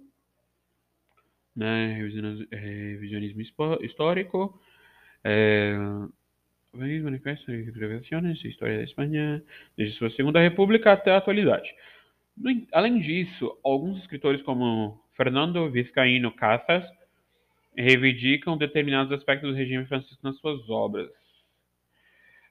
né? 1.54 1.94
Revisionismo, 1.94 2.48
revisionismo 2.50 3.42
histórico, 3.82 4.58
é, 5.22 5.76
manifesto 6.72 7.52
de 7.52 7.64
revelações, 7.64 8.46
história 8.46 8.78
da 8.78 8.84
Espanha, 8.84 9.44
desde 9.76 9.98
sua 9.98 10.10
segunda 10.12 10.40
república 10.40 10.94
até 10.94 11.12
a 11.12 11.18
atualidade. 11.18 11.70
Além 12.72 13.02
disso, 13.02 13.60
alguns 13.62 14.00
escritores 14.00 14.42
como 14.44 15.04
Fernando 15.18 15.70
Vizcaíno 15.70 16.32
Casas 16.32 16.86
reivindicam 17.78 18.58
determinados 18.58 19.12
aspectos 19.12 19.50
do 19.50 19.56
regime 19.56 19.86
francisco 19.86 20.20
nas 20.24 20.38
suas 20.38 20.68
obras. 20.70 21.10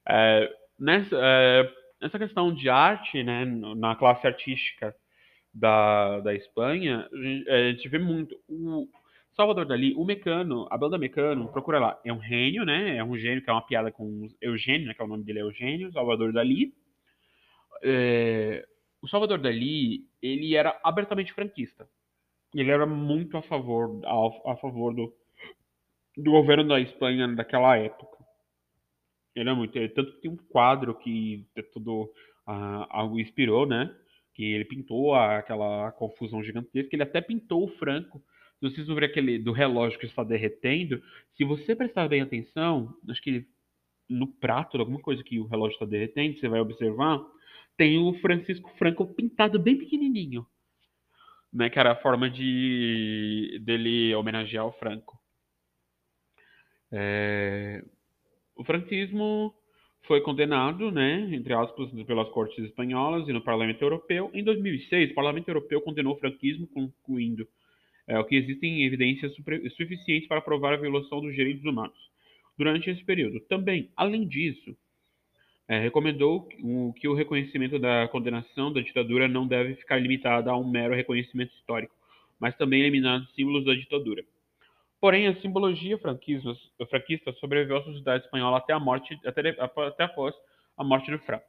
É, 0.07 0.53
nessa, 0.79 1.17
é, 1.19 1.73
nessa 2.01 2.19
questão 2.19 2.53
de 2.53 2.69
arte, 2.69 3.23
né, 3.23 3.45
na 3.45 3.95
classe 3.95 4.25
artística 4.27 4.95
da, 5.53 6.19
da 6.19 6.35
Espanha, 6.35 7.09
a 7.47 7.71
gente 7.71 7.87
vê 7.89 7.97
muito. 7.97 8.35
O 8.47 8.87
Salvador 9.35 9.65
Dali, 9.65 9.93
o 9.95 10.05
Mecano, 10.05 10.67
a 10.69 10.77
banda 10.77 10.97
Mecano, 10.97 11.49
procura 11.49 11.79
lá. 11.79 11.99
É 12.05 12.13
um 12.13 12.21
gênio, 12.21 12.63
né? 12.63 12.97
É 12.97 13.03
um 13.03 13.17
gênio 13.17 13.41
que 13.41 13.49
é 13.49 13.53
uma 13.53 13.65
piada 13.65 13.91
com 13.91 14.27
Eugênio, 14.41 14.87
né? 14.87 14.93
Que 14.93 15.01
é 15.01 15.05
o 15.05 15.07
nome 15.07 15.23
dele 15.23 15.39
é 15.39 15.41
Eugênio, 15.41 15.91
Salvador 15.91 16.31
Dali. 16.31 16.73
É, 17.83 18.65
o 19.01 19.07
Salvador 19.07 19.39
Dali, 19.39 20.05
ele 20.21 20.55
era 20.55 20.79
abertamente 20.83 21.33
franquista. 21.33 21.87
Ele 22.59 22.71
era 22.71 22.85
muito 22.85 23.37
a 23.37 23.41
favor, 23.41 24.01
a, 24.05 24.51
a 24.51 24.55
favor 24.57 24.93
do, 24.93 25.13
do 26.17 26.31
governo 26.31 26.67
da 26.67 26.79
Espanha 26.79 27.27
daquela 27.27 27.77
época. 27.77 28.17
Ele 29.35 29.49
é 29.49 29.53
muito. 29.53 29.77
Ele, 29.77 29.89
tanto 29.89 30.13
que 30.13 30.21
tem 30.21 30.31
um 30.31 30.37
quadro 30.37 30.95
que 30.95 31.45
é 31.55 31.61
tudo 31.61 32.03
uh, 32.47 32.85
algo 32.89 33.19
inspirou, 33.19 33.65
né? 33.65 33.93
que 34.35 34.43
ele 34.43 34.65
pintou 34.65 35.15
aquela 35.15 35.91
confusão 35.93 36.43
gigantesca, 36.43 36.89
ele 36.93 37.03
até 37.03 37.21
pintou 37.21 37.63
o 37.63 37.69
Franco. 37.77 38.21
Se 38.59 38.69
vocês 38.69 38.87
verem 38.87 39.09
aquele 39.09 39.39
do 39.39 39.53
relógio 39.53 39.97
que 39.97 40.05
está 40.05 40.23
derretendo, 40.23 41.01
se 41.35 41.45
você 41.45 41.75
prestar 41.75 42.09
bem 42.09 42.21
atenção, 42.21 42.93
acho 43.09 43.21
que 43.21 43.45
no 44.09 44.27
prato, 44.27 44.77
alguma 44.77 44.99
coisa 44.99 45.23
que 45.23 45.39
o 45.39 45.47
relógio 45.47 45.75
está 45.75 45.85
derretendo, 45.85 46.37
você 46.37 46.49
vai 46.49 46.59
observar, 46.59 47.25
tem 47.77 47.97
o 47.97 48.13
Francisco 48.19 48.69
Franco 48.77 49.07
pintado 49.07 49.57
bem 49.57 49.77
pequenininho, 49.77 50.45
né, 51.55 51.69
que 51.69 51.79
era 51.79 51.93
a 51.93 52.01
forma 52.01 52.29
de 52.29 53.59
dele 53.63 54.13
homenagear 54.13 54.67
o 54.67 54.73
Franco. 54.73 55.17
É... 56.91 57.81
O 58.57 58.63
franquismo 58.63 59.53
foi 60.05 60.21
condenado, 60.21 60.91
né, 60.91 61.29
entre 61.33 61.53
aspas, 61.53 61.89
pelas 62.05 62.29
cortes 62.29 62.63
espanholas 62.63 63.27
e 63.27 63.33
no 63.33 63.41
Parlamento 63.41 63.81
Europeu. 63.81 64.29
Em 64.33 64.43
2006, 64.43 65.11
o 65.11 65.15
Parlamento 65.15 65.47
Europeu 65.47 65.81
condenou 65.81 66.13
o 66.15 66.19
franquismo, 66.19 66.67
concluindo 66.67 67.47
é, 68.07 68.21
que 68.23 68.35
existem 68.35 68.85
evidências 68.85 69.33
suficientes 69.75 70.27
para 70.27 70.41
provar 70.41 70.73
a 70.73 70.77
violação 70.77 71.21
dos 71.21 71.33
direitos 71.33 71.65
humanos 71.65 71.97
durante 72.57 72.89
esse 72.89 73.03
período. 73.03 73.39
Também, 73.47 73.89
além 73.95 74.27
disso, 74.27 74.77
é, 75.67 75.79
recomendou 75.79 76.47
que 76.95 77.07
o 77.07 77.13
reconhecimento 77.13 77.79
da 77.79 78.07
condenação 78.07 78.71
da 78.71 78.81
ditadura 78.81 79.27
não 79.27 79.47
deve 79.47 79.75
ficar 79.75 79.97
limitado 79.97 80.49
a 80.49 80.57
um 80.57 80.67
mero 80.67 80.93
reconhecimento 80.93 81.53
histórico, 81.55 81.93
mas 82.39 82.55
também 82.55 82.81
eliminar 82.81 83.21
os 83.21 83.33
símbolos 83.33 83.65
da 83.65 83.73
ditadura. 83.73 84.23
Porém, 85.01 85.27
a 85.27 85.35
simbologia 85.41 85.97
franquista 85.97 87.33
sobreviveu 87.39 87.77
à 87.77 87.83
sociedade 87.83 88.25
espanhola 88.25 88.57
até 88.57 88.73
a 88.73 88.79
morte, 88.79 89.19
até, 89.25 89.49
até 89.59 90.03
após 90.03 90.33
a 90.77 90.83
morte 90.83 91.11
do 91.11 91.19
Franco, 91.19 91.45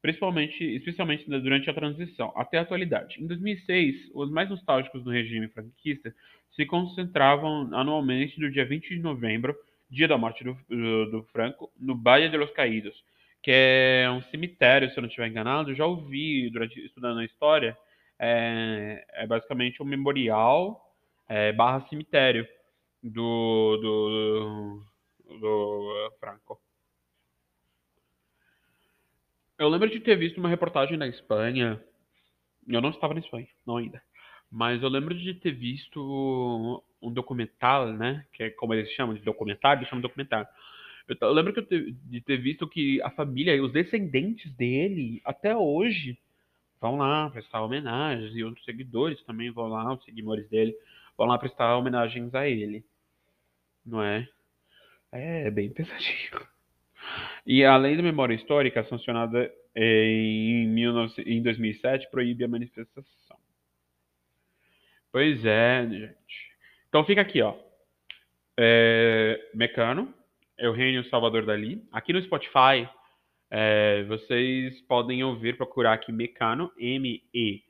principalmente, 0.00 0.62
especialmente 0.76 1.28
durante 1.28 1.68
a 1.68 1.74
transição, 1.74 2.32
até 2.36 2.58
a 2.58 2.62
atualidade. 2.62 3.22
Em 3.22 3.26
2006, 3.26 4.10
os 4.14 4.30
mais 4.30 4.48
nostálgicos 4.48 5.02
do 5.02 5.10
regime 5.10 5.48
franquista 5.48 6.14
se 6.54 6.64
concentravam 6.66 7.72
anualmente 7.72 8.40
no 8.40 8.50
dia 8.50 8.64
20 8.64 8.88
de 8.88 9.00
novembro, 9.00 9.56
dia 9.90 10.08
da 10.08 10.18
morte 10.18 10.44
do, 10.44 10.56
do, 10.68 11.10
do 11.10 11.22
Franco, 11.24 11.70
no 11.78 11.96
Valle 11.96 12.28
de 12.28 12.36
los 12.36 12.50
Caídos, 12.50 13.02
que 13.42 13.50
é 13.52 14.10
um 14.10 14.22
cemitério, 14.30 14.90
se 14.90 14.96
eu 14.96 15.02
não 15.02 15.08
estiver 15.08 15.28
enganado. 15.28 15.74
Já 15.74 15.86
ouvi 15.86 16.50
durante 16.50 16.84
estudando 16.84 17.20
a 17.20 17.24
história, 17.24 17.76
é, 18.18 19.04
é 19.12 19.26
basicamente 19.26 19.82
um 19.82 19.86
memorial 19.86 20.94
é, 21.28 21.52
barra 21.52 21.86
cemitério 21.88 22.46
do, 23.02 23.76
do, 23.76 24.82
do 25.38 26.12
Franco. 26.18 26.60
Eu 29.58 29.68
lembro 29.68 29.90
de 29.90 30.00
ter 30.00 30.16
visto 30.16 30.38
uma 30.38 30.48
reportagem 30.48 30.96
da 30.96 31.06
Espanha. 31.06 31.82
Eu 32.66 32.80
não 32.80 32.90
estava 32.90 33.14
na 33.14 33.20
Espanha, 33.20 33.48
não 33.66 33.76
ainda. 33.76 34.00
Mas 34.50 34.82
eu 34.82 34.88
lembro 34.88 35.14
de 35.14 35.34
ter 35.34 35.52
visto 35.52 36.82
um 37.02 37.12
documentário, 37.12 37.92
né? 37.92 38.24
Que 38.32 38.44
é 38.44 38.50
como 38.50 38.72
eles 38.72 38.90
chamam 38.92 39.14
de 39.14 39.22
documentário, 39.22 39.80
eles 39.80 39.88
chamam 39.88 40.00
de 40.00 40.08
documentário. 40.08 40.48
Eu, 41.08 41.16
eu 41.20 41.32
lembro 41.32 41.52
que 41.52 41.60
eu 41.60 41.66
te, 41.66 41.92
de 41.92 42.20
ter 42.20 42.36
visto 42.36 42.68
que 42.68 43.00
a 43.02 43.10
família, 43.10 43.62
os 43.62 43.72
descendentes 43.72 44.52
dele, 44.54 45.20
até 45.24 45.56
hoje, 45.56 46.18
vão 46.80 46.96
lá 46.96 47.30
prestar 47.30 47.62
homenagens 47.62 48.34
e 48.36 48.44
outros 48.44 48.64
seguidores 48.64 49.22
também 49.24 49.50
vão 49.50 49.68
lá, 49.68 49.94
os 49.94 50.04
seguidores 50.04 50.48
dele 50.48 50.76
vão 51.16 51.26
lá 51.26 51.38
prestar 51.38 51.76
homenagens 51.76 52.34
a 52.34 52.46
ele. 52.46 52.84
Não 53.84 54.02
é? 54.02 54.28
É 55.10 55.50
bem 55.50 55.70
pesadinho. 55.70 56.46
E 57.46 57.64
além 57.64 57.96
da 57.96 58.02
memória 58.02 58.34
histórica, 58.34 58.84
sancionada 58.84 59.50
em, 59.74 60.74
19, 60.74 61.22
em 61.22 61.42
2007, 61.42 62.10
proíbe 62.10 62.44
a 62.44 62.48
manifestação. 62.48 63.38
Pois 65.10 65.42
é, 65.44 65.88
gente. 65.88 66.52
Então 66.88 67.04
fica 67.04 67.22
aqui, 67.22 67.40
ó. 67.40 67.56
É, 68.58 69.50
Mecano, 69.54 70.12
Eugênio 70.58 71.08
Salvador 71.08 71.46
Dali. 71.46 71.86
Aqui 71.92 72.12
no 72.12 72.20
Spotify, 72.22 72.88
é, 73.50 74.02
vocês 74.04 74.80
podem 74.82 75.22
ouvir, 75.22 75.56
procurar 75.56 75.94
aqui 75.94 76.10
Mecano, 76.12 76.72
M-E-C-A-N-O. 76.76 77.68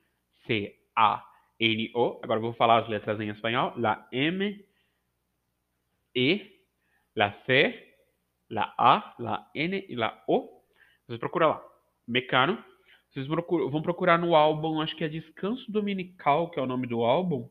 Agora 2.23 2.39
vou 2.39 2.53
falar 2.53 2.79
as 2.79 2.89
letras 2.89 3.19
em 3.19 3.29
espanhol. 3.29 3.73
La 3.77 4.07
M, 4.11 4.65
E, 6.15 6.59
la 7.15 7.31
C, 7.45 7.95
la 8.49 8.73
A, 8.77 9.15
la 9.19 9.49
N 9.53 9.85
e 9.87 9.95
la 9.95 10.23
O. 10.27 10.63
Vocês 11.05 11.19
procuram 11.19 11.49
lá. 11.49 11.63
Mecano. 12.07 12.63
Vocês 13.11 13.25
vão 13.27 13.81
procurar 13.81 14.19
no 14.19 14.35
álbum, 14.35 14.81
acho 14.81 14.95
que 14.95 15.03
é 15.03 15.07
Descanso 15.07 15.71
Dominical, 15.71 16.51
que 16.51 16.59
é 16.59 16.61
o 16.61 16.67
nome 16.67 16.85
do 16.85 17.03
álbum. 17.03 17.49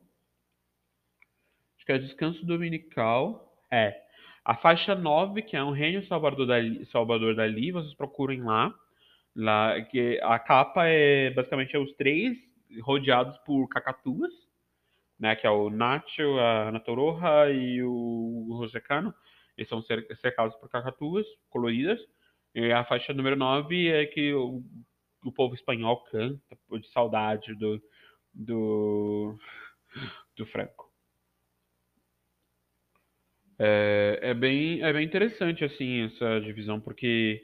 Acho 1.75 1.85
que 1.85 1.91
é 1.91 1.97
Descanso 1.97 2.45
Dominical. 2.45 3.57
É. 3.69 4.08
A 4.43 4.55
faixa 4.55 4.95
9, 4.95 5.41
que 5.43 5.55
é 5.55 5.63
um 5.63 5.71
Reino 5.71 6.05
Salvador 6.07 6.47
Dali, 6.47 6.85
Salvador 6.87 7.35
Dali 7.35 7.71
vocês 7.71 7.93
procurem 7.95 8.41
lá. 8.41 8.73
lá 9.35 9.81
que 9.81 10.19
a 10.23 10.39
capa 10.39 10.85
é 10.87 11.31
basicamente 11.31 11.75
é 11.75 11.79
os 11.79 11.91
três 11.93 12.37
rodeados 12.81 13.37
por 13.39 13.67
cacatuas, 13.67 14.31
né? 15.19 15.35
Que 15.35 15.45
é 15.45 15.49
o 15.49 15.69
Nacho, 15.69 16.39
a 16.39 16.69
Ana 16.69 16.79
Toroja 16.79 17.51
e 17.51 17.83
o 17.83 18.47
Rosecano. 18.51 19.13
Eles 19.57 19.69
são 19.69 19.81
cercados 20.21 20.55
por 20.55 20.69
cacatuas 20.69 21.25
coloridas. 21.49 21.99
E 22.55 22.71
a 22.71 22.83
faixa 22.85 23.13
número 23.13 23.35
9 23.35 23.89
é 23.89 24.05
que 24.05 24.33
o, 24.33 24.63
o 25.23 25.31
povo 25.31 25.53
espanhol 25.53 26.03
canta 26.05 26.57
de 26.71 26.89
saudade 26.89 27.53
do, 27.55 27.81
do, 28.33 29.37
do 30.35 30.45
Franco. 30.47 30.88
É, 33.59 34.19
é, 34.21 34.33
bem, 34.33 34.81
é 34.81 34.93
bem 34.93 35.05
interessante, 35.05 35.65
assim, 35.65 36.05
essa 36.05 36.39
divisão, 36.41 36.79
porque 36.79 37.43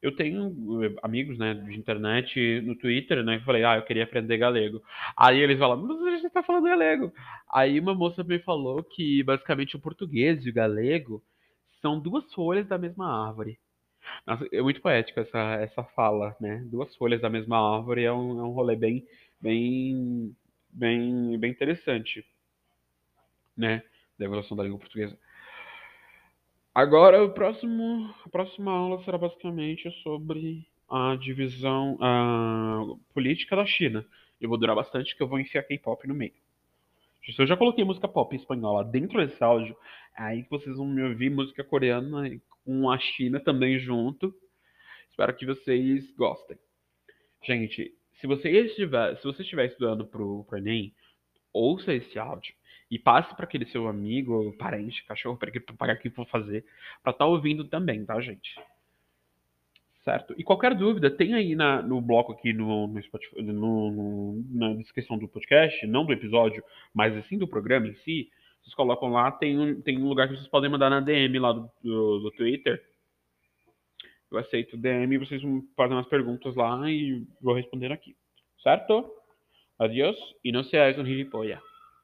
eu 0.00 0.14
tenho 0.14 0.84
eh, 0.84 0.94
amigos, 1.02 1.38
né, 1.38 1.54
de 1.54 1.76
internet, 1.76 2.60
no 2.62 2.76
Twitter, 2.76 3.24
né, 3.24 3.38
que 3.38 3.44
falei, 3.44 3.64
ah, 3.64 3.76
eu 3.76 3.82
queria 3.82 4.04
aprender 4.04 4.38
galego. 4.38 4.80
Aí 5.16 5.38
eles 5.40 5.58
falam, 5.58 5.78
mas 5.78 5.98
você 5.98 6.18
já 6.22 6.30
tá 6.30 6.42
falando 6.42 6.64
galego. 6.64 7.12
Aí 7.52 7.80
uma 7.80 7.94
moça 7.94 8.22
me 8.22 8.38
falou 8.40 8.82
que, 8.84 9.22
basicamente, 9.24 9.74
o 9.76 9.80
português 9.80 10.44
e 10.46 10.50
o 10.50 10.54
galego 10.54 11.22
são 11.82 11.98
duas 12.00 12.32
folhas 12.32 12.66
da 12.68 12.78
mesma 12.78 13.26
árvore. 13.28 13.58
Nossa, 14.26 14.46
é 14.52 14.62
muito 14.62 14.80
poética 14.82 15.22
essa, 15.22 15.38
essa 15.56 15.84
fala, 15.84 16.36
né? 16.40 16.64
Duas 16.66 16.94
folhas 16.96 17.20
da 17.20 17.30
mesma 17.30 17.58
árvore 17.78 18.04
é 18.04 18.12
um, 18.12 18.40
é 18.40 18.44
um 18.44 18.52
rolê 18.52 18.76
bem, 18.76 19.04
bem, 19.40 20.36
bem, 20.72 21.38
bem 21.38 21.50
interessante, 21.50 22.24
né? 23.56 23.82
Da 24.18 24.24
evolução 24.24 24.56
da 24.56 24.62
língua 24.62 24.78
portuguesa. 24.78 25.18
Agora, 26.76 27.24
o 27.24 27.30
próximo, 27.30 28.14
a 28.22 28.28
próxima 28.28 28.70
aula 28.70 29.02
será 29.02 29.16
basicamente 29.16 29.90
sobre 30.02 30.68
a 30.86 31.16
divisão 31.16 31.96
a 32.02 32.84
política 33.14 33.56
da 33.56 33.64
China. 33.64 34.04
Eu 34.38 34.50
vou 34.50 34.58
durar 34.58 34.76
bastante, 34.76 35.08
porque 35.08 35.22
eu 35.22 35.26
vou 35.26 35.40
enfiar 35.40 35.62
K-pop 35.62 36.06
no 36.06 36.12
meio. 36.12 36.34
Se 37.24 37.40
eu 37.40 37.46
já 37.46 37.56
coloquei 37.56 37.82
música 37.82 38.06
pop 38.06 38.36
espanhola 38.36 38.84
dentro 38.84 39.26
desse 39.26 39.42
áudio, 39.42 39.74
aí 40.14 40.42
que 40.42 40.50
vocês 40.50 40.76
vão 40.76 40.86
me 40.86 41.02
ouvir 41.02 41.30
música 41.30 41.64
coreana 41.64 42.38
com 42.62 42.90
a 42.90 42.98
China 42.98 43.40
também 43.40 43.78
junto. 43.78 44.34
Espero 45.08 45.34
que 45.34 45.46
vocês 45.46 46.14
gostem. 46.14 46.58
Gente, 47.42 47.90
se 48.20 48.26
você 48.26 48.50
estiver, 48.50 49.16
se 49.16 49.24
você 49.24 49.40
estiver 49.40 49.64
estudando 49.64 50.04
pro, 50.04 50.44
pro 50.44 50.58
Enem, 50.58 50.92
ouça 51.54 51.94
esse 51.94 52.18
áudio 52.18 52.54
e 52.90 52.98
passe 52.98 53.34
para 53.34 53.44
aquele 53.44 53.66
seu 53.66 53.88
amigo, 53.88 54.54
parente, 54.58 55.04
cachorro, 55.04 55.36
para 55.36 55.50
que 55.50 55.60
pagar 55.60 55.96
que 55.96 56.10
for 56.10 56.26
fazer, 56.26 56.64
para 57.02 57.12
estar 57.12 57.24
tá 57.24 57.26
ouvindo 57.26 57.64
também, 57.64 58.04
tá, 58.04 58.20
gente? 58.20 58.54
Certo? 60.04 60.34
E 60.38 60.44
qualquer 60.44 60.72
dúvida, 60.72 61.10
tem 61.10 61.34
aí 61.34 61.56
na, 61.56 61.82
no 61.82 62.00
bloco 62.00 62.32
aqui 62.32 62.52
no, 62.52 62.86
no, 62.86 63.02
Spotify, 63.02 63.42
no, 63.42 64.44
na 64.50 64.74
descrição 64.74 65.18
do 65.18 65.26
podcast, 65.26 65.84
não 65.86 66.06
do 66.06 66.12
episódio, 66.12 66.62
mas 66.94 67.16
assim 67.16 67.36
do 67.36 67.48
programa 67.48 67.88
em 67.88 67.94
si, 67.96 68.30
vocês 68.62 68.74
colocam 68.74 69.08
lá, 69.08 69.32
tem 69.32 69.58
um, 69.58 69.80
tem 69.80 69.98
um 69.98 70.08
lugar 70.08 70.28
que 70.28 70.36
vocês 70.36 70.48
podem 70.48 70.70
mandar 70.70 70.90
na 70.90 71.00
DM 71.00 71.38
lá 71.40 71.52
do, 71.52 71.68
do, 71.82 72.18
do 72.20 72.30
Twitter. 72.30 72.80
Eu 74.30 74.38
aceito 74.38 74.76
DM, 74.76 75.18
vocês 75.18 75.42
fazem 75.76 75.98
as 75.98 76.06
perguntas 76.06 76.54
lá 76.54 76.88
e 76.88 77.26
vou 77.40 77.54
responder 77.54 77.90
aqui. 77.90 78.16
Certo? 78.62 79.08
Adiós 79.76 80.16
e 80.44 80.52
não 80.52 80.62
seais 80.62 80.96
um 80.98 81.04
gilipollas. 81.04 81.65